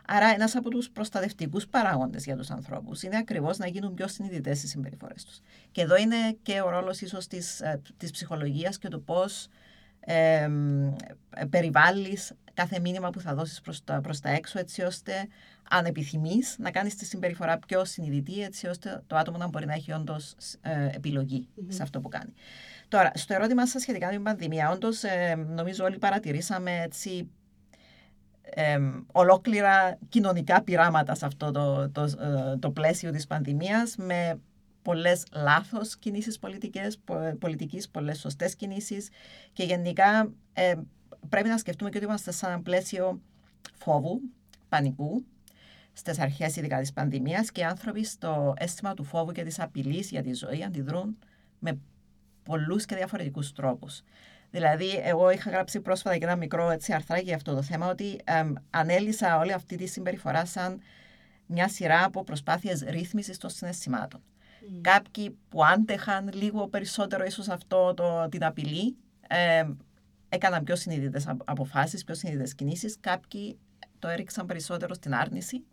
Άρα 0.08 0.28
ένας 0.34 0.56
από 0.56 0.69
τους 0.69 0.89
προστατευτικούς 0.89 1.67
παράγοντες 1.67 2.26
για 2.26 2.36
τους 2.36 2.50
ανθρώπους 2.52 3.04
είναι 3.04 3.17
ακριβώς 3.17 3.58
να 3.58 3.67
γίνουν 3.67 3.93
πιο 3.93 4.08
συνειδητές 4.08 4.63
οι 4.63 4.67
συμπεριφορές 4.67 5.26
τους. 5.26 5.39
Και 5.72 5.82
εδώ 5.82 5.98
είναι 5.98 6.15
και 6.43 6.62
ο 6.62 6.69
ρόλος 6.69 7.02
ίσως 7.02 7.28
της, 7.28 7.62
ε, 7.62 7.82
της 7.98 8.12
ψυχολογίας 8.12 8.78
και 8.78 8.88
του 8.88 9.04
πώς 9.04 9.48
ε, 10.00 10.50
περιβάλλεις 11.50 12.32
κάθε 12.54 12.80
μήνυμα 12.80 13.10
που 13.10 13.20
θα 13.20 13.36
δώσεις 13.36 13.62
προς 13.62 13.84
τα, 13.84 14.02
προς 14.02 14.20
τα 14.20 14.30
έξω 14.30 14.60
έτσι 14.60 14.82
ώστε 14.82 15.28
αν 15.70 15.86
επιθυμείς 15.86 16.56
να 16.60 16.72
κάνεις 16.72 16.96
τη 16.96 17.06
συμπεριφορά 17.06 17.60
πιο 17.68 17.86
συνειδητή 17.86 18.42
έτσι 18.42 18.68
ώστε 18.68 19.04
το 19.08 19.16
άτομο 19.16 19.38
να 19.38 19.48
μπορεί 19.48 19.66
να 19.66 19.74
έχει 19.74 19.92
όντως 19.92 20.36
ε, 20.62 20.89
επιλογή 20.94 21.48
σε 21.68 21.84
αυτό 21.84 22.00
που 22.00 22.10
κάνει. 22.10 22.34
Τώρα, 22.88 23.12
στο 23.16 23.34
ερώτημα 23.34 23.68
σας 23.68 23.82
σχετικά 23.82 24.06
με 24.06 24.12
την 24.12 24.24
πανδημία, 24.24 24.72
όντως 24.72 25.04
ε, 25.04 25.36
νομίζω 25.36 25.84
όλοι 25.84 25.98
παρατηρήσαμε 25.98 26.82
έτσι 26.82 27.30
ε, 28.42 28.78
ολόκληρα 29.12 29.98
κοινωνικά 30.10 30.62
πειράματα 30.62 31.16
σε 31.16 31.26
αυτό 31.26 31.52
το, 31.52 31.89
το, 31.89 32.02
ε, 32.02 32.58
το 32.58 32.72
πλαίσιο 32.72 33.12
της 33.12 33.28
πανδημίας 33.28 33.96
με 33.96 34.39
πολλές 34.82 35.24
λάθος 35.34 35.98
κινήσεις 35.98 36.39
πολιτικές, 36.39 36.98
πο- 36.98 37.36
πολιτικής, 37.39 37.89
πολλές 37.89 38.20
σωστές 38.20 38.56
κινήσεις 38.56 39.10
και 39.54 39.63
γενικά 39.63 40.32
ε, 40.54 40.74
πρέπει 41.29 41.47
να 41.49 41.57
σκεφτούμε 41.57 41.89
και 41.89 41.97
ότι 41.97 42.05
είμαστε 42.05 42.31
σε 42.31 42.45
ένα 42.45 42.62
πλαίσιο 42.62 43.21
φόβου, 43.75 44.21
πανικού, 44.69 45.25
στις 45.93 46.19
αρχές 46.19 46.55
ειδικά 46.55 46.79
της 46.79 46.93
πανδημίας 46.93 47.51
και 47.51 47.62
οι 47.62 47.63
άνθρωποι 47.63 48.03
στο 48.03 48.53
αίσθημα 48.57 48.93
του 48.93 49.03
φόβου 49.03 49.31
και 49.31 49.43
της 49.43 49.59
απειλής 49.59 50.09
για 50.09 50.21
τη 50.21 50.33
ζωή 50.33 50.63
αντιδρούν 50.63 51.17
με 51.59 51.79
πολλούς 52.43 52.86
και 52.86 52.95
διαφορετικούς 52.95 53.53
τρόπους. 53.53 54.03
Δηλαδή, 54.51 55.01
εγώ 55.03 55.29
είχα 55.29 55.49
γράψει 55.49 55.81
πρόσφατα 55.81 56.17
και 56.17 56.25
ένα 56.25 56.36
μικρό 56.36 56.69
έτσι, 56.69 56.93
αρθράκι 56.93 57.23
για 57.23 57.36
αυτό 57.36 57.55
το 57.55 57.62
θέμα, 57.62 57.88
ότι 57.88 58.19
εμ, 58.23 58.53
ανέλησα 58.69 59.38
όλη 59.38 59.53
αυτή 59.53 59.75
τη 59.75 59.86
συμπεριφορά 59.86 60.45
σαν 60.45 60.81
μια 61.45 61.67
σειρά 61.67 62.03
από 62.03 62.23
προσπάθειες 62.23 62.81
ρύθμισης 62.81 63.38
των 63.38 63.49
συναισθημάτων. 63.49 64.21
Κάποιοι 64.81 65.38
που 65.49 65.65
άντεχαν 65.65 66.29
λίγο 66.33 66.67
περισσότερο 66.67 67.23
ίσως 67.23 67.49
αυτό 67.49 67.93
το, 67.93 68.29
την 68.29 68.43
απειλή, 68.45 68.95
ε, 69.27 69.63
έκαναν 70.34 70.63
πιο 70.63 70.76
συνείδητες 70.76 71.28
απ- 71.28 71.50
αποφάσεις, 71.50 72.04
πιο 72.04 72.15
συνείδητες 72.15 72.56
κινήσεις. 72.56 72.98
Κάποιοι 73.00 73.58
το 74.00 74.08
έριξαν 74.08 74.46
περισσότερο 74.46 74.93
στην 74.93 75.13
άρνηση, 75.13 75.63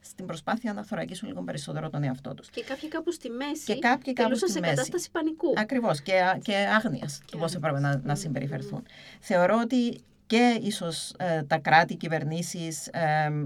στην 0.00 0.26
προσπάθεια 0.26 0.72
να 0.72 0.84
θωρακίσουν 0.84 1.28
λίγο 1.28 1.42
περισσότερο 1.42 1.90
τον 1.90 2.02
εαυτό 2.02 2.34
τους. 2.34 2.50
Και 2.50 2.62
κάποιοι 2.64 2.88
κάπου 2.88 3.12
στη 3.12 3.30
μέση 3.30 3.64
Και 3.64 3.78
κάποιοι 3.78 4.12
κάπου 4.12 4.28
τελούσαν 4.28 4.48
στη 4.48 4.52
σε 4.52 4.60
μέση. 4.60 4.74
κατάσταση 4.74 5.10
πανικού. 5.10 5.52
Ακριβώς 5.56 6.00
και, 6.00 6.12
και 6.42 6.54
άγνοιας 6.56 7.18
του 7.18 7.38
πώς 7.38 7.54
άγνοιας. 7.54 7.54
έπρεπε 7.54 7.80
να, 7.80 8.00
να 8.04 8.14
συμπεριφερθούν. 8.14 8.82
Θεωρώ 9.20 9.58
ότι 9.62 10.00
και 10.26 10.58
ίσως 10.62 11.14
τα 11.46 11.58
κράτη, 11.58 11.92
οι 11.92 11.96
κυβερνήσεις, 11.96 12.90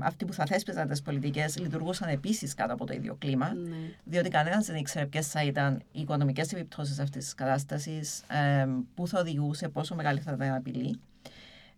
αυτοί 0.00 0.24
που 0.24 0.32
θα 0.32 0.46
θέσπιζαν 0.46 0.88
τις 0.88 1.02
πολιτικές, 1.02 1.58
λειτουργούσαν 1.58 2.08
επίσης 2.08 2.54
κάτω 2.54 2.72
από 2.72 2.86
το 2.86 2.92
ίδιο 2.92 3.16
κλίμα. 3.18 3.54
Ναι. 3.54 3.76
Διότι 4.04 4.28
κανένας 4.28 4.66
δεν 4.66 4.76
ήξερε 4.76 5.06
ποιες 5.06 5.26
θα 5.26 5.42
ήταν 5.42 5.82
οι 5.92 6.00
οικονομικές 6.00 6.52
επιπτώσεις 6.52 6.98
αυτής 6.98 7.24
της 7.24 7.34
κατάστασης, 7.34 8.22
πού 8.94 9.08
θα 9.08 9.20
οδηγούσε, 9.20 9.68
πόσο 9.68 9.94
μεγάλη 9.94 10.20
θα 10.20 10.32
ήταν 10.32 10.48
η 10.48 10.50
απειλή. 10.50 11.00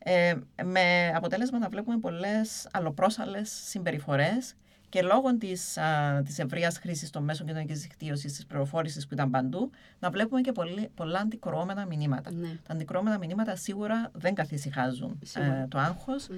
Ε, 0.05 0.35
με 0.65 1.12
αποτέλεσμα 1.15 1.59
να 1.59 1.69
βλέπουμε 1.69 1.99
πολλές 1.99 2.69
αλλοπρόσαλες 2.73 3.51
συμπεριφορές 3.65 4.55
και 4.92 5.02
λόγω 5.02 5.37
της 5.37 5.78
της 6.24 6.38
ευρείας 6.38 6.78
χρήσης 6.78 7.11
των 7.11 7.24
μέσων 7.24 7.46
κοινωνικής 7.46 7.81
δικτύωσης, 7.81 8.33
της 8.33 8.46
πληροφόρησης 8.46 9.07
που 9.07 9.14
ήταν 9.14 9.31
παντού, 9.31 9.70
να 9.98 10.11
βλέπουμε 10.11 10.40
και 10.40 10.52
πολύ, 10.52 10.90
πολλά 10.94 11.18
αντικρώμενα 11.18 11.87
μηνύματα. 11.87 12.33
Ναι. 12.33 12.48
Τα 12.66 12.72
αντικρώμενα 12.72 13.18
μηνύματα 13.18 13.57
σίγουρα 13.57 14.11
δεν 14.12 14.35
καθησυχάζουν 14.35 15.18
Σίγουρα. 15.24 15.55
ε, 15.55 15.66
το 15.70 15.78
άγχος 15.78 16.28
Μμ. 16.28 16.35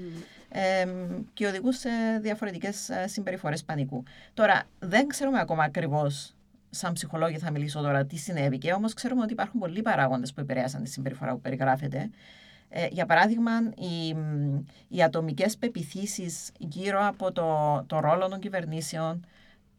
ε, 0.48 0.86
και 1.34 1.46
οδηγούν 1.46 1.72
σε 1.72 1.88
διαφορετικές 2.20 2.88
ε, 2.88 3.06
συμπεριφορές 3.06 3.64
πανικού. 3.64 4.02
Τώρα, 4.34 4.62
δεν 4.78 5.06
ξέρουμε 5.06 5.40
ακόμα 5.40 5.64
ακριβώς, 5.64 6.34
σαν 6.70 6.92
ψυχολόγοι 6.92 7.38
θα 7.38 7.50
μιλήσω 7.50 7.80
τώρα, 7.80 8.04
τι 8.04 8.16
συνέβηκε, 8.16 8.72
όμως 8.72 8.94
ξέρουμε 8.94 9.22
ότι 9.22 9.32
υπάρχουν 9.32 9.60
πολλοί 9.60 9.82
παράγοντες 9.82 10.32
που 10.32 10.40
επηρέασαν 10.40 10.82
τη 10.82 10.90
συμπεριφορά 10.90 11.32
που 11.32 11.40
περιγράφεται. 11.40 12.10
Ε, 12.76 12.86
για 12.90 13.06
παράδειγμα, 13.06 13.52
οι, 13.76 14.14
μ, 14.14 14.64
οι 14.88 15.02
ατομικές 15.02 15.56
πεπιθήσεις 15.56 16.50
γύρω 16.58 17.06
από 17.06 17.32
το, 17.32 17.82
το 17.86 18.00
ρόλο 18.00 18.28
των 18.28 18.38
κυβερνήσεων, 18.38 19.26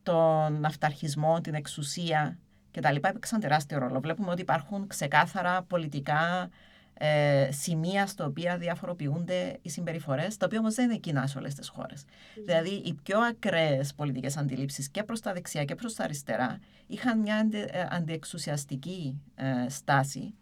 τον 0.04 0.66
αυταρχισμό, 0.66 1.42
την 1.42 1.54
εξουσία 1.54 2.38
κτλ. 2.72 2.96
έπαιξαν 2.96 3.40
τεράστιο 3.40 3.78
ρόλο. 3.78 4.00
Βλέπουμε 4.00 4.32
ότι 4.32 4.42
υπάρχουν 4.42 4.88
ξεκάθαρα 4.88 5.62
πολιτικά 5.62 6.50
ε, 6.94 7.50
σημεία 7.52 8.08
στα 8.08 8.26
οποία 8.26 8.58
διαφοροποιούνται 8.58 9.58
οι 9.62 9.70
συμπεριφορές, 9.70 10.38
τα 10.38 10.46
οποία 10.46 10.60
όμως 10.60 10.76
δεν 10.76 10.86
είναι 10.90 10.98
κοινά 10.98 11.28
σε 11.28 11.38
όλες 11.38 11.54
τις 11.54 11.68
χώρες. 11.70 12.04
Δηλαδή, 12.46 12.70
οι 12.70 12.94
πιο 13.04 13.20
ακραίες 13.20 13.94
πολιτικές 13.94 14.38
αντιλήψεις 14.38 14.90
και 14.90 15.04
προς 15.04 15.20
τα 15.22 15.34
δεξιά 15.34 15.66
και 15.66 15.76
προς 15.76 15.94
τα 15.94 16.04
αριστερά 16.04 16.60
είχαν 16.88 17.20
μια 17.20 17.36
αντι, 17.36 17.58
ε, 17.58 17.88
αντιεξουσιαστική 17.90 19.22
ε, 19.36 19.70
στάση. 19.70 20.34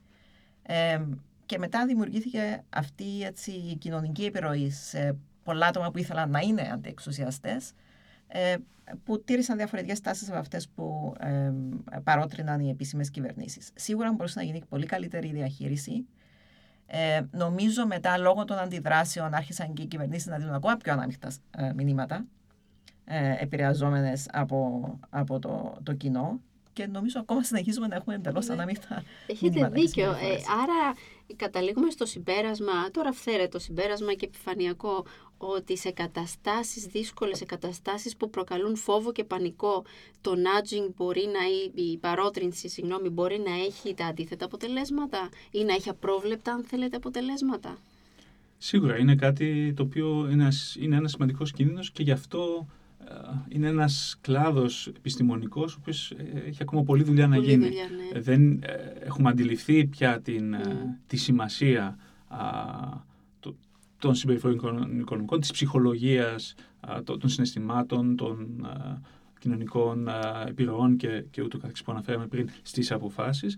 Ε, 1.43 1.45
και 1.45 1.57
μετά 1.57 1.85
δημιουργήθηκε 1.85 2.63
αυτή 2.69 3.23
έτσι, 3.23 3.51
η 3.51 3.75
κοινωνική 3.75 4.25
επιρροή 4.25 4.69
σε 4.69 5.17
πολλά 5.43 5.67
άτομα 5.67 5.91
που 5.91 5.97
ήθελαν 5.97 6.29
να 6.29 6.39
είναι 6.39 6.69
αντιεξουσιαστές, 6.73 7.71
ε, 8.27 8.55
που 9.03 9.23
τήρησαν 9.23 9.57
διαφορετικές 9.57 9.99
τάσεις 10.01 10.29
από 10.29 10.37
αυτές 10.39 10.69
που 10.69 11.13
ε, 11.19 11.51
παρότριναν 12.03 12.59
οι 12.59 12.69
επίσημες 12.69 13.09
κυβερνήσεις. 13.09 13.71
Σίγουρα 13.75 14.11
μπορούσε 14.11 14.39
να 14.39 14.45
γίνει 14.45 14.61
πολύ 14.69 14.85
καλύτερη 14.85 15.31
διαχείριση. 15.31 16.05
Ε, 16.85 17.21
νομίζω 17.31 17.87
μετά 17.87 18.17
λόγω 18.17 18.43
των 18.45 18.57
αντιδράσεων 18.57 19.33
άρχισαν 19.33 19.73
και 19.73 19.81
οι 19.81 19.85
κυβερνήσεις 19.85 20.27
να 20.27 20.37
δίνουν 20.37 20.53
ακόμα 20.53 20.77
πιο 20.77 20.93
ανάμεικτα 20.93 21.31
ε, 21.57 21.73
μηνύματα 21.73 22.25
ε, 23.05 23.35
επηρεαζόμενες 23.39 24.27
από, 24.31 24.99
από 25.09 25.39
το, 25.39 25.77
το 25.83 25.93
κοινό 25.93 26.41
και 26.73 26.85
νομίζω 26.85 27.19
ακόμα 27.19 27.43
συνεχίζουμε 27.43 27.87
να 27.87 27.95
έχουμε 27.95 28.15
εντελώς 28.15 28.47
ναι. 28.47 28.53
ανάμεικτα. 28.53 29.03
Έχετε 29.27 29.69
δίκιο. 29.73 30.11
Ε, 30.11 30.37
άρα 30.61 30.95
καταλήγουμε 31.35 31.89
στο 31.89 32.05
συμπέρασμα, 32.05 32.91
τώρα 32.91 33.11
φθαίρε 33.11 33.47
το 33.47 33.59
συμπέρασμα 33.59 34.13
και 34.13 34.25
επιφανειακό, 34.25 35.05
ότι 35.37 35.77
σε 35.77 35.91
καταστάσεις 35.91 36.85
δύσκολες, 36.85 37.37
σε 37.37 37.45
καταστάσεις 37.45 38.17
που 38.17 38.29
προκαλούν 38.29 38.75
φόβο 38.75 39.11
και 39.11 39.23
πανικό, 39.23 39.85
το 40.21 40.31
nudging 40.31 40.93
μπορεί 40.95 41.25
να, 41.25 41.81
η 41.83 41.97
παρότρινση, 41.97 42.69
συγγνώμη, 42.69 43.09
μπορεί 43.09 43.39
να 43.45 43.53
έχει 43.53 43.93
τα 43.93 44.05
αντίθετα 44.05 44.45
αποτελέσματα 44.45 45.29
ή 45.51 45.63
να 45.63 45.73
έχει 45.73 45.89
απρόβλεπτα, 45.89 46.51
αν 46.53 46.63
θέλετε, 46.63 46.95
αποτελέσματα; 46.95 47.77
Σίγουρα 48.57 48.97
είναι 48.97 49.15
κάτι 49.15 49.73
το 49.75 49.83
οποίο 49.83 50.27
είναι, 50.31 50.47
είναι 50.79 50.95
ένας 50.95 51.11
σημαντικός 51.11 51.51
κίνδυνος 51.51 51.91
και 51.91 52.03
γι' 52.03 52.11
αυτό 52.11 52.67
ε, 52.67 52.82
είναι 53.47 53.67
ένας 53.67 54.17
κλάδος 54.21 54.87
επιστημονικός 54.87 55.73
ο 55.73 55.77
οποίος 55.81 56.11
ε, 56.11 56.47
έχει 56.47 56.57
ακόμα 56.61 56.83
πολλή 56.83 57.03
δουλειά 57.03 57.27
να 57.27 57.37
γίνει. 57.37 57.65
Δουλειά, 57.65 57.85
ναι. 57.89 58.17
Ε, 58.17 58.21
δεν 58.21 58.63
έχουμε 58.99 59.29
αντιληφθεί 59.29 59.85
πια 59.85 60.21
την, 60.21 60.55
mm. 60.55 60.67
τη 61.07 61.17
σημασία 61.17 61.97
των 63.97 64.15
συμπεριφορικών 64.15 64.99
οικονομικών, 64.99 65.39
της 65.39 65.51
ψυχολογίας, 65.51 66.55
των 67.03 67.29
συναισθημάτων, 67.29 68.15
των 68.15 68.67
κοινωνικών 69.39 70.09
επιρροών 70.47 70.97
και, 70.97 71.25
και 71.31 71.41
ούτω 71.41 71.57
καθεξής 71.57 71.85
που 71.85 71.91
αναφέραμε 71.91 72.27
πριν 72.27 72.49
στις 72.61 72.91
αποφάσεις. 72.91 73.57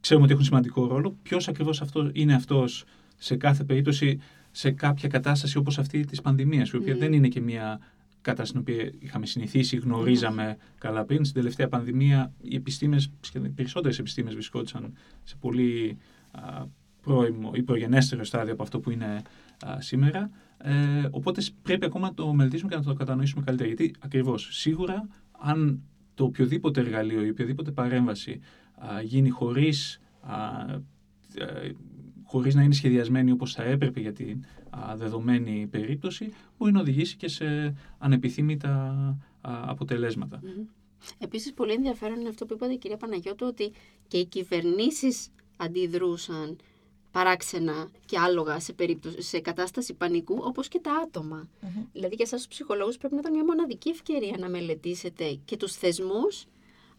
Ξέρουμε 0.00 0.24
ότι 0.24 0.34
έχουν 0.34 0.44
σημαντικό 0.44 0.86
ρόλο. 0.86 1.16
Ποιος 1.22 1.48
ακριβώς 1.48 1.80
αυτό 1.80 2.10
είναι 2.12 2.34
αυτός 2.34 2.84
σε 3.16 3.36
κάθε 3.36 3.64
περίπτωση 3.64 4.20
σε 4.50 4.70
κάποια 4.70 5.08
κατάσταση 5.08 5.58
όπως 5.58 5.78
αυτή 5.78 6.04
της 6.04 6.20
πανδημίας, 6.20 6.70
η 6.70 6.76
οποία 6.76 6.96
δεν 6.96 7.12
είναι 7.12 7.28
και 7.28 7.40
μια 7.40 7.80
κατάσταση 8.28 8.48
στην 8.48 8.60
οποία 8.60 8.92
είχαμε 8.98 9.26
συνηθίσει, 9.26 9.76
γνωρίζαμε 9.76 10.56
καλά 10.78 11.04
πριν. 11.04 11.24
Στην 11.24 11.40
τελευταία 11.40 11.68
πανδημία 11.68 12.32
οι 12.40 12.54
επιστήμες, 12.54 13.10
οι 13.34 13.48
περισσότερες 13.48 13.98
επιστήμες 13.98 14.32
βρισκόντουσαν 14.32 14.94
σε 15.24 15.36
πολύ 15.40 15.98
α, 16.30 16.64
πρώιμο 17.02 17.50
ή 17.54 17.62
προγενέστερο 17.62 18.24
στάδιο 18.24 18.52
από 18.52 18.62
αυτό 18.62 18.80
που 18.80 18.90
είναι 18.90 19.22
σήμερα. 19.78 20.30
Ε, 20.58 20.72
οπότε 21.10 21.42
πρέπει 21.62 21.84
ακόμα 21.84 22.06
να 22.08 22.14
το 22.14 22.32
μελετήσουμε 22.32 22.70
και 22.70 22.76
να 22.76 22.82
το 22.82 22.94
κατανοήσουμε 22.94 23.44
καλύτερα. 23.44 23.68
Γιατί 23.68 23.94
ακριβώς 23.98 24.48
σίγουρα, 24.50 25.08
αν 25.38 25.82
το 26.14 26.24
οποιοδήποτε 26.24 26.80
εργαλείο 26.80 27.24
ή 27.24 27.30
οποιοδήποτε 27.30 27.70
παρέμβαση 27.70 28.40
α, 28.74 29.02
γίνει 29.02 29.28
χωρίς 29.28 30.00
ε, 31.34 31.70
χωρίς 32.30 32.54
να 32.54 32.62
είναι 32.62 32.74
σχεδιασμένη 32.74 33.30
όπως 33.30 33.54
θα 33.54 33.62
έπρεπε 33.62 34.00
για 34.00 34.12
την 34.12 34.44
δεδομένη 34.94 35.68
περίπτωση, 35.70 36.32
μπορεί 36.58 36.72
να 36.72 36.80
οδηγήσει 36.80 37.16
και 37.16 37.28
σε 37.28 37.74
ανεπιθύμητα 37.98 39.16
αποτελέσματα. 39.40 40.40
Επίσης, 41.18 41.52
πολύ 41.52 41.72
ενδιαφέρον 41.72 42.20
είναι 42.20 42.28
αυτό 42.28 42.46
που 42.46 42.54
είπατε, 42.54 42.74
κυρία 42.74 42.96
Παναγιώτου, 42.96 43.46
ότι 43.46 43.72
και 44.08 44.18
οι 44.18 44.26
κυβερνήσεις 44.26 45.28
αντιδρούσαν 45.56 46.58
παράξενα 47.10 47.88
και 48.06 48.18
άλογα 48.18 48.60
σε, 48.60 48.72
περίπτωση, 48.72 49.22
σε 49.22 49.40
κατάσταση 49.40 49.94
πανικού, 49.94 50.38
όπως 50.40 50.68
και 50.68 50.78
τα 50.78 50.92
άτομα. 50.92 51.48
Δηλαδή 51.92 52.14
για 52.14 52.24
εσάς 52.24 52.38
τους 52.38 52.48
ψυχολόγους 52.48 52.96
πρέπει 52.96 53.14
να 53.14 53.20
ήταν 53.20 53.32
μια 53.32 53.44
μοναδική 53.44 53.88
ευκαιρία 53.88 54.36
να 54.38 54.48
μελετήσετε 54.48 55.38
και 55.44 55.56
τους 55.56 55.72
θεσμούς, 55.72 56.46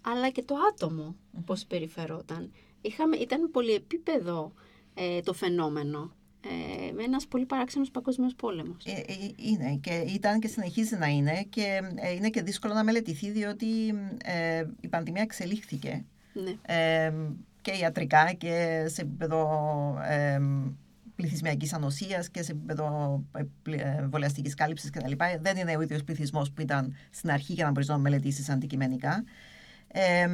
αλλά 0.01 0.29
και 0.29 0.43
το 0.43 0.55
άτομο 0.73 1.15
mm-hmm. 1.15 1.41
πώς 1.45 1.65
περιφερόταν. 1.65 2.51
Είχαμε, 2.81 3.17
ήταν 3.17 3.51
πολυεπίπεδο 3.51 4.53
ε, 4.99 5.21
το 5.21 5.33
φαινόμενο. 5.33 6.11
Ε, 6.41 6.91
με 6.91 7.03
ένας 7.03 7.27
πολύ 7.27 7.45
παράξενος 7.45 7.91
παγκόσμιος 7.91 8.35
πόλεμος. 8.35 8.85
Ε, 8.85 8.91
ε, 8.91 9.13
είναι 9.35 9.79
και 9.81 9.91
ήταν 9.91 10.39
και 10.39 10.47
συνεχίζει 10.47 10.95
να 10.97 11.07
είναι 11.07 11.45
και 11.49 11.81
ε, 11.95 12.11
είναι 12.11 12.29
και 12.29 12.41
δύσκολο 12.41 12.73
να 12.73 12.83
μελετηθεί 12.83 13.29
διότι 13.31 13.65
η 14.81 14.87
πανδημία 14.87 15.21
εξελίχθηκε 15.21 16.05
ναι. 16.33 16.51
και 17.61 17.71
ιατρικά 17.71 18.33
και 18.33 18.85
σε 18.87 19.01
επίπεδο 19.01 19.47
πληθυσμιακής 21.15 21.73
ανοσίας 21.73 22.29
και 22.29 22.43
σε 22.43 22.51
επίπεδο 22.51 23.23
εμβολιαστικής 23.97 24.53
κάλυψης 24.53 24.89
κτλ. 24.89 25.11
Δεν 25.41 25.57
είναι 25.57 25.77
ο 25.77 25.81
ίδιος 25.81 26.03
πληθυσμός 26.03 26.51
που 26.51 26.61
ήταν 26.61 26.95
στην 27.09 27.31
αρχή 27.31 27.53
για 27.53 27.65
να 27.65 27.71
μπορείς 27.71 27.87
να 27.87 27.97
μελετήσεις 27.97 28.49
αντικειμενικά. 28.49 29.23
Ε, 29.91 30.27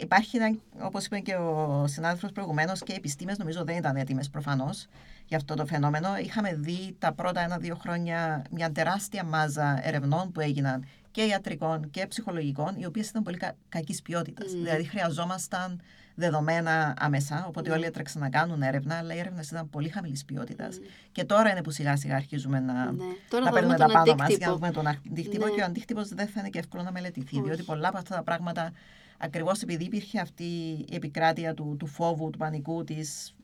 υπάρχει, 0.00 0.60
όπως 0.80 1.06
είπε 1.06 1.18
και 1.18 1.34
ο 1.34 1.84
συνάδελφος 1.86 2.32
προηγουμένως, 2.32 2.80
και 2.80 2.92
οι 2.92 2.96
επιστήμες 2.96 3.38
νομίζω 3.38 3.64
δεν 3.64 3.76
ήταν 3.76 3.96
έτοιμες 3.96 4.28
προφανώς 4.30 4.86
για 5.26 5.36
αυτό 5.36 5.54
το 5.54 5.66
φαινόμενο. 5.66 6.16
Είχαμε 6.16 6.54
δει 6.54 6.96
τα 6.98 7.12
πρώτα 7.12 7.40
ένα-δύο 7.40 7.74
χρόνια 7.74 8.44
μια 8.50 8.72
τεράστια 8.72 9.24
μάζα 9.24 9.86
ερευνών 9.86 10.32
που 10.32 10.40
έγιναν 10.40 10.84
και 11.10 11.22
ιατρικών 11.22 11.90
και 11.90 12.06
ψυχολογικών, 12.06 12.74
οι 12.78 12.86
οποίες 12.86 13.08
ήταν 13.08 13.22
πολύ 13.22 13.36
κα- 13.36 13.56
κακής 13.68 14.02
ποιότητας. 14.02 14.46
Mm. 14.52 14.56
Δηλαδή, 14.62 14.84
χρειαζόμασταν 14.84 15.80
δεδομένα 16.14 16.94
άμεσα, 16.98 17.44
οπότε 17.48 17.70
mm. 17.70 17.74
όλοι 17.74 17.84
έτρεξαν 17.84 18.22
να 18.22 18.28
κάνουν 18.28 18.62
έρευνα, 18.62 18.94
αλλά 18.98 19.14
οι 19.14 19.18
έρευνες 19.18 19.50
ήταν 19.50 19.70
πολύ 19.70 19.88
χαμηλής 19.88 20.24
ποιότητας. 20.24 20.78
Mm. 20.78 20.86
Και 21.12 21.24
τώρα 21.24 21.50
είναι 21.50 21.62
που 21.62 21.70
σιγά 21.70 21.96
σιγά 21.96 22.16
αρχίζουμε 22.16 22.60
να, 22.60 22.92
ναι. 22.92 23.04
να 23.44 23.50
παίρνουμε 23.50 23.76
τα 23.76 23.86
πάνω 23.86 24.14
μας 24.14 24.36
για 24.36 24.46
να 24.46 24.52
δούμε 24.52 24.70
τον 24.70 24.86
αντίκτυπο. 24.86 25.46
Ναι. 25.46 25.50
Και 25.52 25.60
ο 25.60 25.64
αντίκτυπος 25.64 26.08
δεν 26.08 26.26
θα 26.26 26.40
είναι 26.40 26.48
και 26.48 26.58
εύκολο 26.58 26.82
να 26.82 26.92
μελετηθεί, 26.92 27.36
Όχι. 27.36 27.44
διότι 27.44 27.62
πολλά 27.62 27.88
από 27.88 27.98
αυτά 27.98 28.14
τα 28.14 28.22
πράγματα 28.22 28.72
ακριβώς 29.18 29.62
επειδή 29.62 29.84
υπήρχε 29.84 30.20
αυτή 30.20 30.44
η 30.88 30.94
επικράτεια 30.94 31.54
του, 31.54 31.76
του 31.78 31.86
φόβου, 31.86 32.30
του 32.30 32.38
πανικού, 32.38 32.84
της, 32.84 33.34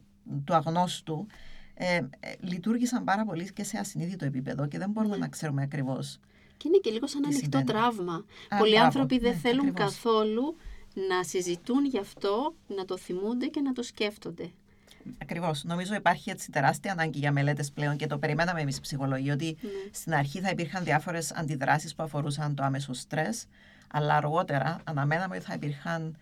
του 0.45 0.55
αγνώστου, 0.55 1.27
ε, 1.75 1.97
ε, 1.97 2.03
λειτουργήσαν 2.41 3.05
πάρα 3.05 3.25
πολύ 3.25 3.53
και 3.53 3.65
σε 3.65 3.79
ασυνείδητο 3.79 4.25
επίπεδο 4.25 4.67
και 4.67 4.79
δεν 4.79 4.91
μπορούμε 4.91 5.15
ναι. 5.15 5.21
να 5.21 5.29
ξέρουμε 5.29 5.63
ακριβώς. 5.63 6.19
Και 6.57 6.69
είναι 6.69 6.79
και 6.79 6.91
λίγο 6.91 7.07
σαν 7.07 7.25
ανοιχτό 7.25 7.63
τραύμα. 7.65 8.25
Πολλοί 8.59 8.79
άνθρωποι 8.79 9.19
δεν 9.19 9.33
ναι, 9.33 9.39
θέλουν 9.39 9.73
καθόλου 9.75 10.57
να 11.09 11.23
συζητούν 11.23 11.85
γι' 11.85 11.99
αυτό, 11.99 12.55
να 12.77 12.85
το 12.85 12.97
θυμούνται 12.97 13.47
και 13.47 13.61
να 13.61 13.73
το 13.73 13.83
σκέφτονται. 13.83 14.51
Ακριβώς. 15.23 15.65
Νομίζω 15.65 15.95
υπάρχει 15.95 16.31
έτσι 16.31 16.51
τεράστια 16.51 16.93
ανάγκη 16.93 17.19
για 17.19 17.33
μελέτες 17.33 17.73
πλέον 17.73 17.97
και 17.97 18.07
το 18.07 18.19
περιμέναμε 18.19 18.61
εμείς 18.61 18.77
οι 18.77 18.81
ψυχολογοί 18.81 19.31
ότι 19.31 19.57
ναι. 19.61 19.71
στην 19.93 20.15
αρχή 20.15 20.41
θα 20.41 20.51
υπήρχαν 20.51 20.85
διάφορες 20.85 21.33
αντιδράσεις 21.33 21.95
που 21.95 22.03
αφορούσαν 22.03 22.55
το 22.55 22.63
άμεσο 22.63 22.93
στρες, 22.93 23.47
αλλά 23.93 24.15
αργότερα 24.15 24.81
αναμέναμε 24.85 25.37
ότι 25.37 25.45
θα 25.45 25.55
υπήρχαν 25.55 26.17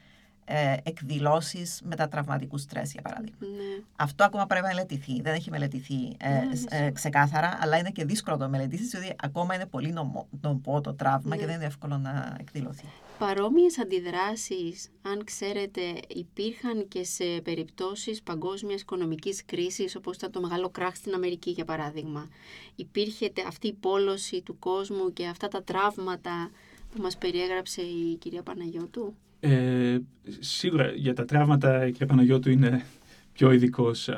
ε, 0.48 0.76
εκδηλώσεις 0.82 1.80
μετατραυματικού 1.84 2.58
στρες, 2.58 2.92
για 2.92 3.02
παράδειγμα. 3.02 3.36
Ναι. 3.40 3.82
Αυτό 3.96 4.24
ακόμα 4.24 4.46
πρέπει 4.46 4.64
να 4.64 4.74
μελετηθεί. 4.74 5.20
Δεν 5.20 5.34
έχει 5.34 5.50
μελετηθεί 5.50 6.16
ε, 6.16 6.28
ναι, 6.28 6.86
ε, 6.86 6.90
ξεκάθαρα, 6.90 7.58
αλλά 7.60 7.76
είναι 7.78 7.90
και 7.90 8.04
δύσκολο 8.04 8.36
να 8.36 8.44
το 8.44 8.50
μελετήσεις, 8.50 8.88
διότι 8.88 9.14
ακόμα 9.22 9.54
είναι 9.54 9.66
πολύ 9.66 9.94
νομπό 10.40 10.80
το 10.80 10.94
τραύμα 10.94 11.34
ναι. 11.34 11.36
και 11.36 11.46
δεν 11.46 11.54
είναι 11.54 11.64
εύκολο 11.64 11.98
να 11.98 12.36
εκδηλωθεί. 12.40 12.86
Παρόμοιες 13.18 13.78
αντιδράσεις, 13.78 14.88
αν 15.02 15.24
ξέρετε, 15.24 15.80
υπήρχαν 16.08 16.88
και 16.88 17.04
σε 17.04 17.24
περιπτώσεις 17.44 18.22
παγκόσμιας 18.22 18.80
οικονομικής 18.80 19.44
κρίσης, 19.44 19.96
όπως 19.96 20.16
ήταν 20.16 20.30
το 20.30 20.40
μεγάλο 20.40 20.68
κράχ 20.70 20.96
στην 20.96 21.14
Αμερική, 21.14 21.50
για 21.50 21.64
παράδειγμα. 21.64 22.28
Υπήρχε 22.74 23.32
αυτή 23.46 23.66
η 23.66 23.72
πόλωση 23.72 24.42
του 24.42 24.58
κόσμου 24.58 25.12
και 25.12 25.26
αυτά 25.26 25.48
τα 25.48 25.62
τραύματα 25.62 26.50
που 26.94 27.02
μας 27.02 27.16
περιέγραψε 27.16 27.82
η 27.82 28.16
κυρία 28.16 28.42
Παναγιώτου; 28.42 29.14
Ε, 29.40 29.98
σίγουρα 30.38 30.90
για 30.90 31.14
τα 31.14 31.24
τραύματα 31.24 31.86
η 31.86 31.90
κυρία 31.90 32.06
Παναγιώτου 32.06 32.50
είναι 32.50 32.86
πιο 33.32 33.52
ειδικός 33.52 34.08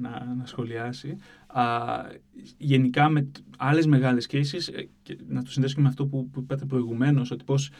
να, 0.00 0.34
να 0.38 0.46
σχολιάσει. 0.46 1.16
Α, 1.46 1.64
γενικά 2.58 3.08
με 3.08 3.30
άλλες 3.58 3.86
μεγάλες 3.86 4.26
κρίσεις, 4.26 4.68
ε, 4.68 4.88
και 5.02 5.18
να 5.28 5.42
το 5.42 5.50
συνδέσουμε 5.50 5.82
με 5.82 5.88
αυτό 5.88 6.06
που, 6.06 6.30
που 6.30 6.40
είπατε 6.40 6.64
προηγουμένως, 6.64 7.30
ότι 7.30 7.44
πώς 7.44 7.70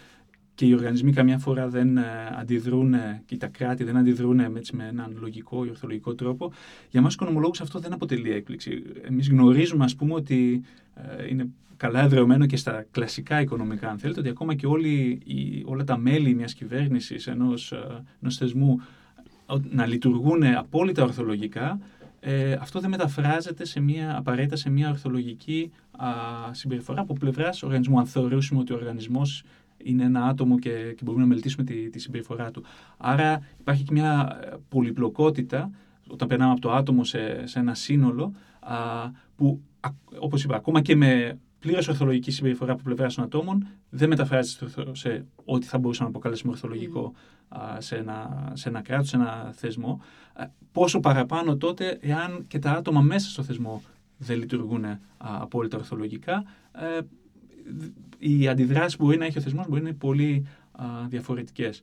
και 0.57 0.67
οι 0.67 0.73
οργανισμοί 0.73 1.13
καμιά 1.13 1.39
φορά 1.39 1.69
δεν 1.69 1.97
ε, 1.97 2.03
αντιδρούν 2.39 2.95
και 3.27 3.37
τα 3.37 3.47
κράτη 3.47 3.85
δεν 3.85 3.97
αντιδρούν 3.97 4.41
έτσι, 4.41 4.77
με 4.77 4.87
έναν 4.87 5.17
λογικό 5.21 5.65
ή 5.65 5.69
ορθολογικό 5.69 6.15
τρόπο. 6.15 6.53
Για 6.91 7.01
μας 7.01 7.15
οικονομολόγους 7.15 7.61
αυτό 7.61 7.79
δεν 7.79 7.93
αποτελεί 7.93 8.33
έκπληξη. 8.33 8.83
Εμείς 9.03 9.29
γνωρίζουμε 9.29 9.85
ας 9.85 9.97
πούμε 9.97 10.15
ότι 10.15 10.63
ε, 10.95 11.29
είναι 11.29 11.49
καλά 11.77 12.01
εδρεωμένο 12.03 12.47
και 12.47 12.57
στα 12.57 12.87
κλασικά 12.91 13.41
οικονομικά 13.41 13.89
αν 13.89 13.99
θέλετε 13.99 14.21
ότι 14.21 14.29
ακόμα 14.29 14.55
και 14.55 14.67
όλοι, 14.67 15.21
οι, 15.25 15.63
όλα 15.67 15.85
τα 15.85 15.99
μέλη 15.99 16.35
μιας 16.35 16.55
κυβέρνησης, 16.55 17.27
ενός, 17.27 17.73
ε, 17.73 18.05
ενός 18.21 18.37
θεσμού 18.37 18.81
να 19.71 19.87
λειτουργούν 19.87 20.45
απόλυτα 20.45 21.03
ορθολογικά 21.03 21.79
ε, 22.21 22.53
αυτό 22.53 22.81
δεν 22.81 22.91
μεταφράζεται 22.91 23.65
σε 23.65 23.81
μια, 23.81 24.17
απαραίτητα 24.17 24.57
σε 24.57 24.71
μια 24.71 24.89
ορθολογική 24.89 25.73
α, 25.97 26.09
συμπεριφορά 26.51 27.01
από 27.01 27.15
πλευράς 27.15 27.63
οργανισμού. 27.63 27.99
Αν 27.99 28.07
θεωρήσουμε 28.07 28.61
ότι 28.61 28.73
ο 28.73 28.77
οργανισμός 28.77 29.45
είναι 29.87 30.05
ένα 30.05 30.25
άτομο 30.25 30.59
και, 30.59 30.71
και 30.97 31.03
μπορούμε 31.05 31.23
να 31.23 31.29
μελετήσουμε 31.29 31.65
τη, 31.65 31.91
τη 31.91 31.99
συμπεριφορά 31.99 32.51
του. 32.51 32.65
Άρα 32.97 33.41
υπάρχει 33.61 33.83
και 33.83 33.93
μια 33.93 34.39
ε, 34.43 34.57
πολυπλοκότητα 34.69 35.71
όταν 36.09 36.29
περνάμε 36.29 36.53
από 36.53 36.61
το 36.61 36.73
άτομο 36.73 37.05
σε, 37.05 37.47
σε 37.47 37.59
ένα 37.59 37.75
σύνολο 37.75 38.33
α, 38.61 38.77
που, 39.37 39.61
όπως 40.19 40.45
είπα, 40.45 40.57
ακόμα 40.57 40.81
και 40.81 40.97
με 40.97 41.39
πλήρως 41.59 41.89
ορθολογική 41.89 42.31
συμπεριφορά 42.31 42.73
από 42.73 42.83
πλευράς 42.83 43.15
των 43.15 43.25
ατόμων 43.25 43.67
δεν 43.91 44.09
μεταφράζεται 44.09 44.67
σε 44.93 45.25
ό,τι 45.45 45.67
θα 45.67 45.79
μπορούσαμε 45.79 46.09
να 46.09 46.15
αποκαλέσουμε 46.15 46.53
ορθολογικό 46.53 47.13
σε 47.79 47.97
ένα, 47.97 48.51
σε 48.55 48.69
ένα 48.69 48.81
κράτος, 48.83 49.09
σε 49.09 49.17
ένα 49.17 49.53
θεσμό. 49.55 50.01
Πόσο 50.73 51.01
παραπάνω 51.01 51.57
τότε, 51.57 51.99
εάν 52.01 52.45
και 52.49 52.59
τα 52.59 52.73
άτομα 52.73 53.01
μέσα 53.01 53.31
στο 53.31 53.43
θεσμό 53.43 53.83
δεν 54.17 54.39
λειτουργούν 54.39 54.85
απόλυτα 55.17 55.77
ορθολογικά, 55.77 56.45
ε, 56.73 56.99
οι 58.19 58.49
αντιδράσεις 58.49 58.97
που 58.97 59.05
μπορεί 59.05 59.17
να 59.19 59.25
έχει 59.25 59.39
ο 59.39 59.41
θεσμός 59.41 59.69
μπορεί 59.69 59.83
να 59.83 59.89
είναι 59.89 59.97
πολύ 59.99 60.47
διαφορετικές. 61.09 61.83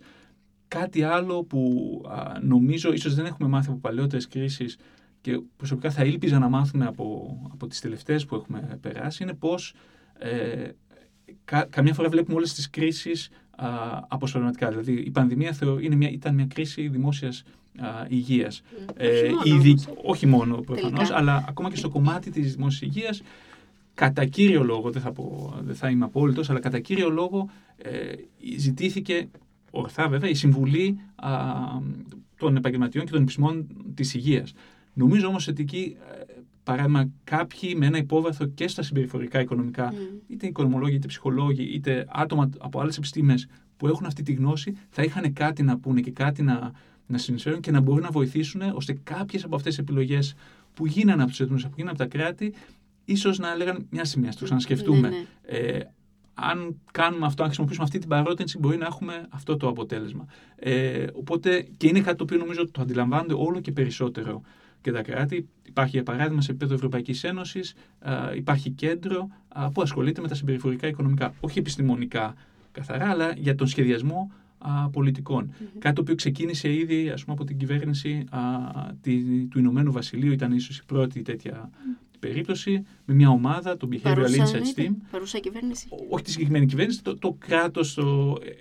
Κάτι 0.68 1.04
άλλο 1.04 1.44
που 1.44 2.02
νομίζω 2.42 2.94
ίσως 2.94 3.16
δεν 3.16 3.26
έχουμε 3.26 3.50
μάθει 3.50 3.70
από 3.70 3.80
παλαιότερες 3.80 4.28
κρίσεις 4.28 4.78
και 5.22 5.42
προσωπικά 5.58 5.92
θα 5.92 6.04
ήλπιζα 6.04 6.40
να 6.40 6.50
μάθουμε 6.50 6.86
από, 6.86 7.38
από 7.54 7.68
τις 7.68 7.80
τελευταίες 7.80 8.26
που 8.26 8.36
έχουμε 8.36 8.78
περάσει 8.82 9.24
είναι 9.24 9.34
πως 9.34 9.74
ε, 10.18 10.70
κα, 11.46 11.64
καμιά 11.70 11.94
φορά 11.94 12.10
βλέπουμε 12.10 12.38
όλες 12.38 12.54
τις 12.54 12.70
κρίσεις 12.70 13.30
α, 13.56 13.68
αποσπασματικά. 14.08 14.70
Δηλαδή 14.70 14.94
η 14.94 15.12
πανδημία 15.12 15.54
θεω, 15.54 15.80
είναι 15.80 15.96
μια, 15.96 16.10
ήταν 16.10 16.36
μια 16.36 16.46
κρίση 16.46 16.88
δημόσιας 16.88 17.44
α, 17.80 17.88
υγείας. 18.08 18.62
Mm, 18.62 18.94
ε, 18.98 19.22
όχι, 19.22 19.34
μόνο, 19.34 19.56
ήδη, 19.56 19.78
όχι 20.04 20.26
μόνο 20.26 20.56
προφανώς, 20.56 21.12
αλλά 21.12 21.46
ακόμα 21.48 21.70
και 21.70 21.76
στο 21.76 21.90
κομμάτι 21.90 22.32
της 22.32 22.56
δημόσιας 22.56 22.96
υγείας 22.96 23.22
κατά 23.94 24.26
κύριο 24.26 24.64
λόγο, 24.64 24.92
δεν 24.92 25.02
θα, 25.02 25.12
πω, 25.12 25.54
δεν 25.62 25.76
θα 25.76 25.90
είμαι 25.90 26.06
απόλυτος, 26.06 26.50
αλλά 26.50 26.60
κατά 26.60 26.80
κύριο 26.80 27.10
λόγο 27.10 27.50
ε, 27.78 28.14
ζητήθηκε 28.58 29.30
ορθά 29.72 30.08
βέβαια 30.08 30.30
η 30.30 30.34
συμβουλή 30.34 31.00
α, 31.16 31.30
των 32.38 32.56
επαγγελματιών 32.56 33.06
και 33.06 33.12
των 33.12 33.22
επιστημών 33.22 33.68
της 33.94 34.14
υγείας. 34.14 34.54
Νομίζω 34.94 35.28
όμως 35.28 35.48
ότι 35.48 35.62
εκεί 35.62 35.98
ε, 36.20 36.34
παράδειγμα 36.64 37.10
κάποιοι 37.24 37.74
με 37.78 37.86
ένα 37.86 37.98
υπόβαθρο 37.98 38.46
και 38.46 38.68
στα 38.68 38.82
συμπεριφορικά 38.82 39.42
οικονομικά, 39.42 39.92
mm. 39.92 39.96
είτε 40.28 40.48
οικονομολόγοι, 40.48 40.96
είτε 40.96 41.08
ψυχολόγοι, 41.08 41.64
είτε 41.64 42.06
άτομα 42.10 42.50
από 42.58 42.80
άλλες 42.80 42.98
επιστήμες 42.98 43.48
που 43.78 43.88
έχουν 43.88 44.06
αυτή 44.06 44.24
τη 44.24 44.34
γνώση, 44.34 44.76
θα 44.90 45.04
είχαν 45.04 45.34
κάτι 45.34 45.64
να 45.64 45.78
πούνε 45.78 46.02
και 46.02 46.12
κάτι 46.12 46.42
να, 46.42 46.72
να 47.08 47.18
συνεισφέρουν 47.18 47.60
και 47.60 47.72
να 47.72 47.82
μπορούν 47.82 48.04
να 48.04 48.10
βοηθήσουν 48.10 48.62
ώστε 48.74 48.98
κάποιες 49.04 49.44
από 49.44 49.56
αυτές 49.56 49.76
τις 49.76 49.84
επιλογές 49.84 50.34
που 50.74 50.86
γίνανε 50.86 51.22
από 51.22 51.32
τους 51.32 51.40
εθνούς, 51.40 51.64
που 51.64 51.74
γίνανε 51.76 51.96
από 52.00 52.10
τα 52.10 52.18
κράτη, 52.18 52.54
ίσως 53.06 53.40
να 53.40 53.52
έλεγαν 53.52 53.88
μια 53.90 54.06
σημεία, 54.06 54.32
το 54.40 54.44
ξανασκεφτούμε. 54.44 55.10
Ναι, 55.10 55.16
ναι. 55.16 55.58
Ε, 55.58 55.80
αν 56.34 56.82
κάνουμε 56.92 57.26
αυτό, 57.26 57.42
αν 57.42 57.48
χρησιμοποιήσουμε 57.48 57.86
αυτή 57.86 58.00
την 58.00 58.10
παρότρινση, 58.10 58.58
μπορεί 58.58 58.78
να 58.78 58.86
έχουμε 58.86 59.28
αυτό 59.30 59.58
το 59.58 59.68
αποτέλεσμα. 59.68 60.26
Ε, 60.56 61.06
οπότε 61.14 61.68
και 61.78 61.88
είναι 61.88 62.02
κάτι 62.02 62.18
το 62.18 62.24
οποίο 62.24 62.38
νομίζω 62.38 62.72
το 62.72 62.82
αντιλαμβάνονται 62.82 63.34
όλο 63.34 63.60
και 63.60 63.72
περισσότερο 63.72 64.42
και 64.82 64.92
τα 64.92 65.02
κράτη. 65.02 65.48
Υπάρχει, 65.64 65.96
για 65.96 66.04
παράδειγμα, 66.04 66.42
σε 66.42 66.52
επίπεδο 66.52 66.74
Ευρωπαϊκής 66.74 67.24
Ένωσης, 67.24 67.74
υπάρχει 68.36 68.70
κέντρο 68.70 69.28
α, 69.48 69.70
που 69.70 69.82
ασχολείται 69.82 70.22
με 70.22 70.28
τα 70.28 70.36
συμπεριφορικά 70.36 70.88
οικονομικά. 70.88 71.34
Όχι 71.40 71.60
επιστημονικά 71.60 72.34
καθαρά, 72.72 73.10
αλλά 73.10 73.34
για 73.38 73.56
τον 73.56 73.68
σχεδιασμό 73.68 74.32
α, 74.58 74.90
πολιτικών. 74.90 75.50
Mm-hmm. 75.52 75.78
Κάτι 75.80 75.96
το 75.96 76.02
οποίο 76.02 76.16
ξεκίνησε 76.16 76.74
ήδη 76.74 77.10
ας 77.10 77.24
πούμε, 77.24 77.36
από 77.36 77.46
την 77.46 77.58
κυβέρνηση 77.58 78.24
α, 78.30 78.40
τη, 79.02 79.46
του 79.46 79.60
Ηνωμένου 79.60 79.92
Βασιλείου, 79.92 80.32
ήταν 80.32 80.52
ίσως 80.52 80.78
η 80.78 80.86
πρώτη 80.86 81.22
τέτοια 81.22 81.70
περίπτωση, 82.28 82.86
με 83.06 83.14
μια 83.14 83.30
ομάδα, 83.30 83.78
το 83.78 83.88
Behavioral 83.92 84.16
Insights 84.16 84.80
Team. 84.80 84.92
Παρούσα 85.12 85.40
κυβέρνηση. 85.40 85.88
Όχι 86.10 86.24
τη 86.24 86.32
συγκεκριμένη 86.32 86.66
κυβέρνηση, 86.66 87.04
το, 87.04 87.18
το 87.18 87.36
κράτος 87.40 88.00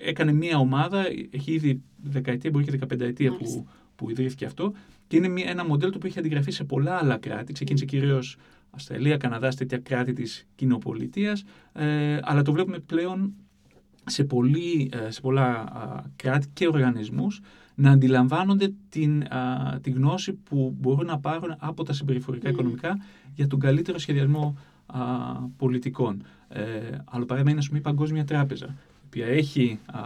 έκανε 0.05 0.33
μια 0.33 0.59
ομάδα, 0.59 1.05
έχει 1.31 1.53
ήδη 1.53 1.83
δεκαετία, 2.03 2.51
μπορεί 2.51 2.65
και 2.65 2.71
δεκαπενταετία 2.71 3.37
που, 3.37 3.67
που 3.97 4.11
ιδρύθηκε 4.11 4.45
αυτό 4.45 4.73
και 5.07 5.17
είναι 5.17 5.29
μια, 5.29 5.45
ένα 5.49 5.65
μοντέλο 5.65 5.91
που 5.91 6.07
έχει 6.07 6.19
αντιγραφεί 6.19 6.51
σε 6.51 6.65
πολλά 6.65 6.97
άλλα 6.97 7.17
κράτη. 7.17 7.53
Ξεκίνησε 7.53 7.85
κυρίως 7.85 8.37
Αυστραλία, 8.71 9.17
Καναδά, 9.17 9.49
τέτοια 9.49 9.79
κράτη 9.79 10.13
της 10.13 10.47
κοινοπολιτείας. 10.55 11.45
Ε, 11.73 12.19
αλλά 12.23 12.43
το 12.43 12.53
βλέπουμε 12.53 12.79
πλέον 12.79 13.33
σε, 14.05 14.25
πολύ, 14.25 14.91
ε, 14.93 15.11
σε 15.11 15.21
πολλά 15.21 15.65
κράτη 16.17 16.49
και 16.53 16.67
οργανισμούς 16.67 17.41
να 17.75 17.91
αντιλαμβάνονται 17.91 18.75
την, 18.89 19.25
τη 19.81 19.91
γνώση 19.91 20.33
που 20.33 20.77
μπορούν 20.81 21.07
να 21.07 21.19
πάρουν 21.19 21.55
από 21.59 21.83
τα 21.83 21.93
συμπεριφορικά 21.93 22.49
mm. 22.49 22.53
οικονομικά 22.53 22.99
για 23.35 23.47
τον 23.47 23.59
καλύτερο 23.59 23.99
σχεδιασμό 23.99 24.59
α, 24.87 25.01
πολιτικών. 25.57 26.23
Ε, 26.49 26.63
άλλο 27.05 27.25
παράδειγμα 27.25 27.51
είναι 27.51 27.67
πούμε, 27.67 27.79
η 27.79 27.83
Παγκόσμια 27.83 28.25
Τράπεζα, 28.25 28.67
η 28.67 29.05
οποία 29.07 29.27
έχει 29.27 29.79
α, 29.87 30.01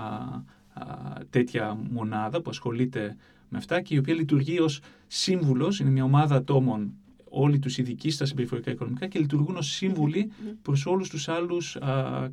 τέτοια 1.31 1.79
μονάδα 1.91 2.41
που 2.41 2.51
ασχολείται 2.51 3.17
με 3.49 3.59
αυτά 3.59 3.81
και 3.81 3.95
η 3.95 3.99
οποία 3.99 4.15
λειτουργεί 4.15 4.61
ως 4.61 4.81
σύμβουλος, 5.07 5.81
είναι 5.81 5.91
μια 5.91 6.05
ομάδα 6.05 6.37
ατόμων 6.37 6.93
όλοι 7.31 7.59
τους 7.59 7.79
ειδικοί 7.79 8.11
στα 8.11 8.25
συμπεριφορικά 8.25 8.71
οικονομικά 8.71 9.07
και 9.07 9.19
λειτουργούν 9.19 9.57
ως 9.57 9.67
σύμβουλοι 9.67 10.31
προς 10.63 10.87
όλους 10.87 11.09
τους 11.09 11.29
άλλους 11.29 11.79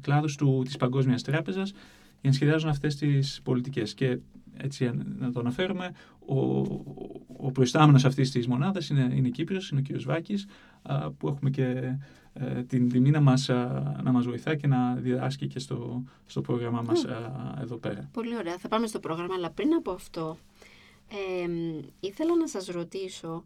κλάδους 0.01 0.37
της 0.63 0.77
Παγκόσμιας 0.77 1.21
Τράπεζας 1.21 1.71
για 2.21 2.29
να 2.29 2.31
σχεδιάζουν 2.31 2.69
αυτές 2.69 2.95
τις 2.95 3.41
πολιτικές. 3.43 3.93
Και 3.93 4.17
έτσι 4.57 4.91
να 5.19 5.31
το 5.31 5.39
αναφέρουμε, 5.39 5.91
ο, 6.25 6.35
ο 7.37 7.51
προϊστάμενος 7.53 8.05
αυτής 8.05 8.31
της 8.31 8.47
μονάδας 8.47 8.89
είναι, 8.89 9.11
είναι 9.15 9.29
Κύπριος, 9.29 9.69
είναι 9.69 9.81
ο 9.89 9.93
κ. 9.93 10.01
Βάκης, 10.01 10.45
που 11.17 11.27
έχουμε 11.27 11.49
και 11.49 11.95
ε, 12.33 12.63
την 12.63 12.89
τιμή 12.89 13.09
να 13.09 13.21
μας, 13.21 13.47
να 14.03 14.11
μας 14.11 14.25
βοηθά 14.25 14.55
και 14.55 14.67
να 14.67 14.95
διδάσκει 14.95 15.47
και 15.47 15.59
στο, 15.59 16.03
στο 16.25 16.41
πρόγραμμά 16.41 16.81
μας 16.81 17.05
εδώ 17.61 17.75
πέρα. 17.75 18.09
Πολύ 18.13 18.35
ωραία. 18.37 18.57
Θα 18.57 18.67
πάμε 18.67 18.87
στο 18.87 18.99
πρόγραμμα, 18.99 19.33
αλλά 19.33 19.49
πριν 19.49 19.73
από 19.73 19.91
αυτό, 19.91 20.37
ε, 21.09 21.49
ήθελα 21.99 22.35
να 22.35 22.47
σας 22.47 22.67
ρωτήσω 22.67 23.43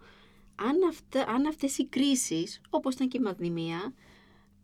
αν, 0.56 0.76
αυτά, 0.90 1.32
αν 1.32 1.46
αυτές 1.46 1.78
οι 1.78 1.86
κρίσεις, 1.86 2.62
όπως 2.70 2.94
ήταν 2.94 3.08
και 3.08 3.18
η 3.18 3.22
πανδημία, 3.22 3.94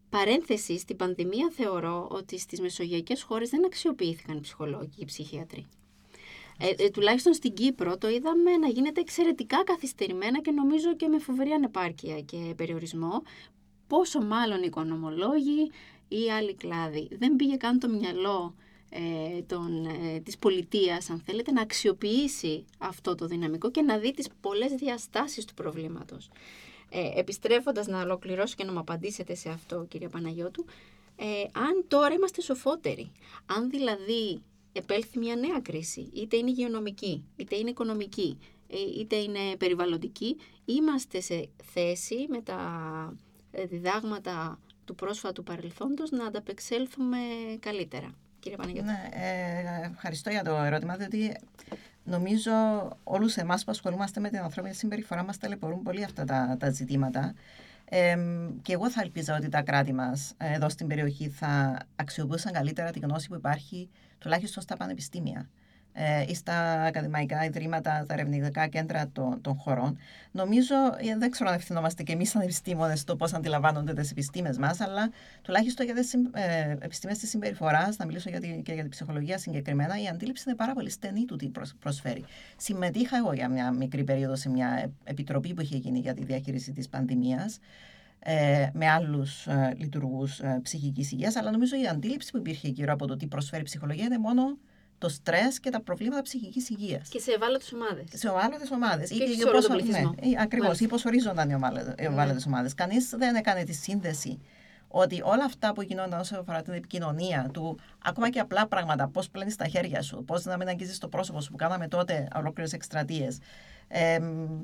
παρένθεση, 0.09 0.77
στην 0.77 0.95
πανδημία 0.95 1.51
θεωρώ 1.55 2.07
ότι 2.11 2.39
στις 2.39 2.61
μεσογειακές 2.61 3.21
χώρες 3.21 3.49
δεν 3.49 3.65
αξιοποιήθηκαν 3.65 4.37
οι 4.37 4.39
ψυχολόγοι 4.39 4.87
και 4.87 5.01
οι 5.01 5.05
ψυχίατροι. 5.05 5.65
Ε, 6.59 6.83
ε, 6.83 6.89
τουλάχιστον 6.89 7.33
στην 7.33 7.53
Κύπρο 7.53 7.97
το 7.97 8.09
είδαμε 8.09 8.57
να 8.57 8.67
γίνεται 8.67 9.01
εξαιρετικά 9.01 9.63
καθυστερημένα 9.63 10.41
και 10.41 10.51
νομίζω 10.51 10.95
και 10.95 11.07
με 11.07 11.19
φοβερή 11.19 11.51
ανεπάρκεια 11.51 12.21
και 12.21 12.53
περιορισμό. 12.55 13.21
Πόσο 13.87 14.21
μάλλον 14.21 14.57
οι 14.57 14.65
οικονομολόγοι 14.65 15.71
ή 16.07 16.31
άλλοι 16.31 16.53
κλάδοι. 16.53 17.07
Δεν 17.11 17.35
πήγε 17.35 17.55
καν 17.55 17.79
το 17.79 17.89
μυαλό 17.89 18.55
ε, 18.89 19.41
των, 19.41 19.85
ε, 19.85 20.19
της 20.19 20.37
πολιτείας, 20.37 21.09
αν 21.09 21.19
θέλετε, 21.25 21.51
να 21.51 21.61
αξιοποιήσει 21.61 22.65
αυτό 22.77 23.15
το 23.15 23.25
δυναμικό 23.27 23.71
και 23.71 23.81
να 23.81 23.97
δει 23.97 24.11
τις 24.11 24.27
πολλές 24.41 24.71
διαστάσεις 24.71 25.45
του 25.45 25.53
προβλήματος. 25.53 26.29
Ε, 26.89 27.19
επιστρέφοντας 27.19 27.87
να 27.87 28.01
ολοκληρώσω 28.01 28.55
και 28.57 28.63
να 28.63 28.71
μου 28.71 28.79
απαντήσετε 28.79 29.35
σε 29.35 29.49
αυτό, 29.49 29.85
κυρία 29.89 30.09
Παναγιώτου, 30.09 30.65
ε, 31.15 31.25
αν 31.53 31.85
τώρα 31.87 32.13
είμαστε 32.13 32.41
σοφότεροι, 32.41 33.11
αν 33.45 33.69
δηλαδή 33.69 34.41
επέλθει 34.73 35.19
μια 35.19 35.35
νέα 35.35 35.59
κρίση, 35.61 36.09
είτε 36.13 36.37
είναι 36.37 36.49
υγειονομική, 36.49 37.25
είτε 37.35 37.55
είναι 37.55 37.69
οικονομική, 37.69 38.37
ε, 38.67 38.99
είτε 38.99 39.15
είναι 39.15 39.55
περιβαλλοντική, 39.57 40.37
είμαστε 40.65 41.21
σε 41.21 41.49
θέση 41.73 42.25
με 42.29 42.41
τα 42.41 42.59
ε, 43.51 43.65
διδάγματα 43.65 44.59
του 44.85 44.95
πρόσφατου 44.95 45.43
παρελθόντος 45.43 46.11
να 46.11 46.25
ανταπεξέλθουμε 46.25 47.17
καλύτερα. 47.59 48.13
Κύριε 48.39 48.57
Παναγιώτη. 48.57 48.87
Ναι, 48.87 49.09
ε, 49.11 49.89
ευχαριστώ 49.93 50.29
για 50.29 50.43
το 50.43 50.55
ερώτημα, 50.55 50.95
διότι 50.95 51.35
νομίζω 52.03 52.51
όλους 53.03 53.35
εμάς 53.35 53.63
που 53.63 53.71
ασχολούμαστε 53.71 54.19
με 54.19 54.29
την 54.29 54.39
ανθρώπινη 54.39 54.73
συμπεριφορά 54.73 55.23
μας 55.23 55.37
ταλαιπωρούν 55.37 55.83
πολύ 55.83 56.03
αυτά 56.03 56.25
τα, 56.25 56.57
τα 56.59 56.69
ζητήματα. 56.69 57.33
Ε, 57.85 58.17
και 58.61 58.73
εγώ 58.73 58.89
θα 58.89 59.01
ελπίζω 59.01 59.33
ότι 59.33 59.49
τα 59.49 59.61
κράτη 59.61 59.93
μας 59.93 60.33
εδώ 60.37 60.69
στην 60.69 60.87
περιοχή 60.87 61.29
θα 61.29 61.77
αξιοποιούσαν 61.95 62.53
καλύτερα 62.53 62.91
τη 62.91 62.99
γνώση 62.99 63.27
που 63.27 63.35
υπάρχει 63.35 63.89
τουλάχιστον 64.23 64.63
στα 64.63 64.77
πανεπιστήμια 64.77 65.49
ε, 65.93 66.25
ή 66.27 66.35
στα 66.35 66.83
ακαδημαϊκά 66.83 67.45
ιδρύματα, 67.45 68.05
τα 68.07 68.13
ερευνητικά 68.13 68.67
κέντρα 68.67 69.09
των, 69.13 69.41
των 69.41 69.55
χωρών. 69.55 69.97
Νομίζω, 70.31 70.75
ε, 70.75 71.17
δεν 71.17 71.31
ξέρω 71.31 71.49
αν 71.49 71.55
ευθυνόμαστε 71.55 72.03
και 72.03 72.11
εμείς 72.11 72.29
σαν 72.29 72.41
επιστήμονες 72.41 73.03
το 73.03 73.15
πώς 73.15 73.33
αντιλαμβάνονται 73.33 73.93
τις 73.93 74.11
επιστήμες 74.11 74.57
μας, 74.57 74.79
αλλά 74.79 75.09
τουλάχιστον 75.41 75.85
για 75.85 75.95
τις 75.95 76.13
ε, 76.13 76.77
επιστήμες 76.79 77.17
της 77.17 77.29
συμπεριφοράς, 77.29 77.97
να 77.97 78.05
μιλήσω 78.05 78.29
για 78.29 78.39
τη, 78.39 78.61
και 78.61 78.73
για 78.73 78.81
την 78.81 78.91
ψυχολογία 78.91 79.37
συγκεκριμένα, 79.37 80.01
η 80.01 80.07
αντίληψη 80.07 80.43
είναι 80.47 80.55
πάρα 80.55 80.73
πολύ 80.73 80.89
στενή 80.89 81.25
του 81.25 81.35
τι 81.35 81.51
προσφέρει. 81.79 82.25
Συμμετείχα 82.57 83.17
εγώ 83.17 83.33
για 83.33 83.49
μια 83.49 83.71
μικρή 83.71 84.03
περίοδο 84.03 84.35
σε 84.35 84.49
μια 84.49 84.91
επιτροπή 85.03 85.53
που 85.53 85.61
είχε 85.61 85.77
γίνει 85.77 85.99
για 85.99 86.13
τη 86.13 86.23
διαχείριση 86.23 86.71
της 86.71 86.89
πανδημίας 86.89 87.59
ε, 88.25 88.69
με 88.73 88.89
άλλους 88.89 89.47
ε, 89.47 89.73
λειτουργούς 89.77 90.39
ε, 90.39 90.59
ψυχικής 90.63 91.11
υγείας, 91.11 91.35
αλλά 91.35 91.51
νομίζω 91.51 91.75
η 91.75 91.87
αντίληψη 91.87 92.31
που 92.31 92.37
υπήρχε 92.37 92.67
γύρω 92.67 92.93
από 92.93 93.07
το 93.07 93.17
τι 93.17 93.27
προσφέρει 93.27 93.61
η 93.61 93.65
ψυχολογία 93.65 94.05
είναι 94.05 94.17
μόνο 94.17 94.57
το 94.97 95.09
στρες 95.09 95.59
και 95.59 95.69
τα 95.69 95.81
προβλήματα 95.81 96.21
ψυχικής 96.21 96.69
υγείας. 96.69 97.09
Και 97.09 97.19
σε 97.19 97.31
ευάλωτες 97.31 97.73
ομάδες. 97.73 98.05
Σε 98.13 98.27
ευάλωτες 98.27 98.71
ομάδες. 98.71 99.09
Και 99.09 99.23
όχι 99.23 99.35
σε 99.35 99.47
όλο 99.47 99.61
τον 99.61 99.71
πληθυσμό. 99.71 100.15
Ναι, 100.23 100.41
Ακριβώς. 100.41 100.67
Μάλιστα. 100.67 100.85
Ή 100.85 100.87
πώ 100.87 100.97
ορίζονταν 101.05 101.49
οι 101.49 101.53
ευάλωτες 101.95 102.45
ομάδες. 102.45 102.73
Κανείς 102.73 103.09
δεν 103.09 103.35
έκανε 103.35 103.63
τη 103.63 103.73
σύνδεση 103.73 104.39
ότι 104.87 105.21
όλα 105.23 105.43
αυτά 105.43 105.73
που 105.73 105.81
γινόταν 105.81 106.19
όσο 106.19 106.39
αφορά 106.39 106.61
την 106.61 106.73
επικοινωνία 106.73 107.49
του, 107.53 107.79
ακόμα 108.03 108.29
και 108.29 108.39
απλά 108.39 108.67
πράγματα, 108.67 109.07
πώς 109.07 109.29
πλένεις 109.29 109.55
τα 109.55 109.67
χέρια 109.67 110.01
σου, 110.01 110.23
πώς 110.23 110.45
να 110.45 110.57
μην 110.57 110.67
αγγίζεις 110.67 110.97
το 110.97 111.07
πρόσωπο 111.07 111.41
σου 111.41 111.51
που 111.51 111.57
κάναμε 111.57 111.87
τότε 111.87 112.27
ολόκληρες 112.35 112.73
εκστρατείες, 112.73 113.37
ε, 113.87 114.19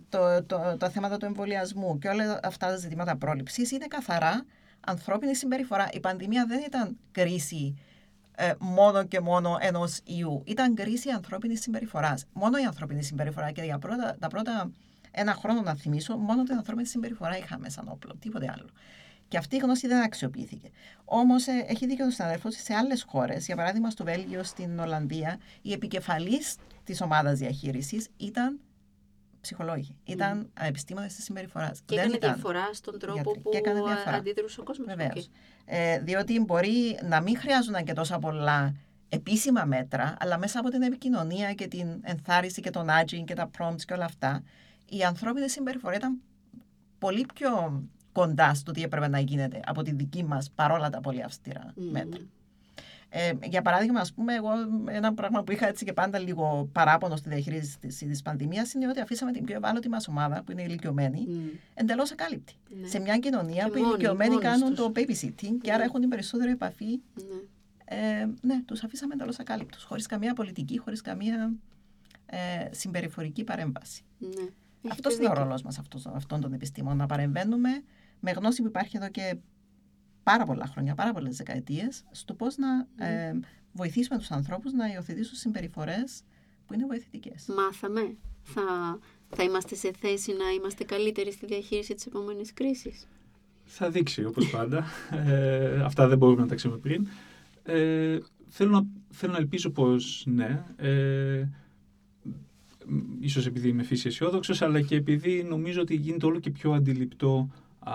το, 0.10 0.44
το, 0.44 0.78
τα 0.78 0.90
θέματα 0.90 1.18
του 1.18 1.26
εμβολιασμού 1.26 1.98
και 1.98 2.08
όλα 2.08 2.40
αυτά 2.44 2.68
τα 2.68 2.76
ζητήματα 2.78 3.16
πρόληψης 3.16 3.72
είναι 3.72 3.86
καθαρά 3.88 4.46
ανθρώπινη 4.80 5.36
συμπεριφορά. 5.36 5.90
Η 5.94 6.00
πανδημία 6.00 6.46
δεν 6.46 6.62
ήταν 6.66 6.98
κρίση 7.12 7.76
ε, 8.36 8.54
μόνο 8.60 9.04
και 9.04 9.20
μόνο 9.20 9.58
ενός 9.60 10.00
ιού. 10.04 10.44
Ήταν 10.46 10.76
κρίση 10.76 11.10
ανθρώπινης 11.10 11.62
συμπεριφοράς. 11.62 12.26
Μόνο 12.34 12.58
η 12.58 12.64
ανθρώπινη 12.64 13.04
συμπεριφορά 13.04 13.52
και 13.52 13.62
για 13.62 13.80
πρώτα, 13.80 14.16
τα 14.20 14.28
πρώτα 14.28 14.72
ένα 15.12 15.34
χρόνο 15.34 15.62
να 15.62 15.76
θυμίσω, 15.76 16.18
μόνο 16.18 16.44
την 16.44 16.56
ανθρώπινη 16.56 16.88
συμπεριφορά 16.88 17.38
είχαμε 17.38 17.70
σαν 17.70 17.88
όπλο, 17.90 18.16
τίποτε 18.20 18.54
άλλο. 18.54 18.70
Και 19.28 19.38
αυτή 19.38 19.56
η 19.56 19.60
γνώση 19.60 19.88
δεν 19.88 20.02
αξιοποιήθηκε. 20.02 20.70
Όμως 21.06 21.48
ε, 21.48 21.66
έχει 21.68 21.86
δίκιο 21.86 22.06
ο 22.06 22.10
συναδέλφο 22.10 22.52
σε 22.52 22.74
άλλες 22.74 23.04
χώρες, 23.04 23.46
για 23.46 23.56
παράδειγμα 23.56 23.90
στο 23.90 24.04
Βέλγιο, 24.04 24.44
στην 24.44 24.80
Ολλανδία, 24.80 25.40
η 25.62 25.72
επικεφαλής 25.72 26.56
της 26.84 27.02
ομάδας 27.02 27.38
διαχείρισης 27.38 28.08
ήταν 28.18 28.60
ψυχολόγοι. 29.42 29.96
Mm. 29.96 30.10
Ήταν 30.12 30.50
επιστήμονε 30.62 31.08
της 31.08 31.24
συμπεριφοράς. 31.24 31.82
Και 31.86 31.96
έκανε 31.96 32.16
ήταν... 32.16 32.34
διαφορά 32.34 32.70
στον 32.74 33.00
τρόπο 33.00 33.36
γιατροί. 33.52 33.74
που 33.74 33.90
αντίδρουσε 34.06 34.62
ο 34.62 34.64
κόσμος. 34.64 34.88
Βεβαίως. 34.88 35.30
Okay. 35.30 35.32
Ε, 35.66 36.00
διότι 36.00 36.40
μπορεί 36.40 37.00
να 37.04 37.22
μην 37.22 37.38
χρειάζονταν 37.38 37.84
και 37.84 37.94
τόσα 37.94 38.20
πολλά 38.20 38.76
επίσημα 39.10 39.66
μέτρα, 39.66 40.16
αλλά 40.20 40.38
μέσα 40.38 40.60
από 40.60 40.70
την 40.70 40.82
επικοινωνία 40.82 41.54
και 41.54 41.68
την 41.68 41.88
ενθάρρυνση 42.02 42.62
και 42.62 42.70
το 42.70 42.86
nudging 42.88 43.24
και 43.26 43.34
τα 43.34 43.50
prompts 43.58 43.82
και 43.86 43.94
όλα 43.94 44.06
αυτά, 44.06 44.44
η 44.90 45.04
ανθρώπινη 45.04 45.50
συμπεριφορά 45.50 45.96
ήταν 45.96 46.22
πολύ 46.98 47.26
πιο 47.34 47.84
κοντά 48.12 48.54
στο 48.54 48.72
τι 48.72 48.84
έπρεπε 48.84 49.08
να 49.08 49.20
γίνεται 49.20 49.60
από 49.66 49.82
τη 49.82 49.92
δική 49.92 50.24
μας 50.24 50.52
παρόλα 50.56 50.90
τα 50.90 51.00
πολύ 51.00 51.24
αυστηρά 51.24 51.74
mm. 51.78 52.08
Μέτρα. 53.12 53.28
Ε, 53.42 53.48
για 53.48 53.62
παράδειγμα, 53.62 54.00
ας 54.00 54.14
πούμε, 54.14 54.34
εγώ 54.34 54.50
ένα 54.86 55.14
πράγμα 55.14 55.44
που 55.44 55.52
είχα 55.52 55.68
έτσι 55.68 55.86
και 55.86 55.94
πάντα 55.94 56.20
λίγο 56.20 56.70
παράπονο 56.72 57.16
στη 57.16 57.30
διαχείριση 57.30 57.80
της, 57.80 57.98
της 57.98 58.22
πανδημίας 58.22 58.74
είναι 58.74 58.88
ότι 58.88 59.00
αφήσαμε 59.00 59.32
την 59.32 59.46
πιο 59.46 59.56
ευάλωτη 59.56 59.90
μας 59.90 60.08
ομάδα, 60.08 60.44
που 60.44 60.52
είναι 60.52 60.62
οι 60.62 60.66
ηλικιωμένοι, 60.68 61.28
mm. 61.30 61.58
εντελώς 61.74 62.12
ακάλυπτη. 62.12 62.54
Ναι. 62.82 62.88
Σε 62.88 63.00
μια 63.00 63.18
κοινωνία 63.18 63.64
και 63.64 63.70
που 63.72 63.78
οι 63.78 63.82
ηλικιωμένοι 63.86 64.38
κάνουν 64.38 64.76
τους. 64.76 64.78
το 64.78 64.92
babysitting 64.96 65.58
και 65.62 65.74
άρα 65.74 65.84
έχουν 65.84 66.00
την 66.00 66.10
περισσότερη 66.10 66.52
επαφή. 66.52 66.86
Ναι, 66.86 67.42
ε, 67.86 68.30
ναι 68.42 68.64
τους 68.66 68.84
αφήσαμε 68.84 69.14
εντελώς 69.14 69.40
ακάλυπτους, 69.40 69.84
χωρίς 69.84 70.06
καμία 70.06 70.34
πολιτική, 70.34 70.78
χωρίς 70.78 71.02
καμία 71.02 71.54
ε, 72.26 72.38
συμπεριφορική 72.72 73.44
παρέμβαση. 73.44 74.04
Ναι. 74.18 74.92
Αυτός 74.92 75.16
είναι 75.16 75.30
ο 75.30 75.34
ρόλος 75.34 75.62
μας 75.62 75.80
αυτών 76.14 76.42
των 76.42 76.54
επιστήμων, 76.54 76.98
να 76.98 77.06
παρεμβαίνουμε 77.06 77.70
με 78.20 78.32
γνώση 78.32 78.62
που 78.62 78.68
υπάρχει 78.68 78.98
εδώ 78.98 79.10
και 79.10 79.36
πάρα 80.32 80.46
πολλά 80.46 80.66
χρόνια, 80.66 80.96
πάρα 80.96 81.14
πολλές 81.14 81.38
δεκαετίες, 81.38 82.04
στο 82.12 82.34
πώς 82.34 82.58
να 82.58 83.06
ε, 83.06 83.40
βοηθήσουμε 83.72 84.18
τους 84.18 84.32
ανθρώπους 84.32 84.74
να 84.74 84.88
υιοθετήσουν 84.88 85.36
συμπεριφορές 85.36 86.22
που 86.66 86.74
είναι 86.74 86.86
βοηθητικές. 86.86 87.46
Μάθαμε. 87.58 88.16
Θα, 88.44 88.62
θα 89.30 89.44
είμαστε 89.44 89.76
σε 89.76 89.92
θέση 90.00 90.32
να 90.32 90.50
είμαστε 90.58 90.84
καλύτεροι 90.84 91.32
στη 91.32 91.46
διαχείριση 91.46 91.94
της 91.94 92.06
επόμενης 92.06 92.54
κρίσης. 92.54 93.08
Θα 93.66 93.90
δείξει, 93.90 94.26
όπως 94.26 94.50
πάντα. 94.50 94.86
Ε, 95.12 95.82
αυτά 95.84 96.08
δεν 96.08 96.18
μπορούμε 96.18 96.42
να 96.42 96.48
τα 96.48 96.56
ξέρουμε 96.56 96.80
πριν. 96.80 97.08
Ε, 97.64 98.18
θέλω, 98.48 98.72
να, 98.72 98.86
θέλω 99.10 99.32
να 99.32 99.38
ελπίζω 99.38 99.70
πως 99.70 100.24
ναι. 100.28 100.64
Ε, 100.78 101.48
ίσως 103.20 103.46
επειδή 103.46 103.68
είμαι 103.68 103.84
φύση 103.84 104.08
αισιόδοξος, 104.08 104.62
αλλά 104.62 104.82
και 104.82 104.96
επειδή 104.96 105.44
νομίζω 105.44 105.82
ότι 105.82 105.96
γίνεται 105.96 106.26
όλο 106.26 106.40
και 106.40 106.52
πιο 106.52 106.72
αντιληπτό 106.72 107.50
α, 107.80 107.94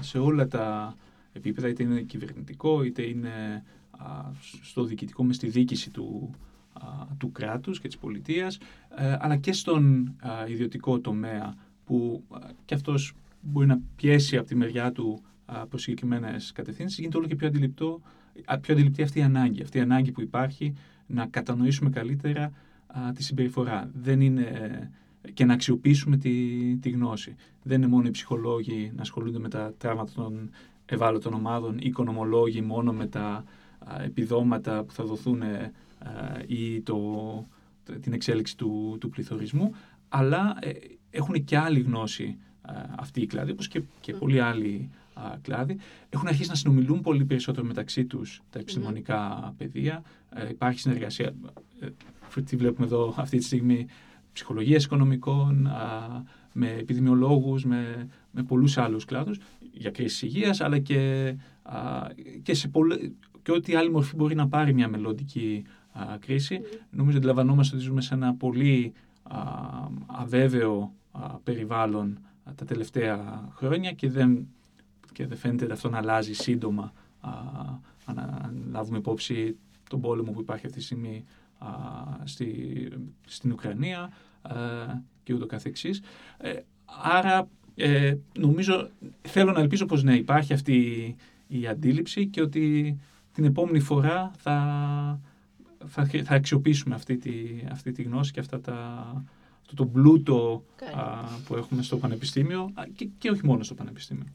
σε 0.00 0.18
όλα 0.18 0.48
τα 0.48 0.96
επίπεδα, 1.32 1.68
είτε 1.68 1.82
είναι 1.82 2.00
κυβερνητικό, 2.00 2.82
είτε 2.82 3.02
είναι 3.02 3.64
α, 3.90 4.06
στο 4.62 4.84
διοικητικό, 4.84 5.24
μες 5.24 5.36
στη 5.36 5.48
διοίκηση 5.48 5.90
του, 5.90 6.30
α, 6.72 6.82
του 7.18 7.32
κράτους 7.32 7.80
και 7.80 7.88
της 7.88 7.98
πολιτείας, 7.98 8.58
ε, 8.96 9.16
αλλά 9.20 9.36
και 9.36 9.52
στον 9.52 10.14
ιδιωτικό 10.48 11.00
τομέα, 11.00 11.54
που 11.84 12.24
και 12.64 12.74
αυτός 12.74 13.14
μπορεί 13.40 13.66
να 13.66 13.80
πιέσει 13.96 14.36
από 14.36 14.46
τη 14.46 14.54
μεριά 14.54 14.92
του 14.92 15.22
προς 15.68 15.82
συγκεκριμένες 15.82 16.52
κατευθύνσεις, 16.52 16.98
γίνεται 16.98 17.16
όλο 17.16 17.26
και 17.26 17.36
πιο, 17.36 17.46
αντιληπτό, 17.46 18.00
πιο 18.60 18.74
αντιληπτή 18.74 19.02
αυτή 19.02 19.18
η 19.18 19.22
ανάγκη. 19.22 19.62
Αυτή 19.62 19.78
η 19.78 19.80
ανάγκη 19.80 20.12
που 20.12 20.20
υπάρχει 20.20 20.74
να 21.06 21.26
κατανοήσουμε 21.26 21.90
καλύτερα 21.90 22.52
α, 22.86 23.12
τη 23.12 23.22
συμπεριφορά. 23.22 23.90
Δεν 23.94 24.20
είναι 24.20 24.90
και 25.34 25.44
να 25.44 25.52
αξιοποιήσουμε 25.52 26.16
τη, 26.16 26.76
τη 26.76 26.90
γνώση. 26.90 27.34
Δεν 27.62 27.78
είναι 27.78 27.90
μόνο 27.90 28.06
οι 28.06 28.10
ψυχολόγοι 28.10 28.92
να 28.94 29.02
ασχολούνται 29.02 29.38
με 29.38 29.48
τα 29.48 29.74
τραύματα 29.78 30.12
των 30.14 30.50
ευάλωτων 30.92 31.34
ομάδων, 31.34 31.74
οι 31.74 31.84
οικονομολόγοι 31.84 32.60
μόνο 32.60 32.92
με 32.92 33.06
τα 33.06 33.44
α, 33.78 34.02
επιδόματα 34.02 34.84
που 34.84 34.92
θα 34.92 35.04
δοθούν 35.04 35.42
α, 35.42 35.70
ή 36.46 36.80
το, 36.80 36.98
την 38.00 38.12
εξέλιξη 38.12 38.56
του, 38.56 38.96
του 39.00 39.08
πληθωρισμού, 39.08 39.74
αλλά 40.08 40.56
ε, 40.60 40.70
έχουν 41.10 41.44
και 41.44 41.58
άλλη 41.58 41.80
γνώση 41.80 42.36
αυτοί 42.96 43.20
οι 43.20 43.26
κλάδοι, 43.26 43.50
όπως 43.50 43.68
και, 43.68 43.82
και 44.00 44.12
πολλοί 44.12 44.40
άλλοι 44.40 44.90
κλάδοι. 45.42 45.76
Έχουν 46.08 46.28
αρχίσει 46.28 46.48
να 46.48 46.54
συνομιλούν 46.54 47.00
πολύ 47.00 47.24
περισσότερο 47.24 47.66
μεταξύ 47.66 48.04
τους 48.04 48.42
τα 48.50 48.58
επιστημονικά 48.58 49.54
πεδία. 49.56 50.02
Ε, 50.30 50.48
υπάρχει 50.48 50.80
συνεργασία, 50.80 51.34
ε, 51.80 52.40
τι 52.40 52.56
βλέπουμε 52.56 52.86
εδώ 52.86 53.14
αυτή 53.16 53.38
τη 53.38 53.44
στιγμή, 53.44 53.86
ψυχολογίας 54.32 54.84
οικονομικών, 54.84 55.68
με 56.52 56.70
επιδημιολόγους, 56.70 57.64
με, 57.64 58.08
με 58.30 58.42
πολλούς 58.42 58.78
άλλους 58.78 59.04
κλάδους 59.04 59.38
για 59.72 59.90
κρίση 59.90 60.26
υγείας, 60.26 60.60
αλλά 60.60 60.78
και, 60.78 61.34
και, 62.42 62.54
σε 62.54 62.70
και 63.42 63.52
ό,τι 63.52 63.74
άλλη 63.74 63.90
μορφή 63.90 64.16
μπορεί 64.16 64.34
να 64.34 64.48
πάρει 64.48 64.74
μια 64.74 64.88
μελλοντική 64.88 65.64
κρίση. 66.18 66.60
Mm. 66.62 66.66
Νομίζω 66.90 67.16
ότι 67.16 67.26
αντιλαμβανόμαστε 67.26 67.76
ότι 67.76 67.84
ζούμε 67.84 68.00
σε 68.00 68.14
ένα 68.14 68.34
πολύ 68.34 68.92
αβέβαιο 70.06 70.92
περιβάλλον 71.44 72.18
τα 72.54 72.64
τελευταία 72.64 73.48
χρόνια 73.52 73.92
και 73.92 74.10
δεν, 74.10 74.48
και 75.12 75.26
δεν 75.26 75.38
φαίνεται 75.38 75.72
αυτό 75.72 75.88
να 75.88 75.98
αλλάζει 75.98 76.32
σύντομα 76.32 76.92
να 78.14 78.52
λάβουμε 78.70 78.98
υπόψη 78.98 79.56
τον 79.88 80.00
πόλεμο 80.00 80.32
που 80.32 80.40
υπάρχει 80.40 80.66
αυτή 80.66 80.78
τη 80.78 80.84
στιγμή 80.84 81.24
στη, 82.24 82.88
στην 83.26 83.52
Ουκρανία 83.52 84.12
και 85.22 85.34
ούτω 85.34 85.46
καθεξής. 85.46 86.00
Ε, 86.38 86.52
άρα 87.02 87.48
ε, 87.74 88.14
νομίζω, 88.38 88.90
θέλω 89.22 89.52
να 89.52 89.60
ελπίζω 89.60 89.86
πως 89.86 90.02
ναι, 90.02 90.16
υπάρχει 90.16 90.52
αυτή 90.52 91.16
η 91.46 91.66
αντίληψη 91.66 92.26
και 92.26 92.42
ότι 92.42 92.96
την 93.32 93.44
επόμενη 93.44 93.80
φορά 93.80 94.30
θα, 94.36 95.20
θα, 95.86 96.04
θα 96.24 96.34
αξιοποιήσουμε 96.34 96.94
αυτή 96.94 97.16
τη, 97.16 97.32
αυτή 97.70 97.92
τη 97.92 98.02
γνώση 98.02 98.32
και 98.32 98.40
αυτά 98.40 98.60
τα, 98.60 98.76
αυτό 99.60 99.74
το 99.74 99.86
πλούτο 99.86 100.64
α, 100.94 101.02
που 101.44 101.56
έχουμε 101.56 101.82
στο 101.82 101.96
Πανεπιστήμιο 101.96 102.72
και, 102.94 103.08
και 103.18 103.30
όχι 103.30 103.46
μόνο 103.46 103.62
στο 103.62 103.74
Πανεπιστήμιο. 103.74 104.26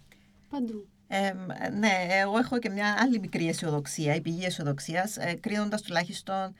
Παντού. 0.49 0.87
Ε, 1.07 1.33
ναι, 1.79 1.91
εγώ 2.21 2.37
έχω 2.37 2.59
και 2.59 2.69
μια 2.69 2.95
άλλη 2.99 3.19
μικρή 3.19 3.47
αισιοδοξία, 3.47 4.15
η 4.15 4.21
πηγή 4.21 4.45
αισιοδοξίας, 4.45 5.17
ε, 5.17 5.33
κρίνοντας 5.33 5.81
τουλάχιστον 5.81 6.53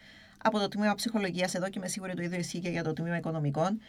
από 0.43 0.59
το 0.59 0.67
τμήμα 0.67 0.95
ψυχολογίας 0.95 1.53
εδώ 1.53 1.69
και 1.69 1.79
με 1.79 1.88
σίγουρη 1.88 2.13
το 2.13 2.21
ίδιο 2.21 2.39
ισχύει 2.39 2.59
και 2.59 2.69
για 2.69 2.83
το 2.83 2.93
τμήμα 2.93 3.17
οικονομικών. 3.17 3.79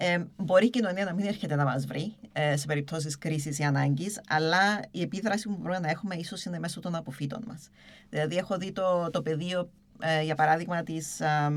Ε, 0.00 0.24
μπορεί 0.36 0.66
η 0.66 0.70
κοινωνία 0.70 1.04
να 1.04 1.14
μην 1.14 1.26
έρχεται 1.26 1.54
να 1.54 1.64
μας 1.64 1.86
βρει 1.86 2.14
ε, 2.32 2.56
σε 2.56 2.66
περιπτώσεις 2.66 3.18
κρίσης 3.18 3.58
ή 3.58 3.62
ανάγκης, 3.62 4.20
αλλά 4.28 4.80
η 4.90 5.00
επίδραση 5.00 5.48
που 5.48 5.56
μπορούμε 5.56 5.78
να 5.78 5.90
έχουμε 5.90 6.14
ίσως 6.14 6.44
είναι 6.44 6.58
μέσω 6.58 6.80
των 6.80 6.94
αποφύτων 6.94 7.44
μας. 7.46 7.68
Δηλαδή, 8.10 8.36
έχω 8.36 8.56
δει 8.56 8.72
το, 8.72 9.10
το 9.10 9.22
πεδίο, 9.22 9.70
ε, 10.00 10.22
για 10.22 10.34
παράδειγμα, 10.34 10.82
της 10.82 11.20
ε, 11.20 11.50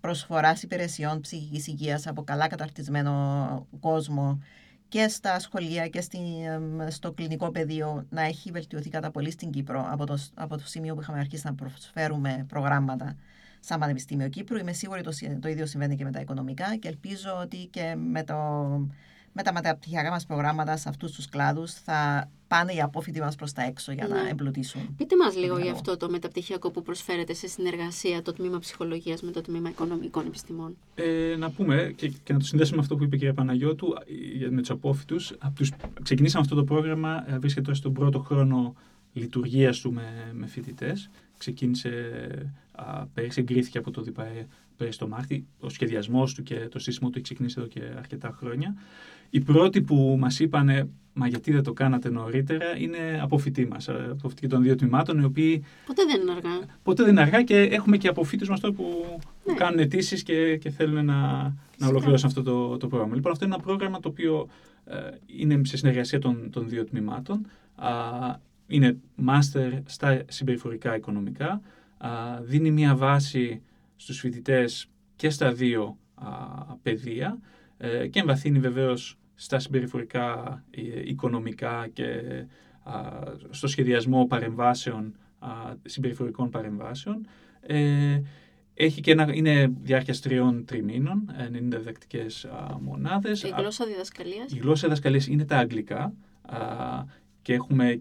προσφοράς 0.00 0.62
υπηρεσιών 0.62 1.20
ψυχικής 1.20 1.66
υγείας 1.66 2.06
από 2.06 2.22
καλά 2.22 2.46
καταρτισμένο 2.46 3.66
κόσμο 3.80 4.42
και 4.88 5.08
στα 5.08 5.38
σχολεία 5.38 5.88
και 5.88 6.00
στη, 6.00 6.18
στο 6.88 7.12
κλινικό 7.12 7.50
πεδίο 7.50 8.06
να 8.10 8.22
έχει 8.22 8.50
βελτιωθεί 8.50 8.88
κατά 8.88 9.10
πολύ 9.10 9.30
στην 9.30 9.50
Κύπρο 9.50 9.86
από 9.90 10.06
το, 10.06 10.18
από 10.34 10.56
το 10.56 10.66
σημείο 10.66 10.94
που 10.94 11.00
είχαμε 11.00 11.18
αρχίσει 11.18 11.46
να 11.46 11.54
προσφέρουμε 11.54 12.44
προγράμματα 12.48 13.16
σαν 13.60 13.78
Πανεπιστήμιο 13.78 14.28
Κύπρου. 14.28 14.56
Είμαι 14.56 14.72
σίγουρη 14.72 15.02
το, 15.02 15.10
το 15.40 15.48
ίδιο 15.48 15.66
συμβαίνει 15.66 15.96
και 15.96 16.04
με 16.04 16.10
τα 16.10 16.20
οικονομικά 16.20 16.76
και 16.76 16.88
ελπίζω 16.88 17.38
ότι 17.42 17.68
και 17.70 17.96
με, 18.10 18.24
το, 18.24 18.34
με 19.32 19.42
τα 19.42 19.52
μεταπτυχιακά 19.52 20.10
μας 20.10 20.26
προγράμματα 20.26 20.76
σε 20.76 20.88
αυτούς 20.88 21.12
τους 21.12 21.28
κλάδους 21.28 21.72
θα 21.72 22.30
πάνε 22.48 22.72
οι 22.72 22.80
απόφοιτοι 22.80 23.20
μας 23.20 23.34
προς 23.34 23.52
τα 23.52 23.62
έξω 23.62 23.92
για 23.92 24.06
ναι. 24.08 24.14
να 24.14 24.28
εμπλουτίσουν. 24.28 24.94
Πείτε 24.96 25.16
μας 25.16 25.36
λίγο 25.36 25.58
για 25.58 25.72
αυτό 25.72 25.96
το 25.96 26.10
μεταπτυχιακό 26.10 26.70
που 26.70 26.82
προσφέρετε 26.82 27.34
σε 27.34 27.48
συνεργασία 27.48 28.22
το 28.22 28.32
Τμήμα 28.32 28.58
Ψυχολογίας 28.58 29.22
με 29.22 29.30
το 29.30 29.40
Τμήμα 29.40 29.68
Οικονομικών 29.68 30.26
Επιστημών. 30.26 30.76
Ε, 30.94 31.34
να 31.38 31.50
πούμε 31.50 31.92
και, 31.96 32.08
και 32.08 32.32
να 32.32 32.38
το 32.38 32.44
συνδέσουμε 32.44 32.76
με 32.76 32.82
αυτό 32.82 32.96
που 32.96 33.04
είπε 33.04 33.16
η 33.16 33.18
κυρία 33.18 33.34
Παναγιώτου 33.34 33.94
με 34.50 34.60
τους 34.60 34.70
απόφοιτους. 34.70 35.32
Τους, 35.54 35.72
ξεκινήσαμε 36.02 36.42
αυτό 36.44 36.56
το 36.56 36.64
πρόγραμμα, 36.64 37.24
ε, 37.32 37.38
βρίσκεται 37.38 37.74
στον 37.74 37.92
πρώτο 37.92 38.18
χρόνο 38.18 38.74
λειτουργίας 39.12 39.80
του 39.80 39.92
με, 39.92 40.32
με 40.32 40.46
φοιτητές. 40.46 41.10
Ξεκίνησε 41.36 41.90
α, 42.69 42.69
πέρυσι, 43.14 43.40
εγκρίθηκε 43.40 43.78
από 43.78 43.90
το 43.90 44.02
ΔΙΠΑΕ 44.02 44.46
πέρυσι 44.76 44.98
το 44.98 45.08
Μάρτι. 45.08 45.46
Ο 45.60 45.68
σχεδιασμός 45.68 46.34
του 46.34 46.42
και 46.42 46.54
το 46.54 46.78
σύστημα 46.78 47.10
του 47.10 47.14
έχει 47.14 47.24
ξεκινήσει 47.24 47.54
εδώ 47.58 47.68
και 47.68 47.80
αρκετά 47.98 48.34
χρόνια. 48.36 48.74
Οι 49.30 49.40
πρώτοι 49.40 49.82
που 49.82 50.16
μας 50.18 50.40
είπαν, 50.40 50.90
μα 51.12 51.26
γιατί 51.26 51.52
δεν 51.52 51.62
το 51.62 51.72
κάνατε 51.72 52.10
νωρίτερα, 52.10 52.76
είναι 52.78 53.20
αποφοιτοί 53.22 53.66
μας, 53.66 53.88
αποφοιτοί 53.88 54.46
των 54.46 54.62
δύο 54.62 54.74
τμήματων, 54.76 55.20
οι 55.20 55.24
οποίοι. 55.24 55.64
Ποτέ 55.86 56.02
δεν 56.04 56.20
είναι 56.20 56.30
αργά. 56.30 56.66
Ποτέ 56.82 57.02
δεν 57.02 57.12
είναι 57.12 57.20
αργά 57.20 57.42
και 57.42 57.56
έχουμε 57.62 57.96
και 57.96 58.08
αποφύτου 58.08 58.46
μας 58.50 58.60
τώρα 58.60 58.74
που, 58.74 58.84
που 59.44 59.50
Ναι. 59.50 59.56
κάνουν 59.56 59.78
αιτήσεις 59.78 60.22
και, 60.22 60.56
και 60.56 60.70
θέλουν 60.70 61.04
να, 61.04 61.16
να 61.78 61.86
ολοκληρώσουν 61.88 62.28
αυτό 62.28 62.42
το, 62.42 62.76
το 62.76 62.86
πρόγραμμα. 62.88 63.14
Λοιπόν, 63.14 63.32
αυτό 63.32 63.44
είναι 63.44 63.54
ένα 63.54 63.62
πρόγραμμα 63.62 64.00
το 64.00 64.08
οποίο 64.08 64.48
ε, 64.84 64.96
είναι 65.26 65.60
σε 65.64 65.76
συνεργασία 65.76 66.18
των, 66.18 66.50
των 66.50 66.68
δύο 66.68 66.84
τμήματων. 66.84 67.46
Α, 67.74 67.90
είναι 68.66 68.96
μάστερ 69.14 69.72
στα 69.84 70.22
συμπεριφορικά 70.28 70.96
οικονομικά. 70.96 71.60
Α, 72.00 72.40
δίνει 72.42 72.70
μια 72.70 72.96
βάση 72.96 73.62
στους 73.96 74.18
φοιτητές 74.18 74.90
και 75.16 75.30
στα 75.30 75.52
δύο 75.52 75.98
α, 76.14 76.26
πεδία 76.82 77.38
ε, 77.76 78.06
και 78.06 78.20
εμβαθύνει 78.20 78.58
βεβαίως 78.58 79.18
στα 79.34 79.58
συμπεριφορικά 79.58 80.64
ε, 80.70 80.80
οικονομικά 81.04 81.88
και 81.92 82.04
α, 82.82 82.92
στο 83.50 83.66
σχεδιασμό 83.66 84.26
παρεμβάσεων, 84.26 85.16
α, 85.38 85.48
συμπεριφορικών 85.84 86.50
παρεμβάσεων. 86.50 87.26
Ε, 87.60 88.20
έχει 88.74 89.00
και 89.00 89.10
ένα, 89.10 89.34
είναι 89.34 89.72
διάρκεια 89.82 90.14
τριών 90.14 90.64
τριμήνων, 90.64 91.30
90 91.52 91.52
διδακτικές 91.60 92.44
α, 92.44 92.78
μονάδες. 92.80 93.42
Η 93.42 93.54
γλώσσα 93.56 93.86
διδασκαλίας. 93.86 94.52
Η 94.52 94.58
γλώσσα 94.58 94.82
διδασκαλίας 94.82 95.26
είναι 95.26 95.44
τα 95.44 95.56
αγγλικά 95.56 96.12
α, 96.42 96.58
και 97.42 97.52
έχουμε 97.52 97.90
ε, 97.90 98.00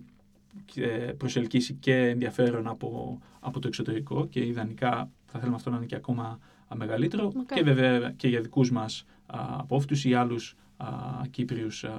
προσελκύσει 1.17 1.73
και 1.73 1.95
ενδιαφέρον 1.95 2.67
από, 2.67 3.19
από 3.39 3.59
το 3.59 3.67
εξωτερικό 3.67 4.27
και 4.27 4.45
ιδανικά 4.45 5.09
θα 5.25 5.39
θέλουμε 5.39 5.55
αυτό 5.55 5.69
να 5.69 5.77
είναι 5.77 5.85
και 5.85 5.95
ακόμα 5.95 6.39
α, 6.67 6.75
μεγαλύτερο 6.75 7.31
Μακάρι. 7.35 7.61
και 7.61 7.71
βέβαια 7.71 8.11
και 8.11 8.27
για 8.27 8.41
δικούς 8.41 8.71
μας 8.71 9.05
α, 9.25 9.39
απόφοιτους 9.57 10.05
ή 10.05 10.13
άλλους 10.13 10.55
α, 10.77 10.87
Κύπριους 11.29 11.83
α, 11.83 11.91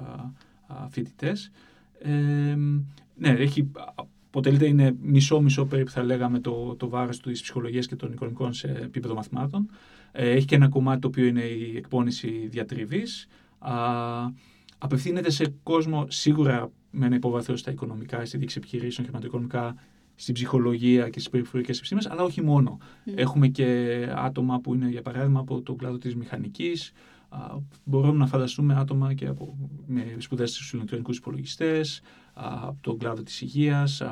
α, 0.66 0.88
φοιτητές. 0.88 1.50
Ε, 1.98 2.56
ναι, 3.16 3.28
έχει, 3.28 3.70
αποτελείται 4.26 4.66
είναι 4.66 4.96
μισό-μισό 5.02 5.66
περίπου 5.66 5.90
θα 5.90 6.02
λέγαμε 6.02 6.38
το, 6.38 6.74
το 6.74 6.88
βάρος 6.88 7.18
του 7.18 7.30
της 7.30 7.42
ψυχολογίας 7.42 7.86
και 7.86 7.96
των 7.96 8.12
οικονομικών 8.12 8.52
σε 8.52 8.68
επίπεδο 8.68 9.14
μαθημάτων. 9.14 9.70
Ε, 10.12 10.30
έχει 10.30 10.46
και 10.46 10.54
ένα 10.54 10.68
κομμάτι 10.68 11.00
το 11.00 11.08
οποίο 11.08 11.24
είναι 11.26 11.42
η 11.42 11.76
εκπόνηση 11.76 12.48
διατριβής. 12.50 13.26
Α, 13.58 13.74
απευθύνεται 14.78 15.30
σε 15.30 15.54
κόσμο 15.62 16.06
σίγουρα 16.08 16.70
με 16.90 17.06
ένα 17.06 17.14
υπόβαθρο 17.14 17.56
στα 17.56 17.70
οικονομικά, 17.70 18.24
στη 18.24 18.38
δίκτυα 18.38 18.56
επιχειρήσεων, 18.58 19.06
χρηματοοικονομικά, 19.06 19.74
στην 20.14 20.34
ψυχολογία 20.34 21.04
και 21.04 21.18
στις 21.18 21.30
περιφερειακές 21.30 21.76
επιστήμες, 21.76 22.06
αλλά 22.06 22.22
όχι 22.22 22.42
μόνο. 22.42 22.78
Μμ. 23.04 23.12
Έχουμε 23.16 23.48
και 23.48 24.08
άτομα 24.14 24.60
που 24.60 24.74
είναι, 24.74 24.88
για 24.88 25.02
παράδειγμα, 25.02 25.40
από 25.40 25.62
τον 25.62 25.76
κλάδο 25.76 25.98
της 25.98 26.16
μηχανικής. 26.16 26.92
Μπορούμε 27.84 28.18
να 28.18 28.26
φανταστούμε 28.26 28.74
άτομα 28.74 29.14
και 29.14 29.26
από, 29.26 29.56
με 29.86 30.16
σπουδές 30.18 30.50
στους 30.50 30.72
ηλεκτρονικούς 30.72 31.16
υπολογιστές, 31.16 32.00
από 32.34 32.76
τον 32.80 32.98
κλάδο 32.98 33.22
της 33.22 33.40
υγείας. 33.40 34.02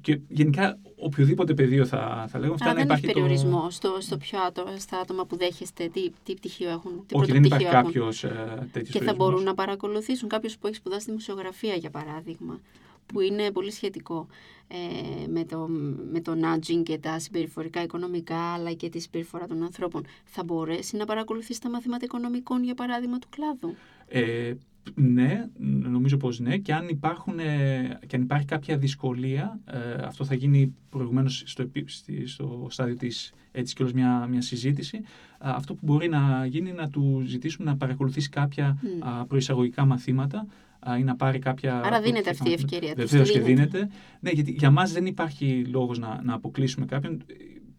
Και 0.00 0.20
γενικά 0.28 0.78
οποιοδήποτε 0.96 1.54
πεδίο 1.54 1.86
θα, 1.86 2.26
θα 2.28 2.38
λέγαμε, 2.38 2.56
Άρα 2.60 2.70
φτάνει 2.70 2.74
να 2.74 2.84
δεν 2.86 2.90
έχει 2.90 3.04
υπάρχει 3.04 3.06
το. 3.06 3.12
περιορισμό 3.12 3.70
στο, 3.70 3.96
στο 4.00 4.16
ποιο 4.16 4.38
άτομα, 4.40 4.78
στα 4.78 4.98
άτομα 4.98 5.26
που 5.26 5.36
δέχεστε, 5.36 5.88
τι, 5.88 6.10
τι 6.22 6.34
πτυχίο 6.34 6.70
έχουν, 6.70 7.04
τι 7.06 7.14
Όχι, 7.18 7.32
δεν 7.32 7.44
υπάρχει 7.44 7.66
πρωτοπτυχίο 7.66 7.78
έχουν. 7.78 7.84
κάποιος 7.84 8.24
ε, 8.24 8.68
τέτοιος 8.72 8.94
Και 8.96 9.00
θα 9.04 9.14
μπορούν 9.14 9.42
να 9.42 9.54
παρακολουθήσουν 9.54 10.28
κάποιος 10.28 10.58
που 10.58 10.66
έχει 10.66 10.76
σπουδάσει 10.76 11.04
δημοσιογραφία, 11.04 11.74
για 11.74 11.90
παράδειγμα, 11.90 12.60
που 13.06 13.20
είναι 13.20 13.50
πολύ 13.50 13.70
σχετικό 13.70 14.26
ε, 14.68 15.26
με, 15.28 15.44
το, 15.44 15.68
με 16.12 16.20
το 16.20 16.32
nudging 16.42 16.82
και 16.82 16.98
τα 16.98 17.18
συμπεριφορικά 17.18 17.82
οικονομικά, 17.82 18.52
αλλά 18.52 18.72
και 18.72 18.88
τη 18.88 18.98
συμπεριφορά 18.98 19.46
των 19.46 19.62
ανθρώπων. 19.62 20.06
Θα 20.24 20.44
μπορέσει 20.44 20.96
να 20.96 21.04
παρακολουθήσει 21.04 21.60
τα 21.60 21.70
μαθήματα 21.70 22.04
οικονομικών, 22.04 22.64
για 22.64 22.74
παράδειγμα, 22.74 23.18
του 23.18 23.28
κλάδου; 23.30 23.74
Ε, 24.06 24.54
ναι, 24.94 25.46
νομίζω 25.90 26.16
πως 26.16 26.38
ναι. 26.40 26.56
Και 26.56 26.74
αν, 26.74 26.88
υπάρχουν, 26.88 27.38
ε, 27.38 27.98
και 28.06 28.16
αν 28.16 28.22
υπάρχει 28.22 28.46
κάποια 28.46 28.76
δυσκολία, 28.78 29.60
ε, 29.64 29.78
αυτό 30.04 30.24
θα 30.24 30.34
γίνει 30.34 30.74
προηγουμένως 30.90 31.42
στο, 31.46 31.62
επί- 31.62 31.88
στη- 31.90 32.26
στο 32.26 32.66
στάδιο 32.70 32.96
της 32.96 33.32
έτσι 33.52 33.74
και 33.74 33.84
μια, 33.94 34.26
μια 34.30 34.40
συζήτηση. 34.40 34.96
Α, 35.38 35.54
αυτό 35.56 35.74
που 35.74 35.80
μπορεί 35.82 36.08
να 36.08 36.46
γίνει 36.46 36.68
είναι 36.68 36.80
να 36.80 36.90
του 36.90 37.22
ζητήσουμε 37.26 37.70
να 37.70 37.76
παρακολουθήσει 37.76 38.28
κάποια 38.28 38.78
Μμ. 38.82 39.08
α, 39.08 39.24
προεισαγωγικά 39.26 39.84
μαθήματα 39.84 40.46
α, 40.90 40.98
ή 40.98 41.02
να 41.02 41.16
πάρει 41.16 41.38
κάποια... 41.38 41.80
Άρα 41.80 42.00
δίνεται 42.00 42.30
αυτή 42.30 42.50
η 42.50 42.52
ευκαιρία, 42.52 42.94
τους 42.94 43.10
Βεβαίως 43.10 43.28
τη 43.28 43.34
και 43.38 43.40
δίνετε. 43.44 43.78
δίνεται. 43.78 43.94
Ναι, 44.20 44.30
γιατί 44.30 44.50
για 44.50 44.70
μας 44.70 44.92
δεν 44.92 45.06
υπάρχει 45.06 45.64
λόγος 45.64 45.98
να, 45.98 46.20
να 46.24 46.34
αποκλείσουμε 46.34 46.86
κάποιον. 46.86 47.22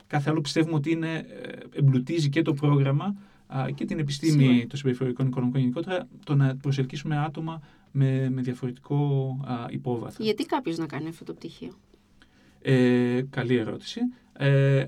Κάθε 0.08 0.30
άλλο 0.30 0.42
πιστεύουμε 0.42 0.76
ότι 0.76 0.92
είναι, 0.92 1.14
ε, 1.14 1.24
εμπλουτίζει 1.80 2.30
και 2.30 2.42
το 2.42 2.54
πρόγραμμα 2.54 3.06
α, 3.06 3.14
και 3.76 3.86
την 3.86 4.00
επιστήμη 4.00 4.44
Σίγουρα. 4.44 4.68
των 4.68 4.78
συμπεριφορικών 4.78 5.28
οικονομικών 5.28 5.60
γενικότερα 5.62 6.08
το 6.26 6.36
να 6.36 6.56
προσελκύσουμε 6.56 7.18
άτομα 7.18 7.62
με, 7.92 8.30
με 8.30 8.42
διαφορετικό 8.42 8.98
α, 9.48 9.66
υπόβαθρο. 9.70 10.24
Γιατί 10.24 10.46
κάποιος 10.46 10.78
να 10.78 10.86
κάνει 10.86 11.08
αυτό 11.08 11.24
το 11.24 11.34
πτυχίο; 11.34 11.72
Ε, 12.62 13.22
καλή 13.30 13.56
ερώτηση. 13.56 14.00
Ε, 14.34 14.86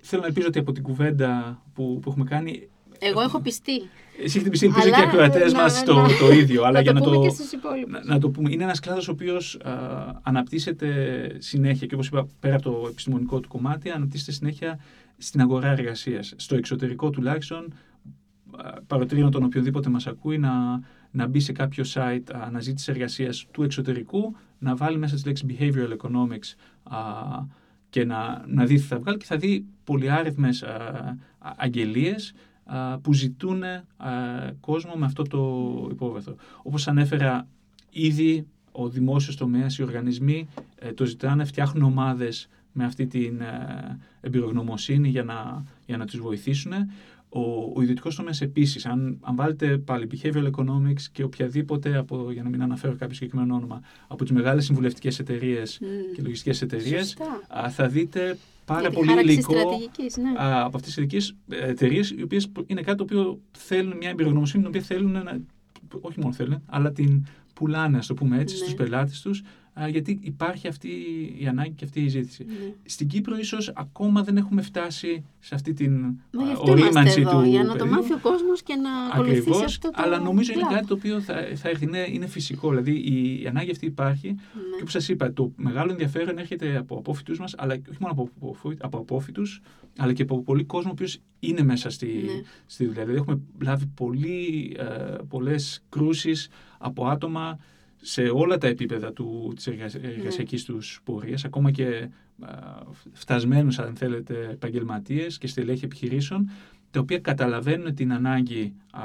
θέλω 0.00 0.20
να 0.20 0.26
ελπίζω 0.26 0.46
ότι 0.46 0.58
από 0.58 0.72
την 0.72 0.82
κουβέντα 0.82 1.62
που, 1.74 1.98
που 2.02 2.10
έχουμε 2.10 2.24
κάνει. 2.24 2.68
Εγώ 2.98 3.20
έχω 3.20 3.40
πιστεί. 3.40 3.80
Εσύ 3.80 3.88
έχετε 4.36 4.48
πιστεί, 4.50 4.66
ελπίζω 4.66 4.86
Αλλά, 4.86 4.96
και 4.96 5.02
οι 5.02 5.04
ακροατές 5.08 5.52
να- 5.52 5.62
μας 5.62 5.78
να- 5.78 5.84
το, 5.84 6.06
το 6.20 6.32
ίδιο. 6.32 6.62
αλλά 6.62 6.72
να 6.72 6.80
για 6.80 6.92
το 6.92 6.98
να 6.98 7.04
πούμε 7.04 7.16
το, 7.16 7.22
και 7.22 7.28
στους 7.28 7.52
υπόλοιπους. 7.52 7.92
να, 7.92 8.04
να 8.04 8.18
το 8.18 8.30
πούμε. 8.30 8.50
Είναι 8.52 8.62
ένας 8.64 8.80
κλάδος 8.80 9.08
ο 9.08 9.12
οποίος 9.12 9.54
α, 9.62 9.72
αναπτύσσεται 10.22 10.88
συνέχεια 11.38 11.86
και 11.86 11.94
όπως 11.94 12.06
είπα 12.06 12.28
πέρα 12.40 12.54
από 12.54 12.62
το 12.70 12.86
επιστημονικό 12.90 13.40
του 13.40 13.48
κομμάτι 13.48 13.90
αναπτύσσεται 13.90 14.32
συνέχεια 14.32 14.78
στην 15.18 15.40
αγορά 15.40 15.68
εργασίας. 15.68 16.32
Στο 16.36 16.56
εξωτερικό 16.56 17.10
τουλάχιστον 17.10 17.64
α, 17.64 17.72
παροτρύνω 18.86 19.28
τον 19.28 19.44
οποιοδήποτε 19.44 19.90
μας 19.90 20.06
ακούει 20.06 20.38
να, 20.38 20.80
να 21.10 21.26
μπει 21.26 21.40
σε 21.40 21.52
κάποιο 21.52 21.84
site 21.94 22.22
α, 22.34 22.42
αναζήτηση 22.42 22.90
εργασίας 22.90 23.46
του 23.50 23.62
εξωτερικού, 23.62 24.36
να 24.58 24.76
βάλει 24.76 24.98
μέσα 24.98 25.16
τη 25.16 25.22
λέξη 25.26 25.46
behavioral 25.48 25.96
economics 25.96 26.54
α, 26.82 26.98
και 27.90 28.04
να, 28.04 28.44
να 28.46 28.64
δει 28.64 28.74
τι 28.74 28.80
θα 28.80 28.98
βγάλει 28.98 29.16
και 29.16 29.24
θα 29.24 29.36
δει 29.36 29.64
πολυάριθμες 29.84 30.62
α, 30.62 30.68
α, 31.38 31.52
αγγελίες 31.56 32.34
α, 32.64 32.98
που 32.98 33.12
ζητούν 33.12 33.62
α, 33.62 33.80
κόσμο 34.60 34.94
με 34.94 35.04
αυτό 35.06 35.22
το 35.22 35.88
υπόβαθρο. 35.90 36.34
Όπως 36.62 36.88
ανέφερα 36.88 37.46
ήδη 37.90 38.46
ο 38.72 38.88
δημόσιος 38.88 39.36
τομέας, 39.36 39.78
οι 39.78 39.82
οργανισμοί 39.82 40.48
ε, 40.78 40.92
το 40.92 41.04
ζητάνε, 41.04 41.44
φτιάχνουν 41.44 41.82
ομάδες 41.82 42.48
με 42.72 42.84
αυτή 42.84 43.06
την 43.06 43.40
ε, 43.40 43.98
εμπειρογνωμοσύνη 44.20 45.08
για 45.08 45.24
να, 45.24 45.64
για 45.86 45.96
να 45.96 46.06
τους 46.06 46.20
βοηθήσουν. 46.20 46.72
Ο, 47.30 47.40
ο 47.74 47.82
ιδιωτικός 47.82 48.14
τομέας 48.16 48.40
επίσης, 48.40 48.86
αν, 48.86 49.18
αν 49.20 49.36
βάλετε 49.36 49.78
πάλι 49.78 50.08
behavioral 50.12 50.50
economics 50.50 51.02
και 51.12 51.22
οποιαδήποτε, 51.22 51.96
από, 51.96 52.32
για 52.32 52.42
να 52.42 52.48
μην 52.48 52.62
αναφέρω 52.62 52.96
κάποιο 52.96 53.14
συγκεκριμένο 53.14 53.54
όνομα, 53.54 53.80
από 54.08 54.24
τις 54.24 54.32
μεγάλες 54.32 54.64
συμβουλευτικές 54.64 55.18
εταιρείες 55.18 55.78
Μμ. 55.80 56.14
και 56.14 56.22
λογιστικές 56.22 56.62
εταιρείες, 56.62 57.06
Σωστά. 57.06 57.40
α, 57.64 57.70
θα 57.70 57.88
δείτε 57.88 58.38
πάρα 58.64 58.80
Για 58.80 58.88
τη 58.90 58.94
πολύ 58.96 59.08
χάραξη 59.08 59.32
υλικό 59.32 59.52
στρατηγικής, 59.52 60.16
ναι. 60.16 60.28
α, 60.42 60.64
από 60.64 60.76
αυτές 60.76 60.94
τις 60.94 60.96
ειδικές 60.96 61.34
εταιρείες, 61.48 62.10
οι 62.10 62.22
οποίες 62.22 62.50
είναι 62.66 62.80
κάτι 62.80 62.96
το 62.96 63.02
οποίο 63.02 63.40
θέλουν 63.52 63.96
μια 63.96 64.10
εμπειρογνωμοσύνη, 64.10 64.62
την 64.62 64.72
οποία 64.74 64.86
θέλουν 64.86 65.10
να, 65.12 65.40
όχι 66.00 66.20
μόνο 66.20 66.32
θέλουν, 66.32 66.62
αλλά 66.66 66.92
την 66.92 67.24
πουλάνε, 67.54 67.98
ας 67.98 68.06
το 68.06 68.14
πούμε 68.14 68.38
έτσι, 68.38 68.54
Ναι. 68.54 68.60
στους 68.60 68.74
πελάτες 68.74 69.20
τους, 69.20 69.38
α, 69.40 69.44
γιατί 69.90 70.18
υπάρχει 70.22 70.68
αυτή 70.68 70.88
η 71.38 71.46
ανάγκη 71.46 71.70
και 71.74 71.84
αυτή 71.84 72.00
η 72.00 72.08
ζήτηση. 72.08 72.44
Ναι. 72.44 72.54
Στην 72.84 73.08
Κύπρο 73.08 73.36
ίσως 73.36 73.72
ακόμα 73.74 74.22
δεν 74.22 74.36
έχουμε 74.36 74.62
φτάσει 74.62 75.24
σε 75.40 75.54
αυτή 75.54 75.72
την 75.72 75.92
Μα 76.32 76.42
α, 76.42 76.46
γι' 76.46 76.52
αυτό 76.52 76.66
είμαστε 76.66 76.70
ορίμανση 76.86 77.20
εδώ, 77.20 77.42
του 77.42 77.48
για 77.48 77.62
να 77.62 77.68
το 77.72 77.76
πεδίου. 77.76 77.92
μάθει 77.92 78.12
ο 78.12 78.18
κόσμος 78.22 78.62
και 78.62 78.74
να 78.74 78.90
ακολουθήσει 79.12 79.38
Ακριβώς, 79.40 79.62
αυτό 79.64 79.90
το 79.90 80.02
αλλά 80.02 80.18
νομίζω 80.18 80.52
είναι 80.52 80.60
κλάδο. 80.60 80.74
κάτι 80.74 80.86
το 80.86 80.94
οποίο 80.94 81.20
θα, 81.20 81.34
θα 81.54 81.68
έρθει, 81.68 81.84
είναι, 81.84 82.06
είναι 82.12 82.26
φυσικό. 82.26 82.68
Δηλαδή 82.68 82.92
η, 82.92 83.40
η 83.42 83.46
ανάγκη 83.46 83.70
αυτή 83.70 83.86
υπάρχει 83.86 84.28
Ναι. 84.28 84.36
και 84.76 84.80
όπως 84.80 84.92
σας 84.92 85.08
είπα, 85.08 85.32
το 85.32 85.52
μεγάλο 85.56 85.90
ενδιαφέρον 85.90 86.38
έρχεται 86.38 86.76
από 86.76 86.96
απόφοιτους 86.96 87.38
μας, 87.38 87.54
αλλά 87.58 87.76
και 87.76 87.90
όχι 87.90 87.98
μόνο 88.00 88.12
από, 88.12 88.30
απόφοι- 88.36 88.84
από 88.84 88.98
απόφοιτους, 88.98 89.60
αλλά 89.98 90.12
και 90.12 90.22
από 90.22 90.42
πολύ 90.42 90.64
κόσμο 90.64 90.88
ο 90.90 90.92
οποίος 90.92 91.18
είναι 91.40 91.62
μέσα 91.62 91.90
στη, 91.90 92.06
Ναι. 92.06 92.42
στη 92.66 92.84
δουλειά. 92.86 93.00
Δηλαδή 93.04 93.18
έχουμε 93.20 93.40
λάβει 93.62 93.86
πολύ, 93.86 94.76
ε, 94.78 94.84
πολλές 95.28 95.82
κρούσεις 95.88 96.48
από 96.78 97.06
άτομα 97.06 97.58
σε 98.00 98.22
όλα 98.22 98.58
τα 98.58 98.66
επίπεδα 98.66 99.12
του, 99.12 99.52
της 99.56 99.66
εργασ- 99.66 100.00
Ναι. 100.00 100.08
εργασιακής 100.08 100.64
τους 100.64 101.00
πορείας, 101.04 101.44
ακόμα 101.44 101.70
και 101.70 101.84
ε, 101.86 102.08
φτασμένους, 103.12 103.78
αν 103.78 103.96
θέλετε, 103.96 104.48
επαγγελματίες 104.50 105.38
και 105.38 105.46
στελέχη 105.46 105.84
επιχειρήσεων, 105.84 106.50
τα 106.90 107.00
οποία 107.00 107.18
καταλαβαίνουν 107.18 107.94
την 107.94 108.12
ανάγκη 108.12 108.74
α, 108.90 109.00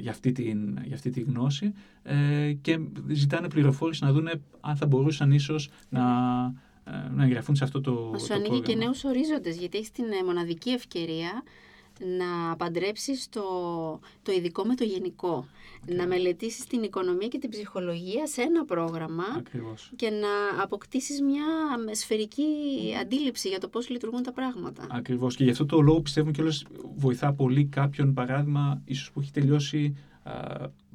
για, 0.00 0.10
αυτή 0.10 0.32
την, 0.32 0.78
για 0.84 0.94
αυτή 0.94 1.10
τη 1.10 1.20
γνώση 1.20 1.72
ε, 2.02 2.52
και 2.60 2.78
ζητάνε 3.08 3.48
πληροφόρηση 3.48 4.04
να 4.04 4.12
δούνε 4.12 4.32
αν 4.60 4.76
θα 4.76 4.86
μπορούσαν 4.86 5.32
ίσως 5.32 5.70
να, 5.88 6.02
ε, 6.84 6.90
να 7.14 7.24
εγγραφούν 7.24 7.56
σε 7.56 7.64
αυτό 7.64 7.80
το, 7.80 8.08
Μας 8.12 8.20
σου 8.22 8.28
το 8.28 8.34
ανοίγει 8.34 8.54
και 8.54 8.60
πρόγραμμα. 8.60 8.84
νέους 8.84 9.04
ορίζοντες, 9.04 9.56
γιατί 9.56 9.76
έχεις 9.78 9.90
την 9.90 10.04
ε, 10.04 10.24
μοναδική 10.24 10.70
ευκαιρία 10.70 11.42
να 12.18 12.56
παντρέψεις 12.56 13.28
το, 13.28 13.42
το 14.22 14.32
ειδικό 14.32 14.64
με 14.64 14.74
το 14.74 14.84
γενικό. 14.84 15.48
Να 15.86 16.06
μελετήσεις 16.06 16.66
την 16.66 16.82
οικονομία 16.82 17.28
και 17.28 17.38
την 17.38 17.50
ψυχολογία 17.50 18.26
σε 18.26 18.42
ένα 18.42 18.64
πρόγραμμα 18.64 19.24
Ακριβώς. 19.36 19.92
και 19.96 20.10
να 20.10 20.62
αποκτήσεις 20.62 21.20
μια 21.20 21.44
σφαιρική 21.94 22.44
αντίληψη 23.00 23.48
για 23.48 23.58
το 23.58 23.68
πώς 23.68 23.88
λειτουργούν 23.88 24.22
τα 24.22 24.32
πράγματα. 24.32 24.86
Ακριβώς. 24.90 25.36
Και 25.36 25.44
γι' 25.44 25.50
αυτό 25.50 25.66
το 25.66 25.80
λόγο 25.80 26.00
πιστεύω 26.00 26.30
κιόλας 26.30 26.64
βοηθά 26.96 27.32
πολύ 27.32 27.64
κάποιον 27.64 28.14
παράδειγμα, 28.14 28.82
ίσως 28.84 29.10
που 29.10 29.20
έχει 29.20 29.30
τελειώσει 29.30 29.96
α, 30.22 30.32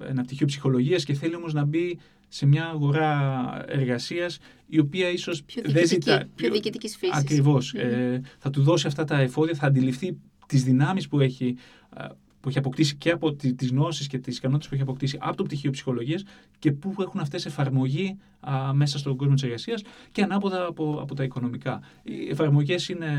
ένα 0.03 0.23
πτυχίο 0.23 0.47
ψυχολογίας 0.47 1.03
και 1.03 1.13
θέλει 1.13 1.35
όμως 1.35 1.53
να 1.53 1.63
μπει 1.63 1.99
σε 2.27 2.45
μια 2.45 2.65
αγορά 2.65 3.65
εργασίας 3.67 4.39
η 4.67 4.79
οποία 4.79 5.09
ίσως 5.09 5.43
Πιο 5.43 5.61
δεν 5.65 5.73
διοικητική, 5.73 6.11
ζητά... 6.11 6.27
πιο 6.35 6.51
διοικητικής 6.51 6.97
φύσης. 6.97 7.17
Ακριβώς. 7.17 7.73
Ε, 7.73 8.21
θα 8.37 8.49
του 8.49 8.61
δώσει 8.61 8.87
αυτά 8.87 9.03
τα 9.03 9.19
εφόδια, 9.19 9.53
θα 9.53 9.67
αντιληφθεί 9.67 10.17
τις 10.53 10.63
δυνάμεις 10.63 11.07
που 11.07 11.19
έχει, 11.19 11.55
α, 11.89 12.07
που 12.39 12.49
έχει 12.49 12.57
αποκτήσει 12.57 12.95
και 12.95 13.11
από 13.11 13.33
τη- 13.33 13.53
τις 13.53 13.69
γνώσεις 13.69 14.07
και 14.07 14.17
τις 14.19 14.37
ικανότητες 14.37 14.67
που 14.69 14.73
έχει 14.73 14.83
αποκτήσει 14.83 15.17
από 15.21 15.37
το 15.37 15.43
πτυχίο 15.43 15.71
ψυχολογίας 15.71 16.23
και 16.59 16.71
πού 16.71 16.93
έχουν 16.99 17.19
αυτές 17.19 17.45
εφαρμογή 17.45 18.17
α, 18.39 18.73
μέσα 18.73 18.97
στον 18.97 19.15
κόσμο 19.15 19.33
της 19.33 19.43
εργασίας 19.43 19.81
και 20.11 20.21
ανάποδα 20.21 20.65
από, 20.65 20.97
από 21.01 21.15
τα 21.15 21.23
οικονομικά. 21.23 21.81
Οι 22.03 22.27
εφαρμογές 22.29 22.89
είναι, 22.89 23.09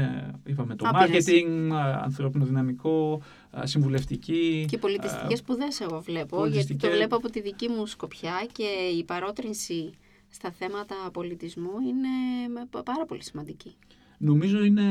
είπαμε, 0.47 0.74
το 0.74 0.89
Άπειρες. 0.93 1.24
marketing, 1.28 1.70
α, 1.72 2.01
ανθρώπινο 2.05 2.45
δυναμικό, 2.45 3.22
α, 3.59 3.66
συμβουλευτική. 3.66 4.64
Και 4.68 4.78
πολιτιστικές 4.78 5.39
σπουδές 5.39 5.80
εγώ 5.80 6.01
βλέπω, 6.01 6.16
γιατί 6.16 6.28
το 6.28 6.37
πολιτιστικές- 6.39 6.91
βλέπω 6.97 7.16
από 7.16 7.30
τη 7.30 7.41
δική 7.41 7.68
μου 7.68 7.87
σκοπιά 7.87 8.47
και 8.53 8.66
η 8.99 9.05
παρότρινση 9.05 9.91
στα 10.30 10.51
θέματα 10.51 10.95
πολιτισμού 11.12 11.70
είναι 11.89 12.09
με- 12.53 12.82
πάρα 12.82 13.05
πολύ 13.07 13.22
σημαντική. 13.22 13.74
Νομίζω 14.18 14.64
είναι 14.64 14.89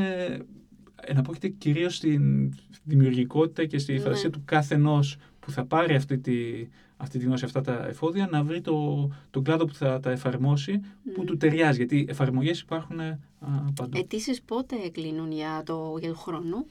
εναπόκειται 1.05 1.47
κυρίως 1.47 1.95
στην 1.95 2.53
δημιουργικότητα 2.83 3.65
και 3.65 3.77
στη 3.77 3.93
Ναι. 3.93 3.99
φαντασία 3.99 4.29
του 4.29 4.41
καθενός 4.45 5.17
που 5.39 5.51
θα 5.51 5.65
πάρει 5.65 5.95
αυτή 5.95 6.17
τη, 6.17 6.33
αυτή 6.97 7.19
τη 7.19 7.25
γνώση, 7.25 7.45
αυτά 7.45 7.61
τα 7.61 7.85
εφόδια, 7.87 8.27
να 8.31 8.43
βρει 8.43 8.61
το, 8.61 9.09
τον 9.31 9.43
κλάδο 9.43 9.65
που 9.65 9.73
θα 9.73 9.99
τα 9.99 10.11
εφαρμόσει, 10.11 10.79
που 11.13 11.21
Μμ. 11.21 11.25
του 11.25 11.37
ταιριάζει. 11.37 11.77
Γιατί 11.77 12.05
εφαρμογές 12.09 12.59
υπάρχουν 12.59 12.99
α, 12.99 13.17
παντού. 13.75 13.97
Αιτήσεις 13.97 14.41
πότε 14.41 14.75
κλείνουν 14.91 15.31
για 15.31 15.61
το, 15.65 15.97
για 15.99 16.09
το 16.09 16.15
χρόνο; 16.15 16.65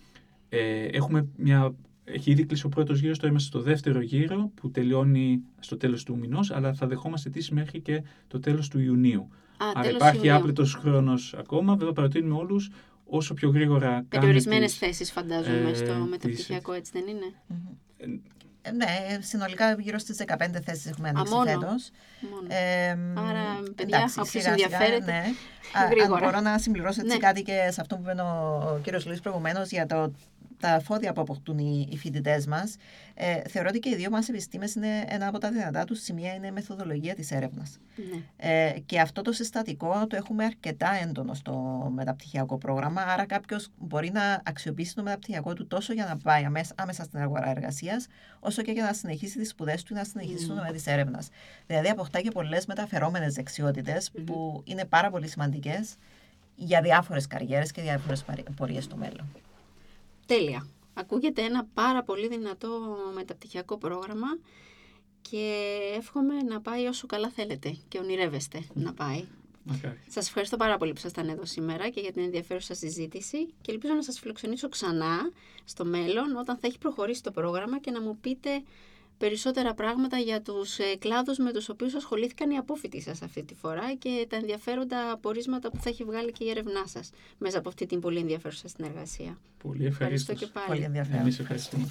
Ε, 0.49 0.85
έχουμε 0.85 1.26
μια... 1.37 1.74
Έχει 2.05 2.30
ήδη 2.30 2.45
κλείσει 2.45 2.66
ο 2.66 2.68
πρώτος 2.68 3.01
γύρος, 3.01 3.18
τώρα 3.18 3.30
είμαστε 3.30 3.49
στο 3.49 3.61
δεύτερο 3.61 4.01
γύρο 4.01 4.51
που 4.55 4.70
τελειώνει 4.70 5.43
στο 5.61 5.76
τέλος 5.76 6.03
του 6.05 6.16
μηνός, 6.18 6.51
αλλά 6.51 6.74
θα 6.74 6.87
δεχόμαστε 6.87 7.28
αιτήσεις 7.28 7.51
μέχρι 7.51 7.80
και 7.80 8.03
το 8.28 8.39
τέλος 8.39 8.68
του 8.68 8.78
Ιουνίου. 8.80 9.20
Α, 9.57 9.64
Άρα 9.74 9.80
τέλος 9.80 9.95
υπάρχει 9.97 10.16
Ιουνίου. 10.26 10.35
άπλητος 10.35 10.74
χρόνος 10.74 11.35
ακόμα. 11.39 11.76
Βέβαια 11.76 11.93
παροτείνουμε 11.93 12.35
όλους 12.35 12.70
όσο 13.15 13.35
πιο 13.35 13.51
γρήγορα 13.51 13.87
κάνετε 13.89 14.19
Περιορισμένες 14.19 14.71
τις- 14.71 14.79
θέσεις 14.79 15.13
φαντάζομαι 15.13 15.71
ε, 15.71 15.75
στο 15.75 15.85
τις- 15.85 16.09
μεταπτυχιακό, 16.11 16.73
έτσι 16.73 16.93
δεν 16.95 17.07
είναι; 17.07 17.35
Ε, 18.65 18.71
Ναι, 18.71 18.87
συνολικά 19.21 19.73
γύρω 19.79 19.99
στις 19.99 20.17
15 20.17 20.61
θέσεις 20.65 20.87
έχουμε 20.87 21.09
ανοίξει 21.09 21.33
μόνο; 21.33 21.45
φέτος. 21.51 21.91
Μόνο. 22.31 22.47
Ε, 22.49 22.91
Άρα, 23.31 23.63
παιδιά, 23.75 23.97
εντάξει, 23.99 24.19
όποιος 24.21 24.29
σιγά 24.43 24.43
σιγά, 24.43 24.53
ενδιαφέρεται, 24.53 25.05
ναι. 25.13 25.23
Α, 25.81 25.87
γρήγορα. 25.91 26.15
Αν 26.27 26.31
μπορώ 26.33 26.41
να 26.41 26.59
συμπληρώσω 26.59 27.01
έτσι 27.01 27.13
Ναι. 27.17 27.27
κάτι 27.27 27.43
και 27.43 27.69
σε 27.71 27.81
αυτό 27.81 27.97
που 27.97 28.03
είπε 28.11 28.21
ο 28.23 28.81
κύριος 28.83 29.07
Λουίς 29.07 29.21
προηγουμένως 29.21 29.71
για 29.71 29.87
το, 29.87 30.13
τα 30.63 30.81
φόδια 30.81 31.13
που 31.13 31.21
αποκτούν 31.21 31.59
οι, 31.59 31.89
οι 31.91 31.97
φοιτητές 31.97 32.47
μας. 32.47 32.77
Ε, 33.15 33.43
θεωρώ 33.49 33.69
ότι 33.69 33.79
και 33.79 33.89
οι 33.89 33.95
δύο 33.95 34.11
μας 34.11 34.29
επιστήμες 34.29 34.75
είναι 34.75 35.05
ένα 35.09 35.27
από 35.27 35.39
τα 35.39 35.51
δυνατά 35.51 35.85
τους 35.85 36.03
σημεία 36.03 36.35
είναι 36.35 36.47
η 36.47 36.51
μεθοδολογία 36.51 37.15
της 37.15 37.31
έρευνας. 37.31 37.79
Ναι. 37.97 38.23
Ε, 38.37 38.79
και 38.87 39.01
αυτό 39.01 39.23
το 39.23 39.33
συστατικό 39.33 40.07
το 40.07 40.17
έχουμε 40.17 40.45
αρκετά 40.45 40.91
έντονο 41.03 41.35
στο 41.35 41.53
μεταπτυχιακό 41.95 42.59
πρόγραμμα. 42.59 43.03
Άρα, 43.03 43.27
κάποιος 43.27 43.69
μπορεί 43.79 44.11
να 44.11 44.43
αξιοποιήσει 44.45 44.95
το 44.95 45.03
μεταπτυχιακό 45.03 45.53
του 45.53 45.67
τόσο 45.67 45.93
για 45.93 46.05
να 46.05 46.17
πάει 46.17 46.45
αμέσα, 46.45 46.75
άμεσα 46.77 47.05
στην 47.05 47.19
αγορά 47.19 47.51
εργασίας, 47.51 48.07
όσο 48.41 48.63
και 48.63 48.73
για 48.73 48.85
να 48.85 48.93
συνεχίσει 48.93 49.39
τις 49.39 49.49
σπουδές 49.49 49.83
του 49.83 49.95
ή 49.95 49.97
να 49.97 50.05
συνεχίσει 50.05 50.47
το 50.47 50.55
τομέα 50.55 50.73
της 50.73 50.87
έρευνας. 50.87 51.29
Δηλαδή, 51.67 51.89
αποκτά 51.89 52.21
και 52.21 52.31
πολλές 52.31 52.67
μεταφερόμενες 52.67 53.35
δεξιότητες 53.35 54.11
που 54.27 54.63
είναι 54.65 54.85
πάρα 54.85 55.11
πολύ 55.11 55.29
σημαντικές 55.29 55.97
για 56.55 56.81
διάφορες 56.81 57.27
καριέρες 57.27 57.73
και 57.73 57.83
διάφορες 57.83 58.25
πορείες 58.57 58.85
στο 58.85 58.97
μέλλον. 58.97 59.27
Τέλεια. 60.27 60.66
Ακούγεται 60.95 61.43
ένα 61.43 61.66
πάρα 61.75 62.03
πολύ 62.03 62.29
δυνατό 62.29 62.97
μεταπτυχιακό 63.14 63.79
πρόγραμμα 63.79 64.27
και 65.31 65.55
εύχομαι 65.97 66.43
να 66.43 66.61
πάει 66.61 66.87
όσο 66.87 67.07
καλά 67.07 67.31
θέλετε 67.31 67.77
και 67.89 67.99
ονειρεύεστε 67.99 68.64
να 68.75 68.95
πάει. 68.95 69.27
Μακάρι. 69.64 70.01
Σας 70.09 70.27
ευχαριστώ 70.27 70.57
πάρα 70.57 70.77
πολύ 70.77 70.91
που 70.93 70.99
ήσασταν 70.99 71.29
εδώ 71.29 71.45
σήμερα 71.45 71.89
και 71.89 72.01
για 72.01 72.12
την 72.12 72.23
ενδιαφέρουσα 72.23 72.75
συζήτηση 72.75 73.47
και 73.61 73.73
ελπίζω 73.73 73.95
να 73.95 74.03
σας 74.03 74.18
φιλοξενήσω 74.18 74.68
ξανά 74.68 75.31
στο 75.64 75.85
μέλλον 75.85 76.37
όταν 76.37 76.57
θα 76.57 76.66
έχει 76.66 76.79
προχωρήσει 76.79 77.23
το 77.23 77.31
πρόγραμμα 77.31 77.81
και 77.81 77.91
να 77.91 78.01
μου 78.01 78.18
πείτε 78.20 78.62
περισσότερα 79.19 79.75
πράγματα 79.75 80.19
για 80.19 80.43
τους 80.43 80.79
ε, 80.79 80.97
κλάδους 80.99 81.39
με 81.39 81.53
τους 81.53 81.69
οποίους 81.69 81.95
ασχολήθηκαν 81.95 82.51
οι 82.51 82.57
απόφοιτοι 82.57 83.01
σας 83.01 83.23
αυτή 83.23 83.43
τη 83.43 83.55
φορά 83.55 83.95
και 83.95 84.27
τα 84.29 84.37
ενδιαφέροντα 84.37 85.11
απορίσματα 85.13 85.71
που 85.71 85.77
θα 85.81 85.89
έχει 85.89 86.05
βγάλει 86.05 86.33
και 86.33 86.45
η 86.45 86.51
έρευνά 86.51 86.87
σας 86.87 87.11
μέσα 87.39 87.59
από 87.59 87.69
αυτή 87.69 87.87
την 87.87 88.01
πολύ 88.01 88.19
ενδιαφέρουσα 88.19 88.69
συνεργασία. 88.69 89.39
Πολύ 89.59 89.85
Ευχαριστώ 89.87 90.33
ευχαριστώ. 90.33 90.47
και 90.47 90.53
πάλι. 90.53 90.67
Πολύ 90.67 90.83
ενδιαφέρον. 90.83 91.21
Εμείς 91.21 91.39
ευχαριστούμε. 91.39 91.89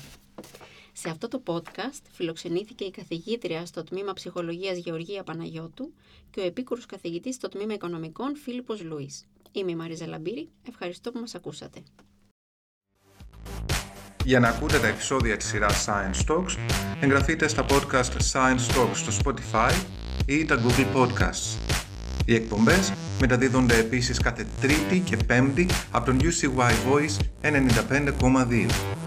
Σε 0.93 1.09
αυτό 1.09 1.27
το 1.27 1.43
podcast 1.45 2.01
φιλοξενήθηκε 2.11 2.83
η 2.83 2.91
καθηγήτρια 2.91 3.65
στο 3.65 3.83
τμήμα 3.83 4.13
Ψυχολογίας 4.13 4.77
Γεωργία 4.77 5.23
Παναγιώτου 5.23 5.93
και 6.31 6.39
ο 6.39 6.43
επίκουρος 6.43 6.85
καθηγητής 6.85 7.35
στο 7.35 7.47
τμήμα 7.47 7.73
Οικονομικών 7.73 8.35
Φίλιππος 8.35 8.83
Λουίς. 8.83 9.25
Είμαι 9.51 9.71
η 9.71 9.75
Μαρίζα 9.75 10.07
Λαμπύρη. 10.07 10.49
Ευχαριστώ 10.67 11.11
που 11.11 11.19
μας 11.19 11.35
ακούσατε. 11.35 11.83
Για 14.23 14.39
να 14.39 14.47
ακούτε 14.47 14.79
τα 14.79 14.87
επεισόδια 14.87 15.37
της 15.37 15.47
σειράς 15.47 15.87
Science 15.87 16.31
Talks, 16.31 16.57
εγγραφείτε 16.99 17.47
στα 17.47 17.65
podcast 17.69 18.31
Science 18.31 18.75
Talks 18.75 18.93
στο 18.93 19.11
Spotify 19.23 19.71
ή 20.25 20.45
τα 20.45 20.55
Google 20.55 20.97
Podcasts. 20.97 21.57
Οι 22.25 22.35
εκπομπές 22.35 22.93
μεταδίδονται 23.19 23.77
επίσης 23.77 24.19
κάθε 24.19 24.45
Τρίτη 24.61 24.99
και 24.99 25.17
Πέμπτη 25.17 25.67
από 25.91 26.05
τον 26.05 26.19
UCY 26.19 26.71
Voice 26.91 27.17
95,2. 27.41 29.00